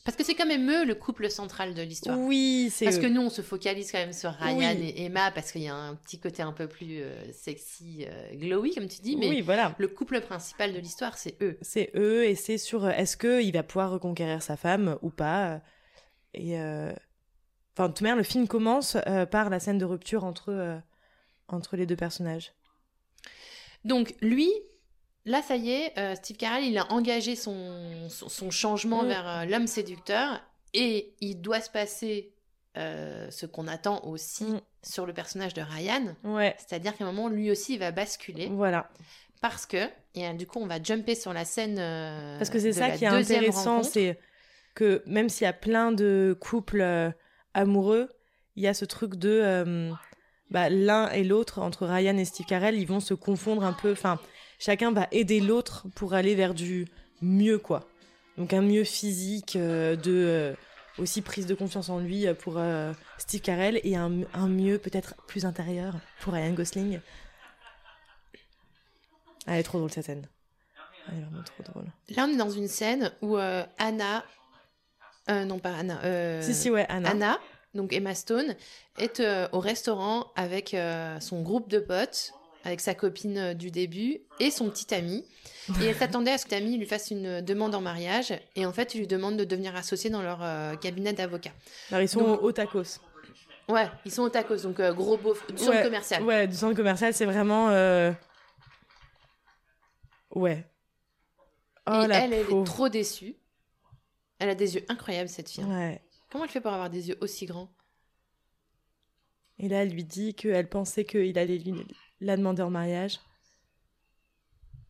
Parce 0.04 0.16
que 0.16 0.24
c'est 0.24 0.34
quand 0.34 0.46
même 0.46 0.68
eux 0.70 0.84
le 0.86 0.94
couple 0.94 1.28
central 1.30 1.74
de 1.74 1.82
l'histoire. 1.82 2.18
Oui, 2.18 2.70
c'est. 2.72 2.86
Parce 2.86 2.96
eux. 2.96 3.02
que 3.02 3.06
nous, 3.06 3.20
on 3.20 3.28
se 3.30 3.42
focalise 3.42 3.92
quand 3.92 3.98
même 3.98 4.14
sur 4.14 4.30
Ryan 4.30 4.74
Oui. 4.78 4.88
et 4.96 5.04
Emma 5.04 5.30
parce 5.30 5.52
qu'il 5.52 5.60
y 5.62 5.68
a 5.68 5.74
un 5.74 5.94
petit 5.94 6.18
côté 6.18 6.42
un 6.42 6.52
peu 6.52 6.66
plus 6.68 7.02
euh, 7.02 7.32
sexy, 7.32 8.06
euh, 8.08 8.34
glowy, 8.34 8.74
comme 8.74 8.88
tu 8.88 9.00
dis. 9.02 9.16
Mais 9.16 9.28
Oui, 9.28 9.40
voilà. 9.42 9.74
le 9.78 9.88
couple 9.88 10.20
principal 10.22 10.72
de 10.72 10.78
l'histoire, 10.78 11.18
c'est 11.18 11.36
eux. 11.42 11.58
C'est 11.60 11.90
eux 11.96 12.24
et 12.24 12.34
c'est 12.34 12.56
sur 12.56 12.86
euh, 12.86 12.90
est-ce 12.90 13.16
que 13.18 13.42
il 13.42 13.52
va 13.52 13.62
pouvoir 13.62 13.90
reconquérir 13.90 14.42
sa 14.42 14.56
femme 14.56 14.96
ou 15.02 15.10
pas. 15.10 15.60
Et 16.32 16.58
euh, 16.58 16.92
enfin, 17.76 17.88
de 17.88 17.92
toute 17.92 18.00
manière, 18.00 18.16
le 18.16 18.22
film 18.22 18.48
commence 18.48 18.96
par 19.30 19.50
la 19.50 19.60
scène 19.60 19.78
de 19.78 19.84
rupture 19.84 20.24
entre 20.24 20.80
entre 21.48 21.76
les 21.76 21.84
deux 21.84 21.96
personnages. 21.96 22.52
Donc, 23.84 24.14
lui, 24.22 24.50
là, 25.26 25.42
ça 25.42 25.56
y 25.56 25.70
est, 25.70 25.98
euh, 25.98 26.14
Steve 26.14 26.36
Carell, 26.36 26.64
il 26.64 26.78
a 26.78 26.90
engagé 26.92 27.36
son, 27.36 28.08
son, 28.08 28.28
son 28.28 28.50
changement 28.50 29.02
Mm. 29.02 29.06
vers 29.08 29.28
euh, 29.28 29.44
l'homme 29.44 29.66
séducteur 29.66 30.40
et 30.74 31.14
il 31.20 31.40
doit 31.40 31.60
se 31.60 31.70
passer 31.70 32.32
euh, 32.76 33.28
ce 33.30 33.46
qu'on 33.46 33.66
attend 33.68 34.04
aussi 34.04 34.44
Mm. 34.44 34.60
sur 34.82 35.06
le 35.06 35.12
personnage 35.12 35.54
de 35.54 35.62
Ryan. 35.62 36.14
Ouais, 36.24 36.54
C'est-à-dire 36.58 36.96
qu'à 36.96 37.04
un 37.04 37.12
moment, 37.12 37.28
lui 37.28 37.50
aussi, 37.50 37.74
il 37.74 37.78
va 37.80 37.90
basculer 37.90 38.48
voilà. 38.48 38.88
parce 39.40 39.66
que, 39.66 39.88
et 40.14 40.32
du 40.34 40.46
coup, 40.46 40.58
on 40.60 40.66
va 40.66 40.82
jumper 40.82 41.14
sur 41.14 41.32
la 41.32 41.44
scène. 41.44 41.76
Parce 42.38 42.50
que 42.50 42.58
c'est 42.58 42.72
ça 42.72 42.90
qui 42.90 43.04
est 43.04 43.08
intéressant, 43.08 43.82
c'est 43.82 44.18
que 44.74 45.02
même 45.06 45.28
s'il 45.28 45.44
y 45.44 45.48
a 45.48 45.52
plein 45.52 45.90
de 45.92 46.36
couples 46.40 47.12
amoureux, 47.54 48.08
il 48.56 48.62
y 48.62 48.68
a 48.68 48.74
ce 48.74 48.84
truc 48.84 49.16
de 49.16 49.90
bah, 50.50 50.68
l'un 50.68 51.08
et 51.10 51.22
l'autre 51.24 51.60
entre 51.60 51.86
Ryan 51.86 52.16
et 52.16 52.24
Steve 52.24 52.46
Carell, 52.46 52.74
ils 52.76 52.86
vont 52.86 52.98
se 53.00 53.14
confondre 53.14 53.64
un 53.64 53.72
peu. 53.72 53.92
Enfin, 53.92 54.18
chacun 54.60 54.92
va 54.92 55.08
aider 55.10 55.40
l'autre 55.40 55.86
pour 55.96 56.14
aller 56.14 56.36
vers 56.36 56.54
du 56.54 56.86
mieux, 57.20 57.58
quoi. 57.58 57.88
Donc 58.38 58.52
un 58.52 58.62
mieux 58.62 58.84
physique, 58.84 59.56
euh, 59.56 59.96
de 59.96 60.12
euh, 60.12 60.54
aussi 60.98 61.22
prise 61.22 61.46
de 61.46 61.54
confiance 61.54 61.88
en 61.88 61.98
lui 61.98 62.26
euh, 62.26 62.34
pour 62.34 62.58
euh, 62.58 62.92
Steve 63.18 63.40
Carell 63.40 63.80
et 63.82 63.96
un, 63.96 64.22
un 64.32 64.48
mieux 64.48 64.78
peut-être 64.78 65.14
plus 65.26 65.44
intérieur 65.44 65.96
pour 66.20 66.34
Ryan 66.34 66.52
Gosling. 66.52 67.00
Ah, 69.46 69.54
elle 69.54 69.60
est 69.60 69.64
trop 69.64 69.78
drôle 69.78 69.90
cette 69.90 70.06
scène. 70.06 70.28
Elle 71.08 71.18
est 71.18 71.22
vraiment 71.22 71.42
trop 71.42 71.62
drôle. 71.64 71.86
Là, 72.10 72.26
on 72.28 72.32
est 72.32 72.36
dans 72.36 72.50
une 72.50 72.68
scène 72.68 73.10
où 73.22 73.36
Anna. 73.36 74.24
non, 75.28 75.58
pas 75.58 75.74
Anna. 75.74 76.42
Si, 76.42 76.54
si, 76.54 76.70
ouais, 76.70 76.86
Anna. 76.88 77.10
Anna, 77.10 77.40
donc 77.74 77.92
Emma 77.92 78.14
Stone, 78.14 78.54
est 78.98 79.22
au 79.52 79.58
restaurant 79.58 80.26
avec 80.36 80.76
son 81.20 81.40
groupe 81.42 81.68
de 81.70 81.80
potes, 81.80 82.32
avec 82.64 82.80
sa 82.80 82.94
copine 82.94 83.38
euh, 83.38 83.54
du 83.54 83.70
début 83.70 84.20
et 84.38 84.50
son 84.50 84.68
petit 84.70 84.94
ami. 84.94 85.24
Et 85.80 85.84
elle 85.86 85.94
s'attendait 85.96 86.32
à 86.32 86.38
ce 86.38 86.44
que 86.44 86.50
cet 86.50 86.60
ami 86.62 86.76
lui 86.78 86.86
fasse 86.86 87.10
une 87.10 87.40
demande 87.42 87.74
en 87.74 87.80
mariage. 87.80 88.32
Et 88.56 88.66
en 88.66 88.72
fait, 88.72 88.94
il 88.94 88.98
lui 89.00 89.06
demande 89.06 89.36
de 89.36 89.44
devenir 89.44 89.76
associé 89.76 90.10
dans 90.10 90.22
leur 90.22 90.42
euh, 90.42 90.74
cabinet 90.76 91.12
d'avocat. 91.12 91.52
Alors, 91.90 92.02
ils 92.02 92.08
sont 92.08 92.20
Donc- 92.22 92.42
au 92.42 92.52
tacos. 92.52 92.98
Ouais, 93.68 93.88
ils 94.04 94.10
sont 94.10 94.22
au 94.22 94.28
tacos, 94.28 94.62
donc 94.62 94.80
euh, 94.80 94.92
gros 94.92 95.16
beau 95.16 95.32
du 95.48 95.56
centre 95.62 95.82
commercial. 95.82 96.24
Ouais, 96.24 96.48
du 96.48 96.56
centre 96.56 96.74
commercial, 96.74 97.14
c'est 97.14 97.24
vraiment. 97.24 97.68
euh, 97.70 98.10
Ouais. 100.34 100.66
Oh 101.86 102.02
et 102.04 102.06
la 102.08 102.24
elle, 102.24 102.32
elle 102.32 102.40
est 102.50 102.64
trop 102.64 102.88
déçue. 102.88 103.36
Elle 104.38 104.48
a 104.48 104.54
des 104.54 104.74
yeux 104.74 104.84
incroyables, 104.88 105.28
cette 105.28 105.48
fille. 105.50 105.62
hein. 105.64 105.68
Ouais. 105.90 106.02
Comment 106.30 106.44
elle 106.44 106.50
fait 106.50 106.60
pour 106.60 106.72
avoir 106.72 106.90
des 106.90 107.08
yeux 107.08 107.18
aussi 107.20 107.46
grands? 107.46 107.70
Et 109.58 109.68
là, 109.68 109.82
elle 109.82 109.90
lui 109.90 110.04
dit 110.04 110.34
qu'elle 110.34 110.68
pensait 110.68 111.04
qu'il 111.04 111.38
allait 111.38 111.58
lui, 111.58 111.86
la 112.20 112.36
demander 112.36 112.62
en 112.62 112.70
mariage. 112.70 113.20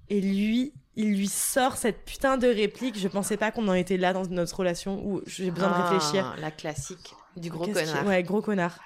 Et 0.08 0.20
lui, 0.20 0.72
il 0.96 1.14
lui 1.16 1.28
sort 1.28 1.76
cette 1.76 2.04
putain 2.04 2.36
de 2.36 2.48
réplique. 2.48 2.98
Je 2.98 3.06
pensais 3.08 3.36
pas 3.36 3.52
qu'on 3.52 3.68
en 3.68 3.74
était 3.74 3.96
là 3.96 4.12
dans 4.12 4.26
notre 4.26 4.56
relation 4.58 5.04
où 5.06 5.22
j'ai 5.26 5.50
besoin 5.52 5.68
de 5.68 5.74
Ah, 5.76 5.90
réfléchir. 5.90 6.36
La 6.38 6.50
classique 6.50 7.14
du 7.36 7.48
gros 7.48 7.66
connard. 7.66 8.06
Ouais, 8.06 8.22
gros 8.24 8.42
connard. 8.42 8.80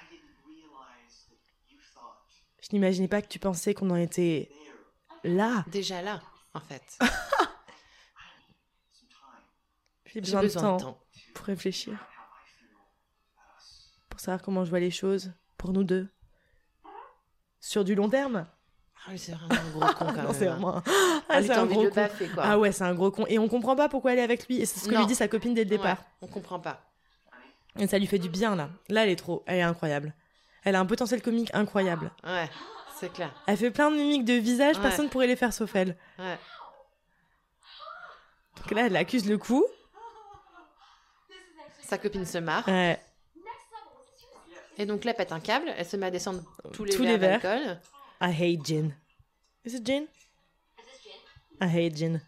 Je 2.61 2.69
n'imaginais 2.73 3.07
pas 3.07 3.21
que 3.21 3.27
tu 3.27 3.39
pensais 3.39 3.73
qu'on 3.73 3.89
en 3.91 3.95
était 3.95 4.49
là. 5.23 5.65
Déjà 5.67 6.01
là, 6.01 6.21
en 6.53 6.59
fait. 6.59 6.83
J'ai 10.05 10.13
J'ai 10.15 10.21
besoin, 10.21 10.41
besoin 10.41 10.61
de, 10.61 10.67
temps 10.67 10.77
de 10.77 10.81
temps. 10.83 10.99
pour 11.33 11.45
réfléchir. 11.45 11.97
Pour 14.09 14.19
savoir 14.19 14.41
comment 14.41 14.63
je 14.63 14.69
vois 14.69 14.79
les 14.79 14.91
choses 14.91 15.33
pour 15.57 15.73
nous 15.73 15.83
deux. 15.83 16.07
Sur 17.67 17.83
du 17.83 17.95
long 17.95 18.09
terme. 18.09 18.45
Ah 19.07 19.09
oui, 19.09 19.17
c'est 19.17 19.31
vraiment 19.31 19.55
un 19.55 19.69
gros 19.71 19.79
con 19.93 20.05
quand 20.13 20.13
non, 20.13 20.23
même. 20.23 20.33
c'est 20.33 20.47
hein. 20.47 20.51
vraiment. 20.51 20.81
Ah, 20.85 20.91
Ah, 21.29 21.41
c'est 21.41 21.51
un 21.51 21.65
gros 21.65 21.89
con. 21.89 21.95
baffer, 21.95 22.27
quoi. 22.29 22.43
Ah 22.45 22.59
ouais, 22.59 22.71
c'est 22.71 22.83
un 22.83 22.93
gros 22.93 23.09
con. 23.09 23.25
Et 23.27 23.39
on 23.39 23.47
comprend 23.47 23.75
pas 23.75 23.89
pourquoi 23.89 24.13
elle 24.13 24.19
est 24.19 24.23
avec 24.23 24.47
lui. 24.47 24.61
Et 24.61 24.67
c'est 24.67 24.79
ce 24.79 24.87
que 24.87 24.93
Non. 24.93 24.99
lui 24.99 25.07
dit 25.07 25.15
sa 25.15 25.27
copine 25.27 25.55
dès 25.55 25.63
le 25.63 25.69
départ. 25.71 25.97
Ouais, 25.97 26.03
on 26.21 26.27
comprend 26.27 26.59
pas. 26.59 26.81
Et 27.79 27.87
ça 27.87 27.97
lui 27.97 28.05
fait 28.05 28.19
du 28.19 28.29
bien, 28.29 28.55
là. 28.55 28.69
Là, 28.89 29.03
elle 29.03 29.09
est 29.09 29.15
trop. 29.15 29.43
Elle 29.47 29.57
est 29.57 29.63
incroyable. 29.63 30.13
Elle 30.63 30.75
a 30.75 30.79
un 30.79 30.85
potentiel 30.85 31.23
comique 31.23 31.49
incroyable. 31.55 32.11
Ouais, 32.23 32.49
c'est 32.99 33.11
clair. 33.11 33.31
Elle 33.47 33.57
fait 33.57 33.71
plein 33.71 33.89
de 33.89 33.95
mimiques 33.95 34.25
de 34.25 34.33
visage, 34.33 34.75
Ouais. 34.75 34.81
personne 34.83 35.09
pourrait 35.09 35.27
les 35.27 35.35
faire 35.35 35.53
sauf 35.53 35.75
elle. 35.75 35.97
Ouais. 36.19 36.37
Donc 38.57 38.71
là, 38.71 38.85
elle 38.85 38.95
accuse 38.95 39.27
le 39.27 39.37
coup. 39.39 39.65
Sa 41.83 41.97
copine 41.97 42.25
se 42.25 42.37
marre. 42.37 42.67
Ouais. 42.67 42.99
Et 44.77 44.85
donc 44.85 45.03
là, 45.05 45.11
elle 45.11 45.17
pète 45.17 45.31
un 45.31 45.39
câble. 45.39 45.73
Elle 45.77 45.85
se 45.85 45.95
met 45.97 46.07
à 46.07 46.11
descendre 46.11 46.43
tous 46.73 46.83
les 46.83 46.93
Tous 46.95 47.03
verres 47.03 47.17
verres. 47.19 47.41
d'alcool. 47.41 47.79
I 48.21 48.31
hate 48.31 48.65
gin. 48.65 48.91
Is 49.65 49.75
it 49.75 49.85
gin? 49.85 50.05
I 51.61 51.65
hate 51.65 51.95
gin. 51.95 52.21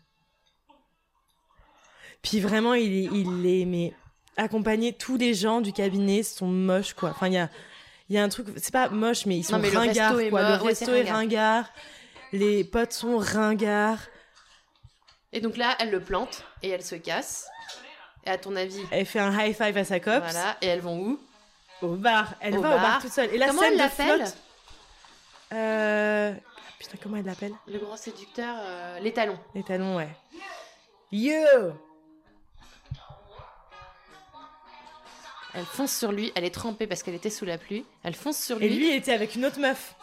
Puis 2.22 2.40
vraiment, 2.40 2.74
il 2.74 2.94
est, 2.94 3.10
il 3.14 3.46
est 3.46 3.66
mais 3.66 3.94
accompagné. 4.38 4.94
Tous 4.94 5.18
les 5.18 5.34
gens 5.34 5.62
du 5.62 5.72
cabinet 5.74 6.24
sont 6.24 6.48
moches, 6.48 6.94
quoi. 6.94 7.10
Enfin, 7.12 7.28
il 7.28 7.34
y 7.34 7.38
a, 7.38 7.50
y 8.10 8.18
a 8.18 8.24
un 8.24 8.30
truc, 8.30 8.48
c'est 8.58 8.72
pas 8.74 8.90
moche, 8.90 9.26
mais 9.26 9.38
ils 9.38 9.44
sont 9.44 9.54
Non, 9.58 9.60
mais 9.62 9.70
le 9.72 9.78
resto 9.80 9.90
ringards, 10.02 10.20
est 10.20 10.30
quoi. 10.30 10.42
mo- 10.44 10.48
Le 10.58 10.62
ouais, 10.64 10.68
resto 10.70 10.92
est 10.94 11.02
ringard. 11.12 11.16
ringard. 11.18 11.70
Les 12.34 12.64
potes 12.64 12.92
sont 12.94 13.18
ringards. 13.18 14.00
Et 15.32 15.40
donc 15.42 15.58
là, 15.58 15.76
elle 15.80 15.92
le 15.92 16.02
plante 16.02 16.44
et 16.64 16.70
elle 16.70 16.84
se 16.84 16.96
casse. 16.96 17.48
Et 18.26 18.30
à 18.30 18.38
ton 18.38 18.56
avis, 18.56 18.82
Elle 18.92 19.06
fait 19.06 19.20
un 19.20 19.32
high 19.38 19.56
five 19.56 19.78
à 19.78 19.84
sa 19.86 20.00
copse. 20.00 20.32
voilà. 20.32 20.58
Et 20.62 20.68
elles 20.68 20.82
vont 20.82 21.00
où? 21.00 21.20
Au 21.82 21.90
bar. 21.96 22.34
Elle 22.42 22.58
Au 22.58 22.62
va 22.62 22.70
au 22.70 22.74
bar 22.74 22.82
bar. 22.82 23.02
toute 23.02 23.12
seule. 23.12 23.34
Et 23.34 23.38
la 23.38 23.48
Comment 23.48 23.62
scène 23.62 23.72
elle 23.74 23.78
de 23.78 23.84
l'appelle 23.84 24.18
flotte. 24.26 24.38
Euh... 25.54 26.34
Putain, 26.80 26.98
comment 27.02 27.18
elle 27.18 27.26
l'appelle? 27.26 27.54
Le 27.68 27.80
gros 27.80 27.98
séducteur, 27.98 28.56
euh, 28.60 29.00
les 29.00 29.14
talons. 29.14 29.40
Les 29.56 29.64
talons, 29.64 29.96
ouais. 29.98 30.10
Yo 31.12 31.34
Elle 35.54 35.66
fonce 35.66 35.96
sur 35.96 36.12
lui. 36.12 36.32
Elle 36.36 36.44
est 36.46 36.54
trempée 36.54 36.86
parce 36.88 37.02
qu'elle 37.04 37.16
était 37.16 37.30
sous 37.30 37.46
la 37.46 37.58
pluie. 37.58 37.86
Elle 38.04 38.14
fonce 38.16 38.38
sur 38.38 38.58
lui. 38.60 38.66
Et 38.66 38.70
lui 38.70 38.92
était 38.92 39.14
avec 39.14 39.36
une 39.36 39.46
autre 39.46 39.60
meuf. 39.60 39.96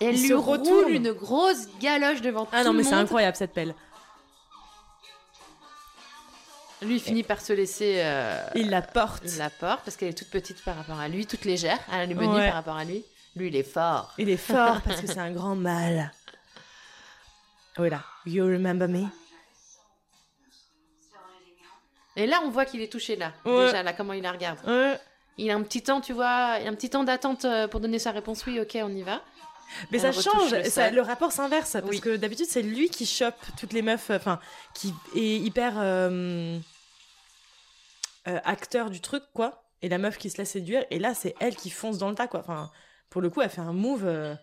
et 0.00 0.06
elle 0.06 0.14
il 0.14 0.22
lui 0.22 0.28
se 0.28 0.34
roule 0.34 0.58
retourne. 0.60 0.92
une 0.92 1.12
grosse 1.12 1.66
galoche 1.80 2.20
devant 2.22 2.48
Ah 2.52 2.60
tout 2.60 2.66
non, 2.66 2.72
le 2.72 2.78
mais 2.78 2.84
c'est 2.84 2.94
incroyable 2.94 3.36
cette 3.36 3.52
pelle. 3.52 3.74
Lui, 6.84 6.96
il 6.96 7.00
finit 7.00 7.22
par 7.22 7.40
se 7.40 7.52
laisser. 7.52 8.00
euh, 8.04 8.40
Il 8.54 8.70
la 8.70 8.82
porte. 8.82 9.22
il 9.24 9.38
la 9.38 9.50
porte 9.50 9.80
parce 9.84 9.96
qu'elle 9.96 10.08
est 10.10 10.18
toute 10.18 10.30
petite 10.30 10.62
par 10.64 10.76
rapport 10.76 10.98
à 11.00 11.08
lui, 11.08 11.26
toute 11.26 11.44
légère. 11.44 11.78
Elle 11.92 12.12
est 12.12 12.14
Ouais. 12.14 12.46
par 12.46 12.54
rapport 12.54 12.76
à 12.76 12.84
lui. 12.84 13.04
Lui, 13.36 13.48
il 13.48 13.56
est 13.56 13.62
fort. 13.62 14.12
Il 14.18 14.28
est 14.30 14.36
fort 14.36 14.80
parce 14.82 15.00
que 15.00 15.06
c'est 15.06 15.18
un 15.18 15.32
grand 15.32 15.54
mal. 15.56 16.12
Oui, 17.76 17.90
là. 17.90 18.04
You 18.24 18.44
remember 18.44 18.86
me? 18.86 19.06
Et 22.16 22.26
là, 22.26 22.40
on 22.44 22.50
voit 22.50 22.64
qu'il 22.64 22.80
est 22.80 22.92
touché 22.92 23.16
là. 23.16 23.32
Ouais. 23.44 23.66
Déjà, 23.66 23.82
là, 23.82 23.92
comment 23.92 24.12
il 24.12 24.22
la 24.22 24.30
regarde. 24.32 24.58
Ouais. 24.66 24.98
Il 25.36 25.50
a 25.50 25.56
un 25.56 25.62
petit 25.62 25.82
temps, 25.82 26.00
tu 26.00 26.12
vois, 26.12 26.58
il 26.60 26.66
a 26.68 26.70
un 26.70 26.74
petit 26.74 26.90
temps 26.90 27.02
d'attente 27.02 27.44
euh, 27.44 27.66
pour 27.66 27.80
donner 27.80 27.98
sa 27.98 28.12
réponse. 28.12 28.46
Oui, 28.46 28.60
ok, 28.60 28.78
on 28.82 28.90
y 28.94 29.02
va. 29.02 29.20
Mais 29.90 29.98
Elle 30.00 30.14
ça 30.14 30.22
change, 30.22 30.52
le 30.54 30.62
ça, 30.70 30.90
le 30.90 31.00
rapport 31.00 31.32
s'inverse. 31.32 31.72
Parce 31.72 31.84
Oui. 31.88 32.00
que 32.00 32.14
d'habitude, 32.16 32.46
c'est 32.48 32.62
lui 32.62 32.88
qui 32.88 33.06
chope 33.06 33.34
toutes 33.58 33.72
les 33.72 33.82
meufs, 33.82 34.10
euh, 34.10 34.16
enfin, 34.16 34.38
qui 34.74 34.94
est 35.16 35.36
hyper 35.38 35.72
euh, 35.78 36.56
euh, 38.28 38.40
acteur 38.44 38.90
du 38.90 39.00
truc, 39.00 39.22
quoi. 39.34 39.64
Et 39.82 39.88
la 39.88 39.98
meuf 39.98 40.16
qui 40.18 40.30
se 40.30 40.38
laisse 40.38 40.50
séduire. 40.50 40.84
Et 40.90 40.98
là, 40.98 41.14
c'est 41.14 41.34
elle 41.40 41.56
qui 41.56 41.70
fonce 41.70 41.98
dans 41.98 42.08
le 42.08 42.14
tas, 42.14 42.26
quoi. 42.28 42.40
Enfin, 42.40 42.70
pour 43.10 43.20
le 43.20 43.28
coup, 43.30 43.42
elle 43.42 43.50
fait 43.50 43.60
un 43.60 43.72
move 43.74 44.04
euh, 44.06 44.34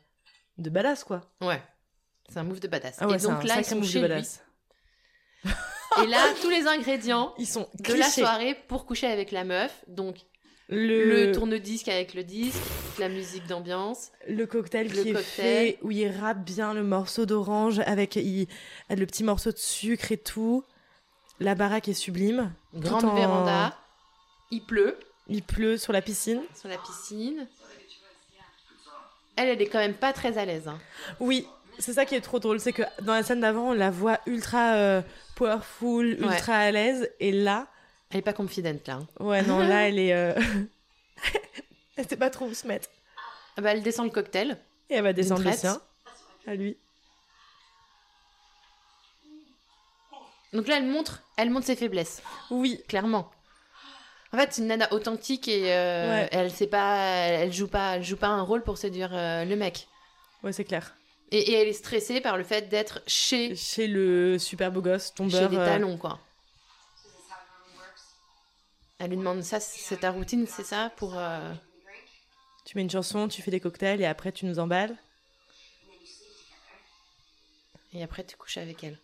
de 0.57 0.69
badass, 0.69 1.03
quoi. 1.03 1.21
Ouais. 1.41 1.61
C'est 2.29 2.37
un 2.39 2.43
move 2.43 2.59
de 2.59 2.67
badass. 2.67 2.97
Ah 2.99 3.07
ouais, 3.07 3.15
et 3.15 3.19
donc 3.19 3.31
un 3.31 3.43
là, 3.43 3.55
ils 3.57 3.65
sont 3.65 3.81
chez 3.83 4.01
lui. 4.07 4.23
Et 6.03 6.07
là, 6.07 6.19
tous 6.41 6.49
les 6.49 6.67
ingrédients 6.67 7.33
Ils 7.39 7.47
sont 7.47 7.67
de 7.79 7.93
la 7.93 8.07
soirée 8.09 8.55
pour 8.67 8.85
coucher 8.85 9.07
avec 9.07 9.31
la 9.31 9.43
meuf. 9.43 9.83
Donc, 9.87 10.15
Le, 10.69 11.25
le 11.27 11.31
tourne-disque 11.33 11.89
avec 11.89 12.13
le 12.13 12.23
disque, 12.23 12.61
la 12.99 13.09
musique 13.09 13.45
d'ambiance. 13.47 14.11
le 14.27 14.45
cocktail 14.45 14.87
le 14.87 15.01
qui 15.03 15.09
est 15.09 15.15
fait, 15.21 15.79
où 15.81 15.91
il 15.91 16.07
râpe 16.09 16.45
bien 16.45 16.73
le 16.73 16.83
morceau 16.83 17.25
d'orange 17.25 17.79
avec 17.79 18.15
il- 18.15 18.47
le 18.89 19.05
petit 19.05 19.23
morceau 19.25 19.51
de 19.51 19.57
sucre 19.57 20.11
et 20.13 20.17
tout. 20.17 20.63
La 21.39 21.55
baraque 21.55 21.89
est 21.89 21.93
sublime. 21.93 22.53
Grande 22.73 23.05
en- 23.05 23.15
véranda. 23.15 23.77
Il 24.51 24.61
pleut 24.63 24.97
Il 25.27 25.43
pleut 25.43 25.77
sur 25.77 25.93
la 25.93 26.01
piscine. 26.01 26.41
sur 26.59 26.69
la 26.69 26.77
piscine. 26.77 27.47
Elle, 29.35 29.49
elle 29.49 29.61
est 29.61 29.67
quand 29.67 29.79
même 29.79 29.93
pas 29.95 30.13
très 30.13 30.37
à 30.37 30.45
l'aise. 30.45 30.67
hein. 30.67 30.79
Oui, 31.19 31.47
c'est 31.79 31.93
ça 31.93 32.05
qui 32.05 32.15
est 32.15 32.21
trop 32.21 32.39
drôle, 32.39 32.59
c'est 32.59 32.73
que 32.73 32.83
dans 33.01 33.13
la 33.13 33.23
scène 33.23 33.39
d'avant, 33.39 33.69
on 33.69 33.73
la 33.73 33.89
voit 33.89 34.19
ultra 34.25 34.73
euh, 34.75 35.01
powerful, 35.35 36.17
ultra 36.21 36.55
à 36.55 36.71
l'aise, 36.71 37.09
et 37.19 37.31
là, 37.31 37.67
Elle 38.11 38.19
est 38.19 38.21
pas 38.23 38.33
confident 38.33 38.77
là. 38.87 38.93
hein. 38.95 39.07
ouais, 39.19 39.41
non, 39.43 39.59
là, 39.59 39.87
elle 39.87 39.97
est. 39.99 40.13
euh, 40.13 40.33
elle 41.95 42.07
sait 42.07 42.17
pas 42.17 42.29
trop 42.29 42.45
où 42.45 42.53
se 42.53 42.67
mettre. 42.67 42.89
Ah 43.57 43.61
bah, 43.61 43.71
elle 43.71 43.83
descend 43.83 44.05
le 44.05 44.11
cocktail. 44.11 44.57
Et 44.89 44.95
elle 44.95 45.03
va 45.03 45.13
descendre 45.13 45.43
le 45.43 45.51
sien, 45.53 45.81
à 46.45 46.55
lui. 46.55 46.75
Donc 50.53 50.67
là, 50.67 50.77
elle 50.77 50.85
montre, 50.87 51.21
elle 51.37 51.49
montre 51.49 51.65
ses 51.65 51.75
faiblesses, 51.75 52.21
Oui, 52.49 52.81
clairement. 52.87 53.31
En 54.33 54.37
fait, 54.37 54.53
c'est 54.53 54.61
une 54.61 54.67
nana 54.67 54.91
authentique 54.93 55.47
et 55.47 55.73
euh, 55.73 56.09
Ouais. 56.21 56.29
elle 56.31 56.51
sait 56.51 56.67
pas, 56.67 56.97
elle 56.97 57.51
joue 57.53 57.67
pas, 57.67 57.95
elle 57.97 58.03
joue 58.03 58.15
pas 58.17 58.27
un 58.27 58.41
rôle 58.41 58.63
pour 58.63 58.77
séduire 58.77 59.11
euh, 59.13 59.43
le 59.45 59.55
mec. 59.55 59.87
ouais, 60.43 60.53
c'est 60.53 60.63
clair. 60.65 60.95
Et, 61.31 61.51
et 61.51 61.53
elle 61.53 61.67
est 61.69 61.73
stressée 61.73 62.19
par 62.21 62.37
le 62.37 62.43
fait 62.43 62.67
d'être 62.69 63.01
chez, 63.07 63.55
Chez 63.55 63.87
le 63.87 64.37
super 64.39 64.71
beau 64.71 64.81
gosse, 64.81 65.07
chez 65.07 65.13
tombeur. 65.15 65.49
des 65.49 65.57
euh, 65.57 65.65
talons, 65.65 65.97
quoi. 65.97 66.19
Elle 68.99 69.09
lui 69.11 69.17
demande 69.17 69.41
ça, 69.41 69.59
c'est 69.59 69.97
ta 69.97 70.11
routine, 70.11 70.45
c'est 70.47 70.63
ça 70.65 70.91
pour. 70.97 71.17
euh, 71.17 71.53
tu 72.65 72.77
mets 72.77 72.83
une 72.83 72.89
chanson, 72.91 73.27
tu 73.27 73.41
fais 73.41 73.49
des 73.51 73.59
cocktails, 73.59 73.99
et 74.01 74.05
après, 74.05 74.31
tu 74.31 74.45
nous 74.45 74.59
emballes. 74.59 74.95
Et 77.93 78.03
après, 78.03 78.23
tu 78.23 78.37
couches 78.37 78.57
avec 78.57 78.83
elle. 78.83 78.97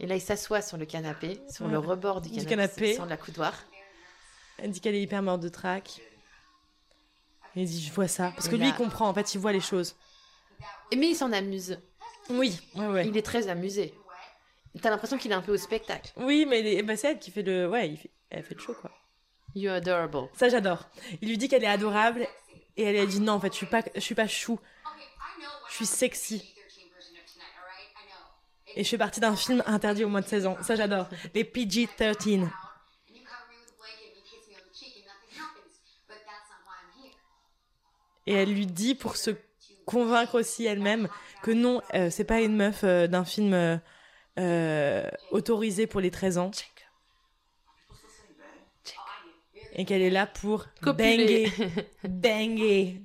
Et 0.00 0.06
là, 0.06 0.14
il 0.14 0.20
s'assoit 0.20 0.60
sur 0.62 0.76
le 0.76 0.84
canapé, 0.86 1.40
sur 1.50 1.64
Ouais. 1.66 1.72
le 1.72 1.78
rebord 1.78 2.20
du 2.20 2.28
Du 2.30 2.44
canapé, 2.44 2.74
canapé. 2.74 2.94
sur 2.94 3.06
la 3.06 3.16
coudoir. 3.16 3.54
Elle 4.58 4.70
dit 4.70 4.80
qu'elle 4.80 4.94
est 4.94 5.02
hyper 5.02 5.22
morte 5.22 5.40
de 5.40 5.48
trac. 5.48 6.00
Et 7.54 7.62
il 7.62 7.66
dit 7.66 7.82
je 7.82 7.92
vois 7.92 8.08
ça. 8.08 8.32
Parce 8.34 8.48
que 8.48 8.56
lui, 8.56 8.68
il 8.68 8.74
comprend, 8.74 9.08
en 9.08 9.14
fait, 9.14 9.34
il 9.34 9.38
voit 9.38 9.52
les 9.52 9.60
choses. 9.60 9.96
Mais 10.94 11.08
il 11.08 11.14
s'en 11.16 11.32
amuse. 11.32 11.80
Oui, 12.28 12.60
ouais, 12.74 12.86
ouais. 12.86 13.06
Il 13.08 13.16
est 13.16 13.22
très 13.24 13.48
amusé. 13.48 13.94
T'as 14.82 14.90
l'impression 14.90 15.16
qu'il 15.16 15.30
est 15.30 15.34
un 15.34 15.40
peu 15.42 15.52
au 15.52 15.56
spectacle. 15.56 16.12
Oui, 16.16 16.44
mais 16.46 16.82
bah, 16.82 16.96
c'est 16.96 17.12
elle 17.12 17.18
qui 17.18 17.30
fait 17.30 17.42
le. 17.42 17.66
Ouais, 17.68 17.88
il 17.88 17.96
fait... 17.96 18.10
elle 18.30 18.42
fait 18.42 18.54
le 18.54 18.60
show, 18.60 18.74
quoi. 18.74 18.90
You're 19.54 19.74
adorable. 19.74 20.28
Ça, 20.34 20.50
j'adore. 20.50 20.86
Il 21.22 21.28
lui 21.30 21.38
dit 21.38 21.48
qu'elle 21.48 21.64
est 21.64 21.68
adorable. 21.68 22.26
Et 22.76 22.82
elle 22.82 22.96
a 22.98 23.06
dit 23.06 23.20
non, 23.20 23.32
en 23.34 23.40
fait, 23.40 23.52
je 23.52 23.56
suis 23.56 23.66
pas, 23.66 23.82
je 23.94 24.00
suis 24.00 24.14
pas 24.14 24.28
chou. 24.28 24.60
Je 25.70 25.74
suis 25.76 25.86
sexy. 25.86 26.54
Et 28.76 28.84
je 28.84 28.88
fais 28.90 28.98
partie 28.98 29.20
d'un 29.20 29.34
film 29.34 29.62
interdit 29.66 30.04
au 30.04 30.08
moins 30.08 30.20
de 30.20 30.26
16 30.26 30.46
ans. 30.46 30.56
Ça, 30.60 30.76
j'adore. 30.76 31.08
Les 31.34 31.44
PG-13. 31.44 32.46
Et 38.28 38.32
elle 38.34 38.52
lui 38.52 38.66
dit 38.66 38.94
pour 38.94 39.16
se 39.16 39.30
convaincre 39.86 40.40
aussi 40.40 40.66
elle-même 40.66 41.08
que 41.42 41.52
non, 41.52 41.80
euh, 41.94 42.10
c'est 42.10 42.24
pas 42.24 42.40
une 42.40 42.56
meuf 42.56 42.82
euh, 42.82 43.06
d'un 43.06 43.24
film 43.24 43.54
euh, 43.54 43.76
euh, 44.38 45.08
autorisé 45.30 45.86
pour 45.86 46.00
les 46.00 46.10
13 46.10 46.38
ans. 46.38 46.50
Et 49.74 49.84
qu'elle 49.84 50.02
est 50.02 50.10
là 50.10 50.26
pour 50.26 50.66
Copuler. 50.82 51.46
banger. 51.46 51.84
banger. 52.08 53.02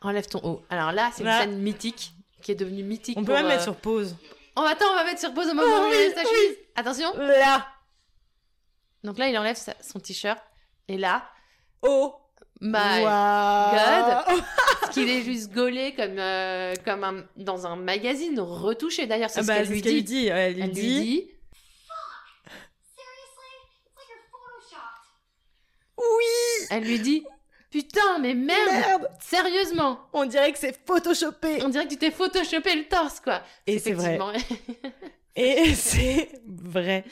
Enlève 0.00 0.26
ton 0.26 0.40
haut. 0.42 0.62
Alors 0.70 0.92
là, 0.92 1.10
c'est 1.12 1.22
une 1.22 1.30
scène 1.30 1.58
mythique 1.58 2.15
qui 2.46 2.52
est 2.52 2.54
devenue 2.54 2.84
mythique. 2.84 3.18
On 3.18 3.22
peut 3.22 3.26
pour, 3.32 3.34
même 3.34 3.46
euh, 3.46 3.48
mettre 3.48 3.64
sur 3.64 3.74
pause. 3.74 4.14
Oh, 4.54 4.60
attends, 4.60 4.86
on 4.92 4.94
va 4.94 5.02
mettre 5.02 5.18
sur 5.18 5.34
pause 5.34 5.48
au 5.48 5.54
moment 5.54 5.66
Oh, 5.68 5.82
où 5.82 5.86
il 5.88 5.90
oui, 5.90 5.96
enlève 5.96 6.14
sa 6.14 6.20
oui. 6.20 6.26
chemise. 6.28 6.56
Attention. 6.76 7.12
Là. 7.16 7.66
Donc 9.02 9.18
là, 9.18 9.28
il 9.28 9.36
enlève 9.36 9.56
sa- 9.56 9.74
son 9.82 9.98
t-shirt. 9.98 10.38
Et 10.86 10.96
là, 10.96 11.28
Oh. 11.82 12.14
my 12.60 13.02
God. 13.02 14.38
qu'il 14.92 15.08
est 15.10 15.22
juste 15.22 15.50
gaulé 15.52 15.92
comme, 15.96 16.20
euh, 16.20 16.72
comme 16.84 17.02
un, 17.02 17.24
dans 17.36 17.66
un 17.66 17.74
magazine 17.74 18.38
retouché. 18.38 19.08
D'ailleurs, 19.08 19.30
c'est 19.30 19.40
Ah 19.40 19.42
ce 19.42 19.46
bah, 19.48 19.56
qu'elle 19.56 19.66
lui 19.68 19.78
ce 19.80 19.84
qu'elle 19.84 19.92
lui 19.94 20.02
dit. 20.04 20.26
Elle 20.28 20.54
lui 20.54 20.62
Elle 20.62 20.66
lui 20.68 20.72
dit. 20.72 21.00
dit 21.02 21.30
Oui. 25.98 26.66
Elle 26.70 26.84
lui 26.84 26.98
dit 27.00 27.24
Putain, 27.70 28.18
mais 28.20 28.34
merde, 28.34 28.58
Merde. 28.70 29.08
Sérieusement 29.20 30.00
On 30.12 30.24
dirait 30.24 30.52
que 30.52 30.58
c'est 30.58 30.78
photoshopé. 30.86 31.62
On 31.64 31.68
dirait 31.68 31.84
que 31.84 31.90
tu 31.90 31.96
t'es 31.98 32.10
photoshopé 32.10 32.74
le 32.76 32.84
torse, 32.88 33.20
quoi. 33.20 33.42
Et 33.66 33.78
c'est 33.78 33.92
vrai. 33.92 34.18
Et 35.38 35.74
c'est 35.74 36.30
vrai. 36.46 37.04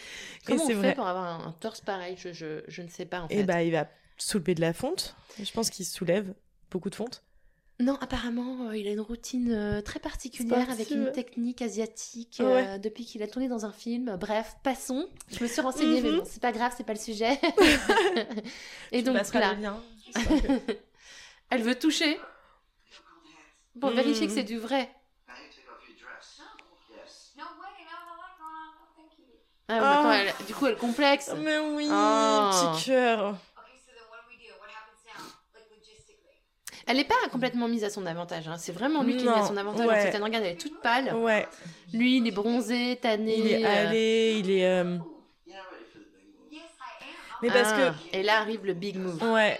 Comment 0.46 0.58
et 0.58 0.62
on 0.62 0.66
c'est 0.66 0.72
fait 0.72 0.78
vrai. 0.78 0.94
pour 0.94 1.06
avoir 1.06 1.24
un, 1.42 1.48
un 1.48 1.52
torse 1.52 1.82
pareil? 1.82 2.14
Je, 2.18 2.32
je, 2.32 2.62
je 2.68 2.80
ne 2.80 2.88
sais 2.88 3.04
pas, 3.04 3.20
en 3.20 3.28
fait. 3.28 3.34
Et 3.40 3.42
bah, 3.44 3.62
il 3.62 3.72
va 3.72 3.86
soulever 4.16 4.54
de 4.54 4.62
la 4.62 4.72
fonte. 4.72 5.14
Je 5.42 5.50
pense 5.52 5.68
qu'il 5.68 5.84
soulève 5.84 6.32
beaucoup 6.70 6.88
de 6.88 6.94
fonte. 6.94 7.22
Non, 7.80 7.98
apparemment, 8.00 8.68
euh, 8.68 8.76
il 8.76 8.86
a 8.86 8.92
une 8.92 9.00
routine 9.00 9.50
euh, 9.52 9.80
très 9.82 9.98
particulière 9.98 10.70
avec 10.70 10.90
une 10.92 11.10
technique 11.12 11.60
asiatique 11.60 12.36
Ouais. 12.40 12.66
euh, 12.66 12.78
depuis 12.78 13.04
qu'il 13.04 13.20
a 13.22 13.26
tourné 13.26 13.48
dans 13.48 13.66
un 13.66 13.72
film. 13.72 14.16
Bref, 14.18 14.54
passons. 14.62 15.06
Je 15.36 15.42
me 15.42 15.48
suis 15.48 15.60
renseignée, 15.60 16.00
mais 16.00 16.10
Mhm. 16.12 16.18
bon, 16.18 16.24
c'est 16.24 16.40
pas 16.40 16.52
grave, 16.52 16.72
c'est 16.76 16.86
pas 16.86 16.92
le 16.94 17.00
sujet. 17.00 17.38
Et 18.92 18.98
Tu 18.98 19.02
donc 19.10 19.16
là. 19.34 19.54
elle 21.50 21.62
veut 21.62 21.78
toucher 21.78 22.18
pour 23.80 23.90
Mhm. 23.90 23.96
vérifier 23.96 24.26
que 24.26 24.32
c'est 24.32 24.44
du 24.44 24.58
vrai. 24.58 24.90
Ah, 29.66 30.02
Ah. 30.04 30.16
elle- 30.16 30.46
du 30.46 30.54
coup, 30.54 30.66
elle 30.66 30.76
complexe. 30.76 31.32
Mais 31.38 31.58
oui, 31.58 31.88
Oh. 31.90 32.50
petit 32.74 32.84
cœur. 32.86 33.36
Elle 36.86 36.98
n'est 36.98 37.04
pas 37.04 37.14
complètement 37.32 37.66
mise 37.66 37.82
à 37.82 37.88
son 37.88 38.04
avantage. 38.04 38.46
hein. 38.46 38.58
C'est 38.58 38.72
vraiment 38.72 39.02
lui 39.02 39.16
qui 39.16 39.24
est 39.26 39.30
mis 39.30 39.34
à 39.38 39.46
son 39.46 39.56
avantage. 39.56 39.86
ouais. 39.86 40.10
Elle 40.12 40.22
regarde, 40.22 40.44
elle 40.44 40.52
est 40.52 40.60
toute 40.60 40.82
pâle. 40.82 41.14
Ouais, 41.14 41.48
Lui, 41.94 42.18
il 42.18 42.26
est 42.26 42.30
bronzé, 42.30 42.98
tanné. 43.00 43.38
il 43.38 43.46
est 43.52 43.64
euh, 43.64 43.88
allé, 43.88 44.36
il 44.38 44.50
est. 44.50 44.66
euh, 44.68 44.98
Mais 47.40 47.50
parce 47.50 47.72
ah, 47.72 47.94
Et 48.12 48.22
là 48.22 48.38
arrive 48.40 48.64
le 48.66 48.74
big 48.74 48.96
move. 48.98 49.18
que. 49.18 49.24
Ouais. 49.24 49.58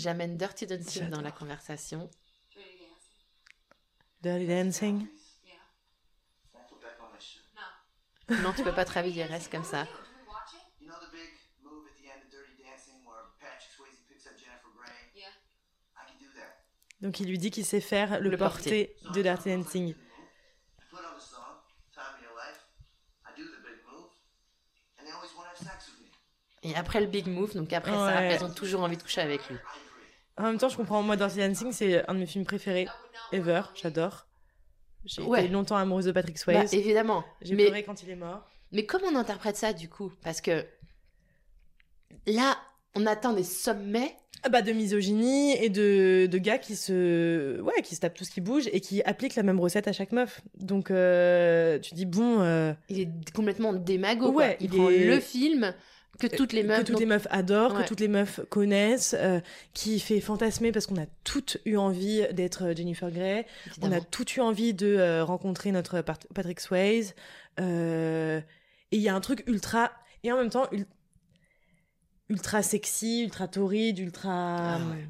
J'amène 0.00 0.38
Dirty 0.38 0.66
Dancing 0.66 1.10
dans 1.10 1.20
la 1.20 1.30
conversation. 1.30 2.08
Dirty 4.22 4.46
Dancing. 4.46 5.06
Non, 8.30 8.54
tu 8.56 8.62
peux 8.62 8.74
pas 8.74 8.86
travailler, 8.86 9.24
reste 9.24 9.52
comme 9.52 9.64
ça. 9.64 9.86
Donc 17.02 17.20
il 17.20 17.28
lui 17.28 17.38
dit 17.38 17.50
qu'il 17.50 17.66
sait 17.66 17.80
faire 17.80 18.20
le, 18.20 18.30
Le 18.30 18.36
porté 18.38 18.96
de 19.12 19.20
Dirty 19.20 19.54
Dancing. 19.54 19.94
Et 26.62 26.74
après 26.74 27.00
le 27.00 27.06
big 27.06 27.26
move, 27.26 27.54
donc 27.54 27.72
après 27.74 27.92
ça, 27.92 28.22
elles 28.22 28.44
ont 28.44 28.52
toujours 28.52 28.82
envie 28.82 28.96
de 28.96 29.02
coucher 29.02 29.20
avec 29.20 29.46
lui. 29.48 29.58
En 30.40 30.44
même 30.44 30.58
temps, 30.58 30.68
je 30.68 30.76
comprends. 30.76 31.02
Moi, 31.02 31.16
Dirty 31.16 31.38
Dancing, 31.38 31.72
c'est 31.72 32.08
un 32.08 32.14
de 32.14 32.18
mes 32.20 32.26
films 32.26 32.44
préférés 32.44 32.86
ever. 33.32 33.62
J'adore. 33.74 34.26
J'ai 35.04 35.22
Ouais. 35.22 35.44
été 35.44 35.48
longtemps 35.52 35.76
amoureuse 35.76 36.04
de 36.06 36.12
Patrick 36.12 36.36
Bah, 36.36 36.40
Swayze. 36.42 36.74
évidemment. 36.74 37.24
J'ai 37.42 37.54
Mais, 37.54 37.64
pleuré 37.66 37.82
quand 37.84 38.02
il 38.02 38.10
est 38.10 38.16
mort. 38.16 38.46
mais 38.72 38.84
comment 38.86 39.06
on 39.08 39.16
interprète 39.16 39.56
ça 39.56 39.72
du 39.72 39.88
coup? 39.88 40.12
Parce 40.22 40.40
que 40.40 40.64
là, 42.26 42.56
on 42.94 43.06
atteint 43.06 43.32
des 43.32 43.44
sommets. 43.44 44.16
Ah 44.42 44.48
bah 44.48 44.62
de 44.62 44.72
misogynie 44.72 45.52
et 45.62 45.68
de, 45.68 46.26
de 46.30 46.38
gars 46.38 46.56
qui 46.56 46.74
se 46.74 47.60
ouais 47.60 47.82
qui 47.82 47.94
se 47.94 48.00
tapent 48.00 48.14
tout 48.14 48.24
ce 48.24 48.30
qui 48.30 48.40
bouge 48.40 48.70
et 48.72 48.80
qui 48.80 49.02
appliquent 49.02 49.34
la 49.34 49.42
même 49.42 49.60
recette 49.60 49.86
à 49.86 49.92
chaque 49.92 50.12
meuf. 50.12 50.40
Donc 50.54 50.90
euh, 50.90 51.78
tu 51.78 51.94
dis 51.94 52.06
bon 52.06 52.40
euh, 52.40 52.72
Il 52.88 53.00
est 53.00 53.32
complètement 53.34 53.74
démago. 53.74 54.30
Ouais, 54.30 54.56
quoi. 54.56 54.56
il, 54.60 54.72
il 54.74 54.78
prend 54.80 54.88
est- 54.88 55.04
le 55.04 55.20
film 55.20 55.74
que 56.18 56.26
toutes 56.26 56.52
les 56.52 56.62
meufs. 56.62 56.80
que 56.80 56.84
toutes 56.84 57.00
les 57.00 57.06
meufs 57.06 57.26
adorent, 57.30 57.74
Ouais. 57.74 57.82
que 57.84 57.88
toutes 57.88 58.00
les 58.00 58.08
meufs 58.08 58.40
connaissent, 58.50 59.14
euh, 59.18 59.40
qui 59.74 60.00
fait 60.00 60.20
fantasmer 60.20 60.70
parce 60.72 60.86
qu'on 60.86 61.00
a 61.00 61.06
toutes 61.24 61.58
eu 61.64 61.76
envie 61.76 62.22
d'être 62.32 62.74
Jennifer 62.76 63.10
Grey, 63.10 63.46
on 63.80 63.90
a 63.92 64.00
toutes 64.00 64.36
eu 64.36 64.40
envie 64.40 64.74
de 64.74 64.86
euh, 64.86 65.24
rencontrer 65.24 65.72
notre 65.72 66.00
Pat- 66.02 66.26
Patrick 66.34 66.60
Swayze. 66.60 67.14
euh, 67.58 68.40
et 68.92 68.96
il 68.96 69.02
y 69.02 69.08
a 69.08 69.14
un 69.14 69.20
truc 69.20 69.44
ultra 69.46 69.92
et 70.24 70.32
en 70.32 70.36
même 70.36 70.50
temps 70.50 70.66
ul- 70.72 70.86
ultra 72.28 72.62
sexy, 72.62 73.22
ultra 73.24 73.48
torride, 73.48 73.98
ultra 73.98 74.30
Ah 74.76 74.78
ouais. 74.78 75.06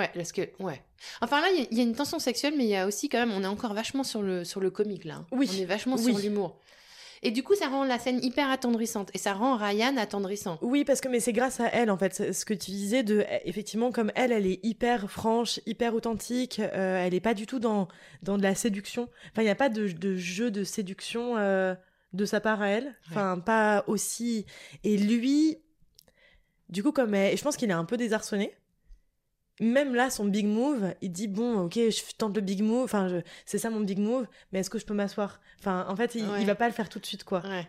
Ouais, 0.00 0.10
parce 0.14 0.32
que 0.32 0.42
ouais. 0.58 0.82
Enfin 1.20 1.40
là, 1.40 1.46
il 1.52 1.60
y 1.60 1.62
a- 1.62 1.66
il 1.70 1.78
y, 1.78 1.80
a 1.80 1.84
une 1.84 1.94
tension 1.94 2.18
sexuelle, 2.18 2.54
mais 2.56 2.64
il 2.64 2.70
y 2.70 2.76
a 2.76 2.86
aussi 2.86 3.08
quand 3.08 3.18
même, 3.18 3.30
on 3.32 3.42
est 3.44 3.46
encore 3.46 3.74
vachement 3.74 4.02
sur 4.02 4.22
le 4.22 4.44
sur 4.44 4.60
le 4.60 4.70
comique 4.70 5.04
là. 5.04 5.24
Oui, 5.30 5.48
On 5.52 5.56
est 5.62 5.64
vachement 5.66 5.96
oui. 5.96 6.04
sur 6.12 6.18
l'humour. 6.18 6.58
Et 7.22 7.30
du 7.30 7.42
coup, 7.42 7.54
ça 7.54 7.68
rend 7.68 7.84
la 7.84 7.98
scène 7.98 8.22
hyper 8.22 8.50
attendrissante 8.50 9.10
et 9.14 9.18
ça 9.18 9.32
rend 9.32 9.56
Ryan 9.56 9.96
attendrissant. 9.96 10.58
Oui, 10.62 10.84
parce 10.84 11.00
que 11.00 11.08
mais 11.08 11.20
c'est 11.20 11.32
grâce 11.32 11.60
à 11.60 11.68
elle 11.68 11.90
en 11.90 11.96
fait, 11.96 12.32
ce 12.32 12.44
que 12.44 12.54
tu 12.54 12.70
disais 12.70 13.02
de 13.02 13.24
effectivement 13.44 13.92
comme 13.92 14.12
elle, 14.14 14.32
elle 14.32 14.46
est 14.46 14.60
hyper 14.64 15.10
franche, 15.10 15.60
hyper 15.66 15.94
authentique, 15.94 16.60
euh, 16.60 17.04
elle 17.04 17.14
est 17.14 17.20
pas 17.20 17.34
du 17.34 17.46
tout 17.46 17.58
dans 17.58 17.88
dans 18.22 18.38
de 18.38 18.42
la 18.42 18.54
séduction. 18.54 19.08
Enfin, 19.32 19.42
il 19.42 19.46
n'y 19.46 19.50
a 19.50 19.54
pas 19.54 19.68
de, 19.68 19.88
de 19.88 20.16
jeu 20.16 20.50
de 20.50 20.64
séduction 20.64 21.36
euh, 21.36 21.74
de 22.12 22.24
sa 22.24 22.40
part 22.40 22.62
à 22.62 22.68
elle. 22.68 22.94
Enfin, 23.10 23.38
pas 23.38 23.84
aussi. 23.86 24.46
Et 24.84 24.96
lui, 24.96 25.58
du 26.68 26.82
coup, 26.82 26.92
comme 26.92 27.14
elle, 27.14 27.34
et 27.34 27.36
je 27.36 27.42
pense 27.42 27.56
qu'il 27.56 27.70
est 27.70 27.74
un 27.74 27.84
peu 27.84 27.96
désarçonné. 27.96 28.54
Même 29.60 29.94
là, 29.94 30.10
son 30.10 30.24
big 30.24 30.46
move, 30.46 30.94
il 31.00 31.12
dit 31.12 31.28
bon, 31.28 31.60
ok, 31.66 31.74
je 31.74 32.14
tente 32.18 32.34
le 32.34 32.42
big 32.42 32.60
move. 32.62 32.82
Enfin, 32.84 33.08
je- 33.08 33.20
c'est 33.46 33.58
ça 33.58 33.70
mon 33.70 33.80
big 33.80 33.98
move, 33.98 34.26
mais 34.52 34.58
est-ce 34.60 34.70
que 34.70 34.78
je 34.78 34.84
peux 34.86 34.94
m'asseoir? 34.94 35.40
Enfin, 35.60 35.86
en 35.88 35.94
fait, 35.96 36.14
il, 36.16 36.28
Ouais. 36.28 36.40
il 36.40 36.46
va 36.46 36.54
pas 36.56 36.66
le 36.66 36.74
faire 36.74 36.88
tout 36.88 36.98
de 36.98 37.06
suite, 37.06 37.22
quoi. 37.24 37.40
Ouais. 37.46 37.68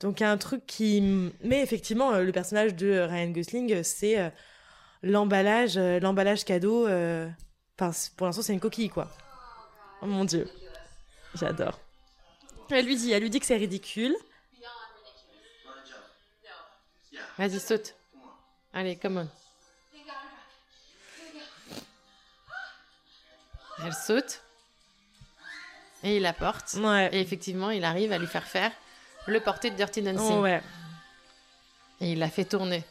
Donc 0.00 0.20
il 0.20 0.24
y 0.24 0.26
a 0.26 0.30
un 0.30 0.36
truc 0.36 0.66
qui... 0.66 1.00
Mais 1.42 1.62
effectivement, 1.62 2.12
euh, 2.12 2.24
le 2.24 2.32
personnage 2.32 2.74
de 2.74 2.98
Ryan 3.00 3.30
Gosling, 3.30 3.72
euh, 3.72 3.82
c'est 3.82 4.18
euh, 4.18 4.28
l'emballage 5.02 5.76
euh, 5.78 5.98
l'emballage 6.00 6.44
cadeau. 6.44 6.86
euh, 6.86 7.28
Enfin, 7.80 7.90
pour 8.16 8.26
l'instant, 8.26 8.42
c'est 8.42 8.52
une 8.52 8.60
coquille, 8.60 8.88
quoi. 8.90 9.10
Oh 10.02 10.06
mon 10.06 10.24
dieu. 10.24 10.46
J'adore. 11.34 11.80
Elle 12.70 12.84
lui 12.86 12.96
dit, 12.96 13.10
elle 13.12 13.22
lui 13.22 13.30
dit 13.30 13.40
que 13.40 13.46
c'est 13.46 13.56
ridicule. 13.56 14.14
Vas-y, 17.38 17.58
saute. 17.58 17.94
Allez, 18.72 18.96
come 18.96 19.16
on. 19.18 19.28
Elle 23.84 23.92
saute. 23.92 24.42
Et 26.02 26.16
il 26.16 26.22
la 26.22 26.32
porte. 26.32 26.74
Ouais. 26.74 27.08
Et 27.12 27.20
effectivement, 27.20 27.70
il 27.70 27.84
arrive 27.84 28.12
à 28.12 28.18
lui 28.18 28.26
faire 28.26 28.44
faire 28.46 28.70
le 29.26 29.40
porté 29.40 29.70
de 29.70 29.76
Dirty 29.76 30.02
Dancing. 30.02 30.36
Oh, 30.36 30.40
ouais. 30.42 30.60
Et 32.00 32.12
il 32.12 32.18
la 32.18 32.28
fait 32.28 32.44
tourner. 32.44 32.84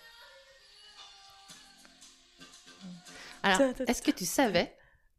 Alors, 3.44 3.74
est-ce 3.88 4.02
que 4.02 4.12
tu 4.12 4.26
savais 4.26 4.74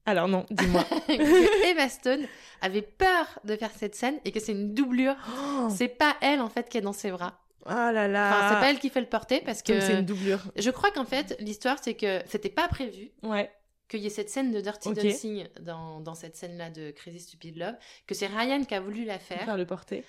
Alors 0.06 0.28
non, 0.28 0.46
dis-moi. 0.50 0.84
Emma 1.64 1.88
Stone 1.88 2.26
avait 2.62 2.82
peur 2.82 3.26
de 3.44 3.54
faire 3.56 3.70
cette 3.76 3.94
scène 3.94 4.18
et 4.24 4.32
que 4.32 4.40
c'est 4.40 4.52
une 4.52 4.72
doublure? 4.74 5.14
oh 5.38 5.68
C'est 5.74 5.88
pas 5.88 6.16
elle 6.22 6.40
en 6.40 6.48
fait 6.48 6.68
qui 6.68 6.78
est 6.78 6.80
dans 6.80 6.94
ses 6.94 7.10
bras. 7.10 7.38
là 7.66 8.08
là. 8.08 8.28
Enfin, 8.30 8.48
c'est 8.48 8.60
pas 8.60 8.70
elle 8.70 8.78
qui 8.78 8.88
fait 8.88 9.02
le 9.02 9.08
porter 9.08 9.40
parce 9.42 9.62
que 9.62 9.78
c'est 9.80 9.98
une 9.98 10.06
doublure. 10.06 10.40
je 10.56 10.70
crois 10.70 10.90
qu'en 10.90 11.04
fait 11.04 11.36
l'histoire 11.38 11.76
c'est 11.82 11.94
que 11.94 12.22
c'était 12.26 12.48
pas 12.50 12.66
prévu 12.68 13.10
Ouais. 13.22 13.52
Qu'il 13.88 14.00
y 14.00 14.06
ait 14.06 14.10
cette 14.10 14.30
scène 14.30 14.50
de 14.52 14.60
Dirty 14.60 14.88
Ok. 14.88 15.02
Dancing 15.02 15.46
dans, 15.60 16.00
dans 16.00 16.14
cette 16.14 16.36
scène-là 16.36 16.70
de 16.70 16.90
Crazy 16.90 17.20
Stupid 17.20 17.56
Love, 17.58 17.74
que 18.06 18.14
c'est 18.14 18.26
Ryan 18.26 18.64
qui 18.64 18.74
a 18.74 18.80
voulu 18.80 19.04
la 19.04 19.18
faire. 19.18 19.44
Faire 19.44 19.56
le 19.56 19.66
porter. 19.66 20.04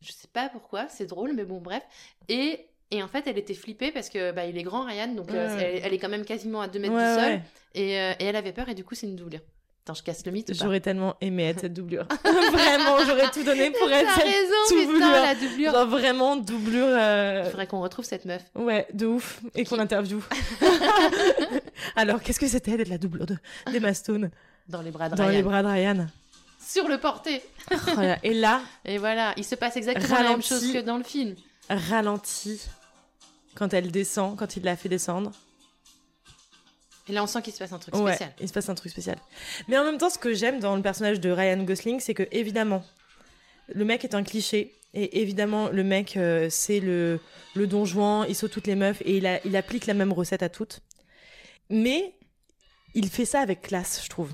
Je 0.00 0.12
sais 0.12 0.28
pas 0.32 0.48
pourquoi, 0.48 0.88
c'est 0.88 1.06
drôle, 1.06 1.32
mais 1.34 1.44
bon, 1.44 1.60
bref. 1.60 1.82
Et, 2.28 2.66
et 2.90 3.02
en 3.02 3.08
fait, 3.08 3.26
elle 3.26 3.38
était 3.38 3.54
flippée 3.54 3.92
parce 3.92 4.08
que 4.08 4.32
bah, 4.32 4.46
il 4.46 4.58
est 4.58 4.62
grand, 4.64 4.84
Ryan, 4.84 5.08
donc 5.14 5.30
euh, 5.30 5.56
Ouais. 5.56 5.62
elle, 5.76 5.82
elle 5.84 5.94
est 5.94 5.98
quand 5.98 6.08
même 6.08 6.24
quasiment 6.24 6.60
à 6.60 6.68
2 6.68 6.78
mètres 6.80 6.94
Ouais, 6.94 7.14
du 7.16 7.22
sol. 7.34 7.40
Et, 7.74 8.00
euh, 8.00 8.12
et 8.18 8.24
elle 8.24 8.36
avait 8.36 8.52
peur, 8.52 8.68
et 8.68 8.74
du 8.74 8.82
coup, 8.84 8.94
c'est 8.94 9.06
une 9.06 9.16
doublure. 9.16 9.40
Attends, 9.84 9.94
je 9.94 10.02
casse 10.04 10.24
le 10.26 10.30
mythe. 10.30 10.54
J'aurais 10.54 10.78
tellement 10.78 11.16
aimé 11.20 11.44
être 11.48 11.60
cette 11.62 11.72
doublure. 11.74 12.06
vraiment, 12.24 13.04
j'aurais 13.04 13.28
tout 13.32 13.42
donné 13.42 13.70
pour 13.72 13.90
être 13.90 14.10
cette 14.14 14.24
raison, 14.24 14.54
doublure. 14.70 14.94
putain, 14.94 15.22
la 15.22 15.34
doublure. 15.34 15.72
Genre 15.72 15.86
vraiment 15.88 16.36
doublure. 16.36 16.86
euh, 16.86 17.42
Il 17.44 17.50
faudrait 17.50 17.66
qu'on 17.66 17.80
retrouve 17.80 18.04
cette 18.04 18.24
meuf. 18.24 18.42
Ouais, 18.54 18.86
de 18.92 19.06
ouf. 19.06 19.40
Et 19.56 19.64
qu'on 19.64 19.78
interviewe. 19.80 20.20
Alors, 21.96 22.22
qu'est-ce 22.22 22.40
que 22.40 22.48
c'était 22.48 22.76
d'être 22.76 22.88
la 22.88 22.98
doublure 22.98 23.26
de 23.26 23.36
d'Emma 23.70 23.94
Stone 23.94 24.30
Dans 24.68 24.82
les 24.82 24.90
bras 24.90 25.08
de 25.08 25.16
dans 25.16 25.24
Ryan. 25.26 25.32
les 25.36 25.42
bras 25.42 25.62
de 25.62 25.68
Ryan 25.68 26.06
Sur 26.64 26.88
le 26.88 26.98
porté. 26.98 27.42
Oh. 27.70 27.76
Et 28.22 28.34
là, 28.34 28.62
Et 28.84 28.98
voilà, 28.98 29.34
il 29.36 29.44
se 29.44 29.54
passe 29.54 29.76
exactement 29.76 30.20
la 30.22 30.30
même 30.30 30.42
chose 30.42 30.72
que 30.72 30.78
dans 30.80 30.96
le 30.98 31.04
film. 31.04 31.34
ralenti 31.68 32.60
quand 33.54 33.74
elle 33.74 33.90
descend, 33.90 34.36
quand 34.38 34.56
il 34.56 34.62
la 34.64 34.76
fait 34.76 34.88
descendre. 34.88 35.30
Et 37.08 37.12
là, 37.12 37.22
on 37.22 37.26
sent 37.26 37.42
qu'il 37.42 37.52
se 37.52 37.58
passe 37.58 37.72
un 37.72 37.78
truc 37.78 37.94
Ouais, 37.96 38.12
spécial. 38.14 38.32
il 38.40 38.48
se 38.48 38.52
passe 38.52 38.68
un 38.68 38.74
truc 38.74 38.92
spécial. 38.92 39.18
Mais 39.68 39.76
en 39.76 39.84
même 39.84 39.98
temps, 39.98 40.08
ce 40.10 40.18
que 40.18 40.32
j'aime 40.34 40.60
dans 40.60 40.76
le 40.76 40.82
personnage 40.82 41.20
de 41.20 41.30
Ryan 41.30 41.62
Gosling, 41.64 41.98
c'est 42.00 42.14
que 42.14 42.26
évidemment, 42.30 42.84
le 43.74 43.84
mec 43.84 44.04
est 44.04 44.14
un 44.14 44.22
cliché. 44.22 44.72
Et 44.94 45.20
évidemment, 45.20 45.68
le 45.68 45.82
mec, 45.82 46.16
euh, 46.16 46.48
c'est 46.50 46.78
le, 46.78 47.18
le 47.54 47.66
don 47.66 47.84
Juan, 47.84 48.24
il 48.28 48.36
saute 48.36 48.52
toutes 48.52 48.66
les 48.66 48.74
meufs 48.76 49.00
et 49.04 49.16
il, 49.16 49.26
a- 49.26 49.44
il 49.46 49.56
applique 49.56 49.86
la 49.86 49.94
même 49.94 50.12
recette 50.12 50.42
à 50.42 50.48
toutes. 50.48 50.80
Mais 51.70 52.14
il 52.94 53.08
fait 53.10 53.24
ça 53.24 53.40
avec 53.40 53.62
classe, 53.62 54.02
je 54.04 54.08
trouve. 54.10 54.32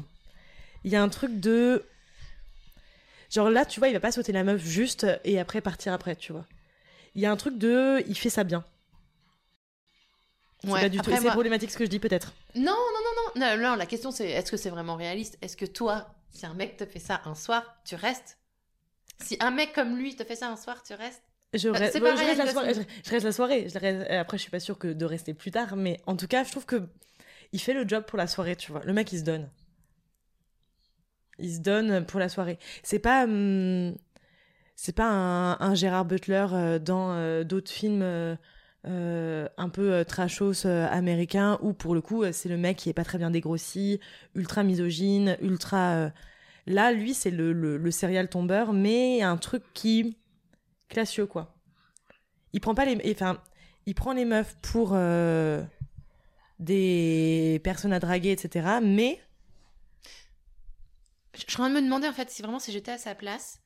Il 0.84 0.90
y 0.92 0.96
a 0.96 1.02
un 1.02 1.08
truc 1.08 1.40
de. 1.40 1.84
Genre 3.30 3.50
là, 3.50 3.64
tu 3.64 3.78
vois, 3.80 3.88
il 3.88 3.92
va 3.92 4.00
pas 4.00 4.12
sauter 4.12 4.32
la 4.32 4.44
meuf 4.44 4.64
juste 4.64 5.06
et 5.24 5.38
après 5.38 5.60
partir 5.60 5.92
après, 5.92 6.16
tu 6.16 6.32
vois. 6.32 6.46
Il 7.14 7.20
y 7.22 7.26
a 7.26 7.30
un 7.32 7.36
truc 7.36 7.58
de. 7.58 8.02
Il 8.08 8.16
fait 8.16 8.30
ça 8.30 8.44
bien. 8.44 8.64
C'est 10.60 10.70
Ouais, 10.70 10.80
pas 10.80 10.88
du 10.88 10.98
tout. 11.00 11.10
C'est 11.14 11.30
problématique 11.30 11.70
ce 11.70 11.78
que 11.78 11.84
je 11.84 11.90
dis, 11.90 11.98
peut-être. 12.00 12.32
Non, 12.54 12.62
non, 12.64 12.72
non, 12.74 13.40
non, 13.40 13.56
non. 13.56 13.62
Non, 13.62 13.74
la 13.76 13.86
question 13.86 14.10
c'est 14.10 14.28
est-ce 14.28 14.50
que 14.50 14.56
c'est 14.56 14.70
vraiment 14.70 14.96
réaliste? 14.96 15.38
Est-ce 15.40 15.56
que 15.56 15.66
toi, 15.66 16.08
si 16.30 16.46
un 16.46 16.54
mec 16.54 16.76
te 16.76 16.84
fait 16.86 16.98
ça 16.98 17.20
un 17.24 17.34
soir, 17.34 17.76
tu 17.84 17.94
restes? 17.94 18.38
Si 19.20 19.36
un 19.40 19.50
mec 19.50 19.72
comme 19.72 19.96
lui 19.96 20.16
te 20.16 20.24
fait 20.24 20.36
ça 20.36 20.48
un 20.48 20.56
soir, 20.56 20.82
tu 20.82 20.94
restes? 20.94 21.22
Je, 21.54 21.68
Euh, 21.68 21.72
reste, 21.72 21.94
je, 21.96 22.00
la 22.02 22.46
soirée, 22.52 22.74
je, 22.74 22.80
je 23.04 23.10
reste 23.10 23.24
la 23.24 23.32
soirée. 23.32 23.68
Je 23.68 23.78
reste- 23.78 24.10
après, 24.10 24.36
je 24.36 24.42
suis 24.42 24.50
pas 24.50 24.60
sûre 24.60 24.78
que 24.78 24.88
de 24.88 25.04
rester 25.04 25.32
plus 25.34 25.50
tard, 25.50 25.76
mais 25.76 26.00
en 26.06 26.16
tout 26.16 26.26
cas, 26.26 26.44
je 26.44 26.50
trouve 26.50 26.66
que 26.66 26.88
il 27.52 27.60
fait 27.60 27.74
le 27.74 27.86
job 27.86 28.04
pour 28.04 28.18
la 28.18 28.26
soirée, 28.26 28.56
tu 28.56 28.72
vois. 28.72 28.82
Le 28.84 28.92
mec, 28.92 29.12
il 29.12 29.20
se 29.20 29.24
donne. 29.24 29.48
Il 31.38 31.54
se 31.54 31.60
donne 31.60 32.04
pour 32.04 32.20
la 32.20 32.28
soirée. 32.28 32.58
C'est 32.82 32.98
pas, 32.98 33.24
hum, 33.24 33.94
c'est 34.76 34.94
pas 34.94 35.08
un, 35.08 35.60
un 35.60 35.74
Gérard 35.74 36.04
Butler 36.04 36.46
euh, 36.52 36.78
dans 36.78 37.12
euh, 37.12 37.44
d'autres 37.44 37.70
films 37.70 38.02
euh, 38.02 39.48
un 39.56 39.68
peu 39.68 40.04
trashos 40.04 40.66
américains 40.66 41.58
où 41.62 41.72
pour 41.72 41.94
le 41.94 42.00
coup, 42.00 42.24
c'est 42.32 42.48
le 42.48 42.56
mec 42.56 42.76
qui 42.76 42.88
est 42.88 42.94
pas 42.94 43.04
très 43.04 43.18
bien 43.18 43.30
dégrossi, 43.30 44.00
ultra 44.34 44.62
misogyne, 44.62 45.36
ultra. 45.42 46.10
Là, 46.66 46.92
lui, 46.92 47.14
c'est 47.14 47.30
le, 47.30 47.52
le, 47.52 47.90
serial 47.90 48.28
tombeur, 48.28 48.72
mais 48.72 49.22
un 49.22 49.36
truc 49.36 49.62
qui 49.74 50.16
classieux 50.88 51.26
quoi. 51.26 51.54
Il 52.52 52.60
prend 52.60 52.74
pas 52.74 52.84
les 52.86 52.98
enfin 53.12 53.42
il 53.86 53.94
prend 53.94 54.12
les 54.12 54.24
meufs 54.24 54.56
pour 54.62 54.96
des 56.58 57.60
personnes 57.64 57.92
à 57.92 58.00
draguer 58.00 58.30
etc. 58.32 58.66
mais 58.82 59.20
Je 61.34 61.40
je 61.46 61.52
suis 61.52 61.54
en 61.60 61.64
train 61.64 61.70
de 61.70 61.74
me 61.76 61.82
demander 61.82 62.08
en 62.08 62.12
fait 62.12 62.30
si 62.30 62.42
vraiment 62.42 62.58
si 62.58 62.72
j'étais 62.72 62.90
à 62.92 62.98
sa 62.98 63.14
place, 63.14 63.60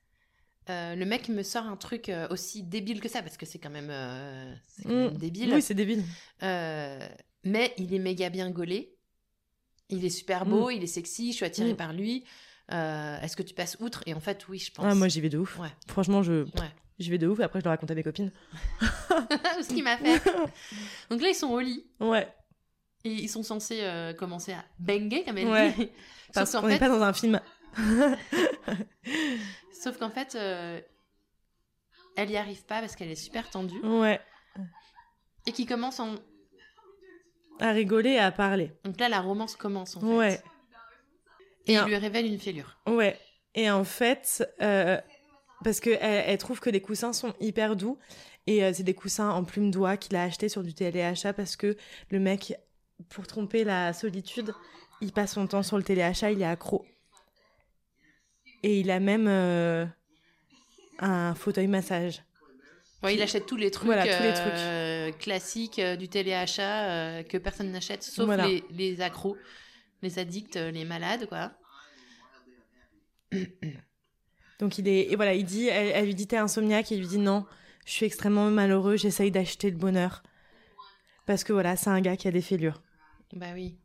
euh, 0.71 0.95
le 0.95 1.05
mec 1.07 1.29
me 1.29 1.43
sort 1.43 1.67
un 1.67 1.77
truc 1.77 2.09
euh, 2.09 2.29
aussi 2.31 2.63
débile 2.63 3.01
que 3.01 3.09
ça 3.09 3.23
parce 3.23 3.37
que 3.37 3.47
c'est 3.47 3.59
quand 3.59 3.71
même, 3.71 3.91
euh, 3.91 4.55
c'est 4.69 4.83
quand 4.85 4.89
même 4.91 5.15
Mm. 5.15 5.19
débile. 5.19 5.55
oui 5.55 5.63
c'est 5.63 5.75
débile. 5.75 6.05
Mais 7.45 7.75
il 7.77 7.93
est 7.95 7.99
méga 7.99 8.31
bien 8.31 8.51
gaulé. 8.51 8.95
Il 9.89 10.05
est 10.05 10.11
super 10.11 10.47
beau, 10.47 10.71
il 10.71 10.83
est 10.83 10.87
sexy, 10.87 11.33
je 11.33 11.37
suis 11.37 11.45
attirée 11.45 11.73
Mm. 11.73 11.77
par 11.77 11.93
lui. 11.93 12.25
Est-ce 12.69 13.37
que 13.37 13.43
tu 13.43 13.53
passes 13.55 13.77
outre? 13.81 14.03
Et 14.07 14.15
en 14.15 14.21
fait, 14.21 14.47
oui, 14.49 14.59
je 14.59 14.71
pense. 14.71 14.85
Ah, 14.89 14.95
moi 14.95 15.09
j'y 15.09 15.21
vais 15.21 15.29
de 15.29 15.39
ouf. 15.39 15.59
Ouais. 15.59 15.69
Franchement 15.89 16.23
je 16.23 16.45
Ouais. 16.45 16.71
vais 16.99 17.19
de 17.19 17.27
ouf 17.27 17.41
et 17.41 17.43
après 17.43 17.59
je 17.61 17.65
le 17.65 17.71
raconte 17.71 17.91
à 17.91 17.95
mes 17.95 18.03
copines. 18.03 18.33
Ce 18.81 19.69
qu'il 19.69 19.83
m'a 19.83 19.97
fait. 19.99 20.23
Donc 21.11 21.21
là, 21.21 21.29
ils 21.29 21.35
sont 21.35 21.49
au 21.49 21.61
lit 21.61 21.85
Ouais. 22.01 22.29
Et 23.05 23.11
ils 23.11 23.29
sont 23.29 23.43
censés 23.43 23.81
euh, 23.83 24.13
commencer 24.13 24.53
à 24.53 24.65
banger, 24.79 25.25
comme 25.25 25.39
elle 25.39 25.49
Ouais. 25.49 25.73
dit. 25.73 25.89
Parce 26.35 26.53
qu'on 26.53 26.67
n'est 26.69 26.79
pas 26.79 26.89
dans 26.89 27.03
un 27.03 27.13
film. 27.13 27.41
sauf 29.73 29.99
qu'en 29.99 30.11
fait 30.11 30.35
euh, 30.35 30.81
elle 32.17 32.31
y 32.31 32.37
arrive 32.37 32.65
pas 32.65 32.81
parce 32.81 32.97
qu'elle 32.97 33.11
est 33.11 33.15
super 33.15 33.49
tendue 33.51 33.81
Ouais. 33.83 34.21
et 35.47 35.53
qui 35.53 35.67
commence 35.67 36.01
en. 36.01 36.15
À 37.61 37.71
rigoler 37.71 38.11
et 38.11 38.19
à 38.19 38.33
parler. 38.33 38.73
Donc 38.85 38.99
là, 38.99 39.09
la 39.09 39.21
romance 39.21 39.55
commence 39.57 39.97
en 39.97 40.01
fait. 40.01 40.07
Ouais. 40.07 40.41
Et 41.67 41.75
Et 41.75 41.77
il 41.77 41.85
lui 41.85 41.97
révèle 41.97 42.27
une 42.27 42.39
fêlure. 42.39 42.77
Ouais. 42.87 43.19
Et 43.55 43.71
en 43.71 43.85
fait, 43.85 44.43
euh, 44.63 44.99
parce 45.63 45.79
que 45.79 45.91
elle, 45.91 46.25
elle 46.27 46.39
trouve 46.39 46.59
que 46.61 46.71
les 46.71 46.81
coussins 46.81 47.13
sont 47.13 47.35
hyper 47.41 47.77
doux. 47.77 47.99
Et 48.49 48.65
euh, 48.65 48.73
c'est 48.75 48.83
des 48.83 48.95
coussins 48.95 49.31
en 49.31 49.45
plume 49.45 49.71
d'oie 49.71 49.97
qu'il 49.97 50.17
a 50.17 50.25
acheté 50.25 50.49
sur 50.49 50.63
du 50.65 50.75
téléachat 50.75 51.33
parce 51.33 51.55
que 51.55 51.77
le 52.11 52.19
mec, 52.19 52.55
pour 53.09 53.27
tromper 53.27 53.65
la 53.65 53.93
solitude, 53.93 54.55
il 55.01 55.13
passe 55.13 55.35
son 55.35 55.47
temps 55.47 55.63
sur 55.63 55.77
le 55.77 55.83
téléachat, 55.83 56.31
il 56.31 56.43
est 56.43 56.47
accro. 56.47 56.87
Et 58.63 58.81
il 58.81 58.91
a 58.91 59.01
même 59.01 59.27
euh, 59.29 59.85
un 60.99 61.35
fauteuil 61.35 61.67
massage. 61.67 62.23
Ouais, 63.03 63.15
il 63.17 63.23
achète 63.23 63.47
tous 63.47 63.57
les 63.57 63.73
trucs, 63.73 63.87
Voilà, 63.87 64.03
tous 64.05 64.23
les 64.23 64.33
euh, 64.37 65.11
classiques 65.13 65.81
euh, 65.81 65.97
du 65.97 66.09
téléachat 66.09 66.89
euh, 66.89 67.23
que 67.25 67.37
personne 67.37 67.73
n'achète, 67.73 68.05
sauf 68.05 68.27
Voilà. 68.27 68.47
les, 68.47 68.63
les 68.71 69.01
accros, 69.01 69.37
les 70.03 70.21
addicts, 70.21 70.55
les 70.55 70.85
malades, 70.85 71.27
quoi. 71.27 71.53
Donc 74.61 74.79
il 74.79 74.87
est 74.87 75.11
et 75.11 75.17
voilà, 75.17 75.35
il 75.35 75.45
dit, 75.45 75.67
elle, 75.67 75.91
elle 75.95 76.05
lui 76.05 76.15
dit 76.15 76.29
t'es 76.29 76.37
insomniaque, 76.37 76.93
et 76.93 76.95
il 76.95 77.01
lui 77.01 77.09
dit 77.09 77.19
non, 77.19 77.45
je 77.85 77.91
suis 77.91 78.07
extrêmement 78.07 78.49
malheureux, 78.51 78.97
j'essaye 78.97 79.33
d'acheter 79.33 79.69
le 79.71 79.77
bonheur 79.77 80.23
parce 81.27 81.45
que 81.45 81.53
voilà, 81.53 81.77
c'est 81.77 81.91
un 81.91 82.01
gars 82.01 82.17
qui 82.17 82.29
a 82.29 82.31
des 82.31 82.43
fêlures. 82.43 82.83
Bah 83.33 83.47
oui, 83.55 83.79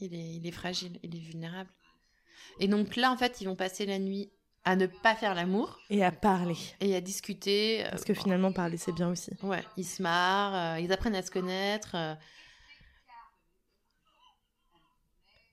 il 0.00 0.14
est, 0.14 0.34
il 0.36 0.46
est 0.46 0.50
fragile, 0.52 0.98
il 1.02 1.14
est 1.14 1.20
vulnérable. 1.20 1.70
Et 2.60 2.68
donc 2.68 2.96
là, 2.96 3.12
en 3.12 3.16
fait, 3.16 3.40
ils 3.40 3.44
vont 3.44 3.56
passer 3.56 3.86
la 3.86 3.98
nuit 3.98 4.30
à 4.64 4.76
ne 4.76 4.86
pas 4.86 5.14
faire 5.14 5.34
l'amour 5.34 5.78
Et 5.90 6.04
à 6.04 6.10
parler. 6.10 6.56
et 6.80 6.94
à 6.96 7.00
discuter. 7.00 7.84
euh, 7.86 7.90
Parce 7.90 8.04
que 8.04 8.14
finalement, 8.14 8.52
parler, 8.52 8.76
c'est 8.76 8.92
bien 8.92 9.08
aussi. 9.10 9.30
Ouais, 9.42 9.62
ils 9.76 9.84
se 9.84 10.02
marrent, 10.02 10.76
euh, 10.76 10.80
ils 10.80 10.92
apprennent 10.92 11.14
à 11.16 11.22
se 11.22 11.30
connaître. 11.30 11.94
euh, 11.94 12.14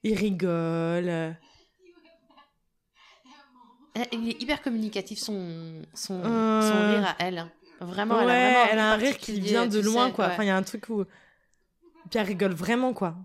Il 0.04 0.16
rigole. 0.18 1.10
euh, 1.10 1.32
elle- 3.96 4.08
Il 4.12 4.30
est 4.30 4.42
hyper 4.42 4.62
communicatif, 4.62 5.20
son, 5.20 5.82
son, 5.94 6.22
Euh. 6.24 6.62
son 6.62 6.88
rire 7.00 7.06
à 7.08 7.16
elle. 7.20 7.38
hein. 7.40 7.52
Vraiment, 7.82 8.22
elle 8.22 8.28
ouais, 8.28 8.34
a 8.34 8.50
vraiment 8.52 8.68
elle 8.72 8.80
a 8.80 8.92
un 8.94 8.98
rire 8.98 9.18
qui 9.18 9.40
vient 9.40 9.68
de 9.68 9.80
loin, 9.80 10.08
sais, 10.08 10.14
quoi. 10.14 10.28
ouais. 10.28 10.34
Enfin, 10.34 10.44
il 10.44 10.48
y 10.48 10.50
a 10.50 10.56
un 10.56 10.64
truc 10.64 10.88
où. 10.90 11.04
Puis 12.10 12.20
elle 12.20 12.28
rigole 12.28 12.54
vraiment, 12.54 12.94
quoi. 12.94 13.16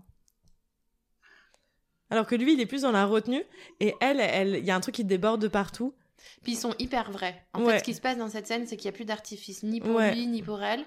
Alors 2.09 2.25
que 2.27 2.35
lui, 2.35 2.53
il 2.53 2.59
est 2.59 2.65
plus 2.65 2.81
dans 2.81 2.91
la 2.91 3.05
retenue. 3.05 3.43
Et 3.79 3.95
elle, 4.01 4.19
elle, 4.19 4.55
il 4.57 4.65
y 4.65 4.71
a 4.71 4.75
un 4.75 4.79
truc 4.81 4.95
qui 4.95 5.05
déborde 5.05 5.41
de 5.41 5.47
partout. 5.47 5.95
Puis 6.43 6.53
ils 6.53 6.57
sont 6.57 6.75
hyper 6.77 7.11
vrais. 7.11 7.45
En 7.53 7.63
Ouais. 7.63 7.73
fait, 7.73 7.79
ce 7.79 7.83
qui 7.83 7.93
se 7.93 8.01
passe 8.01 8.17
dans 8.17 8.29
cette 8.29 8.47
scène, 8.47 8.67
c'est 8.67 8.75
qu'il 8.77 8.89
n'y 8.89 8.95
a 8.95 8.97
plus 8.97 9.05
d'artifice, 9.05 9.63
ni 9.63 9.79
pour 9.79 9.95
Ouais. 9.95 10.13
lui, 10.13 10.27
ni 10.27 10.43
pour 10.43 10.61
elle. 10.61 10.85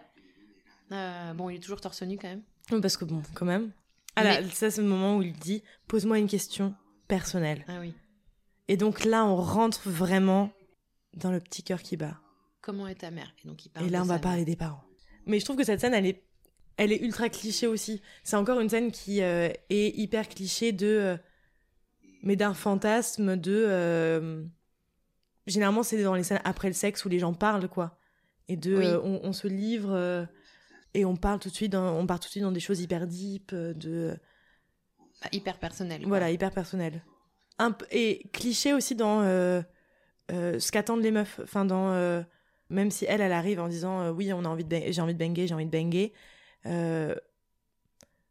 Euh, 0.92 1.32
bon, 1.32 1.48
il 1.50 1.56
est 1.56 1.60
toujours 1.60 1.80
torse 1.80 2.02
nu 2.02 2.18
quand 2.18 2.28
même. 2.28 2.42
Parce 2.82 2.96
que 2.96 3.04
bon, 3.04 3.22
quand 3.34 3.46
même. 3.46 3.72
Ah 4.16 4.22
là, 4.24 4.40
Mais- 4.40 4.50
ça, 4.50 4.70
c'est 4.70 4.82
le 4.82 4.86
moment 4.86 5.16
où 5.16 5.22
il 5.22 5.32
dit 5.32 5.62
Pose-moi 5.88 6.18
une 6.18 6.28
question 6.28 6.74
personnelle. 7.08 7.64
Ah 7.68 7.78
oui. 7.80 7.94
Et 8.68 8.76
donc 8.76 9.04
là, 9.04 9.24
on 9.24 9.36
rentre 9.36 9.88
vraiment 9.88 10.50
dans 11.14 11.30
le 11.32 11.40
petit 11.40 11.62
cœur 11.62 11.82
qui 11.82 11.96
bat. 11.96 12.20
Comment 12.60 12.86
est 12.86 12.94
ta 12.96 13.10
mère? 13.10 13.34
Et 13.44 13.48
donc 13.48 13.64
il 13.66 13.70
parle 13.70 13.86
Et 13.86 13.90
là, 13.90 14.02
on 14.02 14.06
va 14.06 14.18
parler 14.18 14.44
des 14.44 14.56
parents. 14.56 14.84
Mais 15.26 15.40
je 15.40 15.44
trouve 15.44 15.56
que 15.56 15.64
cette 15.64 15.80
scène, 15.80 15.94
elle 15.94 16.06
est, 16.06 16.22
elle 16.76 16.92
est 16.92 17.00
ultra 17.00 17.28
cliché 17.28 17.66
aussi. 17.66 18.02
C'est 18.22 18.36
encore 18.36 18.60
une 18.60 18.68
scène 18.68 18.90
qui 18.90 19.22
euh, 19.22 19.48
est 19.70 19.96
hyper 19.98 20.28
cliché 20.28 20.72
de, 20.72 20.86
euh, 20.86 21.16
mais 22.22 22.36
d'un 22.36 22.54
fantasme 22.54 23.36
de. 23.36 23.64
euh, 23.68 24.44
généralement, 25.46 25.82
c'est 25.82 26.02
dans 26.02 26.14
les 26.14 26.22
scènes 26.24 26.40
après 26.44 26.68
le 26.68 26.74
sexe 26.74 27.04
où 27.04 27.08
les 27.08 27.18
gens 27.18 27.34
parlent, 27.34 27.68
quoi. 27.68 27.98
Et 28.48 28.56
de, 28.56 28.76
Oui. 28.76 28.86
on, 29.02 29.20
on 29.22 29.32
se 29.32 29.46
livre 29.48 30.26
et 30.94 31.04
on 31.04 31.16
parle 31.16 31.38
tout 31.40 31.48
de 31.48 31.54
suite, 31.54 31.72
dans, 31.72 31.94
on 31.98 32.06
part 32.06 32.20
tout 32.20 32.26
de 32.26 32.30
suite 32.30 32.42
dans 32.44 32.52
des 32.52 32.60
choses 32.60 32.80
hyper 32.80 33.06
deep, 33.06 33.54
de. 33.54 34.16
Bah, 35.22 35.28
hyper 35.32 35.58
personnel. 35.58 36.00
quoi. 36.00 36.08
voilà, 36.08 36.30
hyper 36.30 36.50
personnelles. 36.50 37.02
un 37.58 37.70
p- 37.72 37.86
et 37.90 38.28
cliché 38.32 38.72
aussi 38.74 38.94
dans 38.94 39.22
ce 40.30 40.70
qu'attendent 40.72 41.02
les 41.02 41.10
meufs. 41.10 41.40
Enfin, 41.42 41.64
dans 41.64 42.24
même 42.70 42.90
si 42.90 43.04
elle, 43.06 43.20
elle 43.20 43.32
arrive 43.32 43.60
en 43.60 43.68
disant 43.68 44.10
oui, 44.10 44.32
on 44.32 44.44
a 44.44 44.48
envie 44.48 44.64
de, 44.64 44.68
bang- 44.70 44.84
j'ai 44.90 45.00
envie 45.00 45.14
de 45.14 45.18
banger, 45.18 45.46
j'ai 45.46 45.54
envie 45.54 45.66
de 45.66 45.70
banger. 45.70 46.12
Euh, 46.66 47.14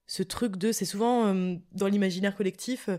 ce 0.08 0.24
truc 0.24 0.58
de, 0.58 0.72
c'est 0.72 0.86
souvent 0.86 1.28
euh, 1.34 1.56
dans 1.72 1.88
l'imaginaire 1.88 2.36
collectif, 2.36 2.90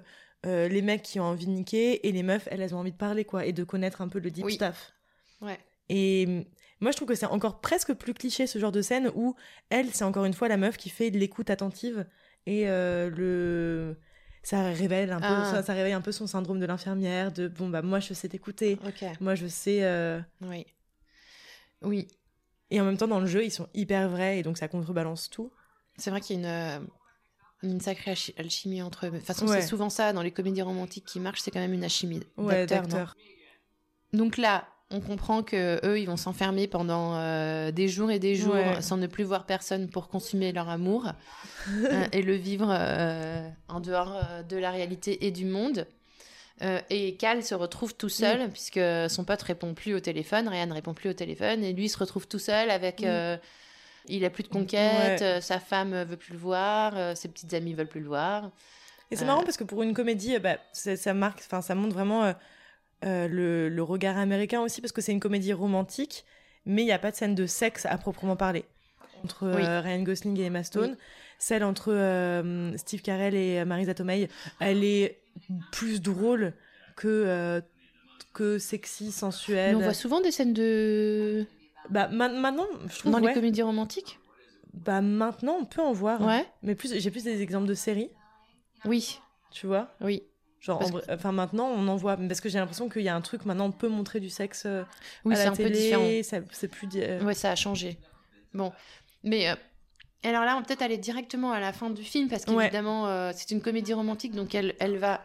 euh, 0.46 0.68
les 0.68 0.82
mecs 0.82 1.02
qui 1.02 1.20
ont 1.20 1.24
envie 1.24 1.46
de 1.46 1.50
niquer 1.52 2.06
et 2.06 2.12
les 2.12 2.22
meufs, 2.22 2.48
elles, 2.50 2.60
elles 2.60 2.74
ont 2.74 2.78
envie 2.78 2.92
de 2.92 2.96
parler 2.96 3.24
quoi 3.24 3.46
et 3.46 3.52
de 3.52 3.64
connaître 3.64 4.00
un 4.02 4.08
peu 4.08 4.18
le 4.18 4.30
deep 4.30 4.44
Oui. 4.44 4.54
stuff. 4.54 4.92
Ouais. 5.40 5.58
Et 5.88 6.46
moi, 6.80 6.90
je 6.90 6.96
trouve 6.96 7.08
que 7.08 7.14
c'est 7.14 7.26
encore 7.26 7.60
presque 7.60 7.92
plus 7.94 8.14
cliché 8.14 8.46
ce 8.46 8.58
genre 8.58 8.72
de 8.72 8.82
scène 8.82 9.10
où 9.14 9.36
elle, 9.70 9.92
c'est 9.94 10.04
encore 10.04 10.24
une 10.24 10.34
fois 10.34 10.48
la 10.48 10.56
meuf 10.56 10.76
qui 10.76 10.90
fait 10.90 11.10
de 11.10 11.18
l'écoute 11.18 11.50
attentive 11.50 12.06
et 12.46 12.68
euh, 12.68 13.10
le 13.10 13.96
ça 14.42 14.62
révèle 14.72 15.10
un 15.12 15.20
peu 15.20 15.26
Ah. 15.26 15.44
ça, 15.50 15.62
ça 15.62 15.72
réveille 15.72 15.94
un 15.94 16.02
peu 16.02 16.12
son 16.12 16.26
syndrome 16.26 16.60
de 16.60 16.66
l'infirmière 16.66 17.32
de 17.32 17.48
bon 17.48 17.70
bah 17.70 17.80
moi 17.80 17.98
je 18.00 18.12
sais 18.12 18.28
t'écouter 18.28 18.78
Ok. 18.86 19.02
moi 19.20 19.34
je 19.34 19.46
sais 19.46 19.82
euh, 19.84 20.20
Oui. 20.42 20.66
Oui. 21.80 22.08
Et 22.74 22.80
en 22.80 22.84
même 22.84 22.96
temps 22.96 23.08
dans 23.08 23.20
le 23.20 23.26
jeu 23.26 23.44
ils 23.44 23.50
sont 23.50 23.68
hyper 23.74 24.08
vrais 24.08 24.38
et 24.38 24.42
donc 24.42 24.58
ça 24.58 24.68
contrebalance 24.68 25.30
tout 25.30 25.50
C'est 25.96 26.10
vrai 26.10 26.20
qu'il 26.20 26.36
y 26.36 26.38
a 26.38 26.40
une, 26.40 26.82
euh, 26.82 26.86
une 27.62 27.80
sacrée 27.80 28.12
alchi- 28.12 28.34
alchimie 28.38 28.82
entre 28.82 29.06
eux. 29.06 29.10
De 29.10 29.16
toute 29.18 29.26
façon, 29.26 29.46
Ouais. 29.46 29.60
c'est 29.60 29.66
souvent 29.66 29.88
ça 29.90 30.12
dans 30.12 30.22
les 30.22 30.30
comédies 30.32 30.62
romantiques 30.62 31.04
qui 31.06 31.20
marchent, 31.20 31.40
c'est 31.40 31.50
quand 31.50 31.60
même 31.60 31.72
une 31.72 31.84
alchimie 31.84 32.20
ouais 32.36 32.66
d'acteurs. 32.66 33.14
Donc 34.12 34.36
là, 34.36 34.66
on 34.90 35.00
comprend 35.00 35.42
que 35.42 35.80
eux, 35.84 35.98
ils 35.98 36.06
vont 36.06 36.16
s'enfermer 36.16 36.68
pendant 36.68 37.16
euh, 37.16 37.70
des 37.72 37.88
jours 37.88 38.10
et 38.10 38.18
des 38.18 38.34
jours 38.34 38.54
Ouais. 38.54 38.82
sans 38.82 38.96
ne 38.96 39.06
plus 39.06 39.24
voir 39.24 39.46
personne 39.46 39.88
pour 39.88 40.08
consumer 40.08 40.52
leur 40.52 40.68
amour 40.68 41.10
euh, 41.68 42.04
et 42.12 42.22
le 42.22 42.34
vivre 42.34 42.68
euh, 42.70 43.48
en 43.68 43.80
dehors 43.80 44.20
de 44.48 44.56
la 44.56 44.70
réalité 44.70 45.26
et 45.26 45.30
du 45.30 45.46
monde. 45.46 45.86
Euh, 46.62 46.80
et 46.88 47.16
Cal 47.16 47.42
se 47.42 47.54
retrouve 47.54 47.94
tout 47.94 48.08
seul 48.08 48.48
puisque 48.50 48.78
son 49.08 49.24
pote 49.24 49.42
répond 49.42 49.74
plus 49.74 49.94
au 49.94 50.00
téléphone, 50.00 50.48
Ryan 50.48 50.66
ne 50.66 50.74
répond 50.74 50.94
plus 50.94 51.10
au 51.10 51.12
téléphone 51.12 51.64
et 51.64 51.72
lui 51.72 51.88
se 51.88 51.98
retrouve 51.98 52.28
tout 52.28 52.38
seul 52.38 52.70
avec. 52.70 53.00
Mm. 53.00 53.06
euh, 53.06 53.36
il 54.06 54.24
a 54.24 54.30
plus 54.30 54.42
de 54.44 54.48
conquête, 54.48 55.20
Ouais. 55.20 55.26
euh, 55.26 55.40
sa 55.40 55.58
femme 55.58 56.02
veut 56.04 56.16
plus 56.18 56.32
le 56.34 56.38
voir, 56.38 57.16
ses 57.16 57.26
petites 57.28 57.54
amies 57.54 57.72
veulent 57.72 57.88
plus 57.88 58.00
le 58.02 58.06
voir. 58.06 58.50
et 59.10 59.16
c'est 59.16 59.24
marrant 59.24 59.42
parce 59.42 59.56
que 59.56 59.64
pour 59.64 59.82
une 59.82 59.94
comédie 59.94 60.38
bah, 60.38 60.58
ça 60.72 61.14
marque 61.14 61.38
enfin 61.40 61.60
ça 61.62 61.74
montre 61.74 61.94
vraiment 61.94 62.32
le, 63.02 63.68
le 63.68 63.82
regard 63.82 64.16
américain 64.18 64.60
aussi 64.60 64.80
parce 64.80 64.92
que 64.92 65.00
c'est 65.00 65.12
une 65.12 65.20
comédie 65.20 65.52
romantique 65.54 66.24
mais 66.66 66.82
il 66.82 66.86
n'y 66.86 66.92
a 66.92 66.98
pas 66.98 67.10
de 67.10 67.16
scène 67.16 67.34
de 67.34 67.46
sexe 67.46 67.86
à 67.86 67.96
proprement 67.98 68.36
parler 68.36 68.64
entre 69.24 69.46
Oui. 69.56 69.62
Ryan 69.64 70.02
Gosling 70.02 70.38
et 70.38 70.44
Emma 70.44 70.62
Stone 70.64 70.96
celle 71.38 71.64
entre 71.64 71.92
Steve 72.76 73.02
Carell 73.02 73.34
et 73.34 73.64
Marisa 73.64 73.94
Tomei 73.94 74.28
elle 74.60 74.84
est 74.84 75.18
plus 75.72 76.00
drôle 76.00 76.52
que 76.96 77.08
euh, 77.08 77.60
que 78.32 78.58
sexy 78.58 79.12
sensuelle 79.12 79.76
Mais 79.76 79.82
on 79.82 79.84
voit 79.84 79.94
souvent 79.94 80.20
des 80.20 80.30
scènes 80.30 80.52
de. 80.54 81.46
bah 81.90 82.08
ma- 82.08 82.28
maintenant 82.28 82.66
je 82.88 82.98
trouve 82.98 83.12
dans 83.12 83.20
ouais, 83.20 83.28
les 83.28 83.34
comédies 83.34 83.62
romantiques 83.62 84.18
bah 84.72 85.00
maintenant 85.00 85.56
on 85.60 85.64
peut 85.64 85.82
en 85.82 85.92
voir 85.92 86.20
Ouais. 86.20 86.44
mais 86.62 86.74
plus 86.74 86.94
j'ai 86.98 87.10
plus 87.10 87.24
des 87.24 87.42
exemples 87.42 87.66
de 87.68 87.74
séries 87.74 88.10
Oui, 88.84 89.20
tu 89.50 89.66
vois? 89.66 89.88
Oui. 90.00 90.22
Genre, 90.60 90.80
en 90.82 91.12
enfin 91.12 91.30
maintenant, 91.32 91.66
on 91.68 91.86
en 91.88 91.96
voit, 91.96 92.16
parce 92.16 92.40
que 92.40 92.48
j'ai 92.48 92.58
l'impression 92.58 92.88
qu'il 92.88 93.02
y 93.02 93.08
a 93.10 93.14
un 93.14 93.20
truc 93.20 93.44
maintenant, 93.44 93.66
on 93.66 93.70
peut 93.72 93.88
montrer 93.88 94.18
du 94.18 94.30
sexe 94.30 94.62
euh, 94.64 94.82
Oui, 95.26 95.36
c'est 95.36 95.44
un 95.44 95.50
peu 95.50 95.64
télé, 95.64 95.74
différent. 95.78 96.22
ça- 96.22 96.40
c'est 96.52 96.68
plus. 96.68 96.88
euh, 96.94 97.22
Ouais, 97.22 97.34
ça 97.34 97.50
a 97.50 97.54
changé. 97.54 97.98
Bon, 98.54 98.72
mais 99.22 99.50
euh, 99.50 99.56
alors 100.28 100.44
là, 100.44 100.54
on 100.56 100.60
va 100.60 100.66
peut-être 100.66 100.82
aller 100.82 100.98
directement 100.98 101.52
à 101.52 101.60
la 101.60 101.72
fin 101.72 101.90
du 101.90 102.02
film 102.02 102.28
parce 102.28 102.44
Ouais. 102.46 102.64
qu'évidemment, 102.64 103.06
euh, 103.08 103.32
c'est 103.34 103.50
une 103.50 103.60
comédie 103.60 103.92
romantique, 103.92 104.34
donc 104.34 104.54
elle, 104.54 104.74
elle 104.80 104.96
va 104.98 105.20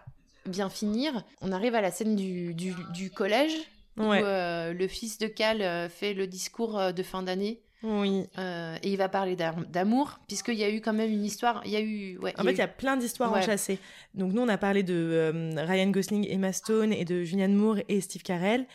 bien 0.46 0.70
finir. 0.70 1.24
On 1.42 1.52
arrive 1.52 1.76
à 1.76 1.82
la 1.82 1.92
scène 1.92 2.16
du, 2.16 2.54
du, 2.54 2.74
du 2.94 3.10
collège 3.12 3.54
Ouais. 3.98 4.22
où 4.22 4.26
euh, 4.26 4.74
le 4.74 4.88
fils 4.88 5.18
de 5.18 5.28
Cal 5.28 5.62
euh, 5.62 5.90
fait 5.90 6.14
le 6.14 6.26
discours 6.28 6.94
de 6.94 7.04
fin 7.04 7.22
d'année 7.22 7.60
Oui. 7.84 8.24
euh, 8.38 8.78
et 8.82 8.90
il 8.92 8.98
va 8.98 9.10
parler 9.10 9.36
d'am- 9.36 9.66
d'amour 9.68 10.20
puisqu'il 10.28 10.56
y 10.56 10.64
a 10.64 10.70
eu 10.70 10.80
quand 10.80 10.94
même 10.94 11.12
une 11.12 11.26
histoire. 11.26 11.62
Il 11.66 11.72
y 11.72 11.76
a 11.76 11.82
eu, 11.82 12.18
ouais, 12.20 12.34
En 12.38 12.44
il 12.44 12.48
fait, 12.48 12.54
il 12.54 12.58
y 12.60 12.62
a 12.62 12.68
plein 12.70 12.96
d'histoires 12.96 13.32
Ouais. 13.34 13.40
enchâssées. 13.40 13.78
Donc 14.14 14.32
nous, 14.34 14.42
on 14.42 14.48
a 14.48 14.58
parlé 14.58 14.84
de 14.84 14.94
euh, 14.96 15.54
Ryan 15.66 15.88
Gosling, 15.90 16.26
Emma 16.30 16.54
Stone 16.54 16.94
et 16.94 17.04
de 17.04 17.24
Julianne 17.24 17.56
Moore 17.56 17.80
et 17.90 18.00
Steve 18.00 18.24
Carell, 18.24 18.66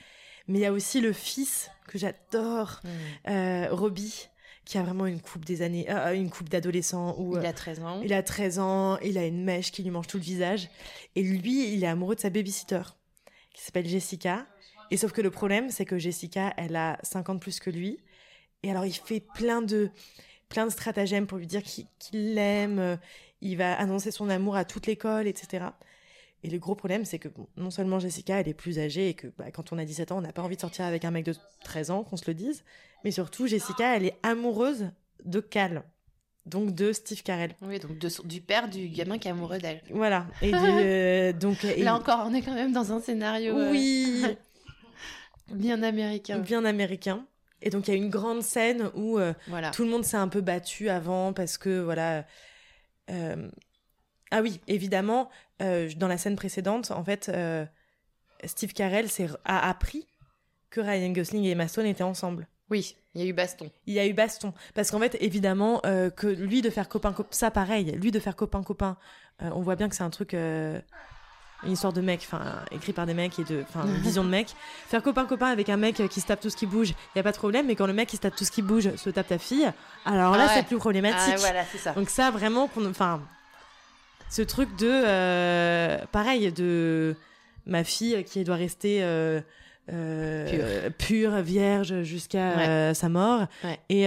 mais 0.46 0.58
il 0.58 0.62
y 0.62 0.66
a 0.66 0.72
aussi 0.72 1.00
le 1.00 1.12
fils 1.14 1.70
que 1.88 1.98
j'adore, 1.98 2.80
euh, 3.28 3.68
Robbie, 3.70 4.28
qui 4.64 4.78
a 4.78 4.82
vraiment 4.82 5.06
une 5.06 5.20
coupe 5.20 5.44
des 5.44 5.62
années, 5.62 5.86
euh, 5.90 6.14
une 6.14 6.30
coupe 6.30 6.48
d'adolescent 6.48 7.14
où 7.18 7.36
il 7.36 7.44
euh, 7.44 7.48
a 7.48 7.52
13 7.52 7.80
ans. 7.80 8.00
il 8.02 8.12
a 8.12 8.22
13 8.22 8.58
ans, 8.58 8.98
il 8.98 9.18
a 9.18 9.26
une 9.26 9.44
mèche 9.44 9.70
qui 9.72 9.82
lui 9.82 9.90
mange 9.90 10.06
tout 10.06 10.16
le 10.16 10.22
visage, 10.22 10.68
et 11.16 11.22
lui, 11.22 11.74
il 11.74 11.84
est 11.84 11.86
amoureux 11.86 12.14
de 12.14 12.20
sa 12.20 12.30
babysitter, 12.30 12.82
qui 13.52 13.62
s'appelle 13.62 13.86
Jessica. 13.86 14.46
Et 14.90 14.96
sauf 14.96 15.12
que 15.12 15.20
le 15.20 15.30
problème, 15.30 15.70
c'est 15.70 15.84
que 15.84 15.98
Jessica, 15.98 16.52
elle 16.56 16.76
a 16.76 16.98
50 17.02 17.40
plus 17.40 17.60
que 17.60 17.70
lui, 17.70 17.98
et 18.62 18.70
alors 18.70 18.86
il 18.86 18.94
fait 18.94 19.20
plein 19.20 19.60
de 19.62 19.90
plein 20.48 20.66
de 20.66 20.70
stratagèmes 20.70 21.26
pour 21.26 21.38
lui 21.38 21.46
dire 21.46 21.62
qu'il 21.62 22.34
l'aime, 22.34 22.78
euh, 22.78 22.96
il 23.40 23.56
va 23.56 23.74
annoncer 23.74 24.10
son 24.10 24.28
amour 24.28 24.56
à 24.56 24.64
toute 24.64 24.86
l'école, 24.86 25.26
etc. 25.26 25.66
Et 26.44 26.50
le 26.50 26.58
gros 26.58 26.74
problème, 26.74 27.04
c'est 27.06 27.18
que 27.18 27.28
bon, 27.28 27.48
non 27.56 27.70
seulement 27.70 27.98
Jessica, 27.98 28.38
elle 28.38 28.48
est 28.48 28.54
plus 28.54 28.78
âgée 28.78 29.08
et 29.08 29.14
que 29.14 29.28
bah, 29.38 29.50
quand 29.50 29.72
on 29.72 29.78
a 29.78 29.84
17 29.84 30.12
ans, 30.12 30.18
on 30.18 30.20
n'a 30.20 30.32
pas 30.32 30.42
envie 30.42 30.56
de 30.56 30.60
sortir 30.60 30.84
avec 30.84 31.04
un 31.06 31.10
mec 31.10 31.24
de 31.24 31.34
13 31.64 31.90
ans, 31.90 32.04
qu'on 32.04 32.16
se 32.18 32.24
le 32.26 32.34
dise, 32.34 32.62
mais 33.02 33.10
surtout, 33.10 33.46
Jessica, 33.46 33.96
elle 33.96 34.04
est 34.04 34.16
amoureuse 34.22 34.90
de 35.24 35.40
Cal, 35.40 35.84
donc 36.44 36.74
de 36.74 36.92
Steve 36.92 37.22
Carell. 37.22 37.54
Oui, 37.62 37.78
donc 37.80 37.96
de 37.98 38.08
du 38.28 38.42
père 38.42 38.68
du 38.68 38.88
gamin 38.88 39.16
qui 39.16 39.28
est 39.28 39.30
amoureux 39.30 39.56
d'elle. 39.58 39.80
Voilà. 39.90 40.26
Et 40.42 40.50
du- 40.52 40.56
euh, 40.60 41.32
donc 41.32 41.64
et- 41.64 41.82
Là 41.82 41.94
encore, 41.96 42.24
on 42.26 42.34
est 42.34 42.42
quand 42.42 42.54
même 42.54 42.72
dans 42.72 42.92
un 42.92 43.00
scénario 43.00 43.58
euh, 43.58 43.70
oui, 43.70 44.22
bien 45.54 45.82
américain. 45.82 46.38
bien 46.40 46.64
américain. 46.66 47.26
Et 47.62 47.70
donc 47.70 47.88
il 47.88 47.92
y 47.92 47.94
a 47.94 47.96
une 47.96 48.10
grande 48.10 48.42
scène 48.42 48.90
où 48.94 49.18
euh, 49.18 49.32
Voilà. 49.48 49.70
tout 49.70 49.84
le 49.84 49.88
monde 49.90 50.04
s'est 50.04 50.18
un 50.18 50.28
peu 50.28 50.42
battu 50.42 50.90
avant 50.90 51.32
parce 51.32 51.56
que 51.56 51.80
voilà. 51.80 52.26
Ah 54.30 54.40
oui, 54.42 54.60
évidemment, 54.66 55.30
euh, 55.62 55.90
dans 55.96 56.08
la 56.08 56.18
scène 56.18 56.36
précédente, 56.36 56.90
en 56.90 57.04
fait, 57.04 57.28
euh, 57.28 57.64
Steve 58.44 58.72
Carell 58.72 59.08
s'est- 59.08 59.28
a 59.44 59.68
appris 59.68 60.06
que 60.70 60.80
Ryan 60.80 61.10
Gosling 61.10 61.44
et 61.44 61.50
Emma 61.50 61.68
Stone 61.68 61.86
étaient 61.86 62.02
ensemble. 62.02 62.48
Oui, 62.70 62.96
il 63.14 63.20
y 63.20 63.24
a 63.24 63.28
eu 63.28 63.32
baston. 63.32 63.70
Il 63.86 63.94
y 63.94 63.98
a 64.00 64.06
eu 64.06 64.12
baston. 64.14 64.52
Parce 64.74 64.90
qu'en 64.90 64.98
fait, 64.98 65.16
évidemment, 65.20 65.80
euh, 65.86 66.10
que 66.10 66.26
lui 66.26 66.62
de 66.62 66.70
faire 66.70 66.88
copain-copain, 66.88 67.28
ça 67.30 67.50
pareil, 67.50 67.92
lui 67.92 68.10
de 68.10 68.18
faire 68.18 68.34
copain-copain, 68.36 68.96
on 69.40 69.60
voit 69.60 69.76
bien 69.76 69.88
que 69.88 69.94
c'est 69.94 70.02
un 70.02 70.10
truc, 70.10 70.32
une 70.32 70.82
histoire 71.72 71.92
de 71.92 72.00
mec, 72.00 72.20
enfin, 72.24 72.62
écrit 72.72 72.92
par 72.92 73.06
des 73.06 73.14
mecs 73.14 73.38
et 73.38 73.44
de, 73.44 73.62
enfin, 73.62 73.86
une 73.86 73.96
vision 74.02 74.24
de 74.24 74.28
mec. 74.28 74.48
Faire 74.88 75.02
copain-copain 75.02 75.46
avec 75.46 75.68
un 75.68 75.76
mec 75.76 76.02
qui 76.08 76.20
se 76.20 76.26
tape 76.26 76.40
tout 76.40 76.50
ce 76.50 76.56
qui 76.56 76.66
bouge, 76.66 76.90
il 76.90 76.94
n'y 77.16 77.20
a 77.20 77.22
pas 77.22 77.32
de 77.32 77.36
problème, 77.36 77.66
mais 77.66 77.74
quand 77.76 77.86
le 77.86 77.92
mec 77.92 78.08
qui 78.08 78.16
se 78.16 78.22
tape 78.22 78.36
tout 78.36 78.44
ce 78.44 78.50
qui 78.50 78.62
bouge 78.62 78.94
se 78.96 79.10
tape 79.10 79.28
ta 79.28 79.38
fille, 79.38 79.70
alors 80.04 80.36
là, 80.36 80.44
Ah 80.44 80.46
ouais. 80.48 80.54
c'est 80.60 80.66
plus 80.66 80.76
problématique. 80.78 81.34
Ah, 81.34 81.38
voilà, 81.38 81.64
c'est 81.64 81.78
ça. 81.78 81.92
Donc 81.92 82.10
ça, 82.10 82.30
vraiment, 82.30 82.68
qu'on, 82.68 82.84
enfin, 82.88 83.20
ce 84.34 84.42
truc 84.42 84.74
de, 84.76 84.88
euh, 84.90 85.98
pareil, 86.10 86.50
de 86.52 87.14
ma 87.66 87.84
fille 87.84 88.24
qui 88.24 88.42
doit 88.42 88.56
rester 88.56 88.98
euh, 89.04 89.40
euh, 89.92 90.90
pure, 90.98 91.36
vierge 91.42 92.02
jusqu'à 92.02 92.56
Ouais. 92.88 92.94
sa 92.94 93.08
mort, 93.08 93.46
Ouais. 93.62 93.78
et 93.90 94.06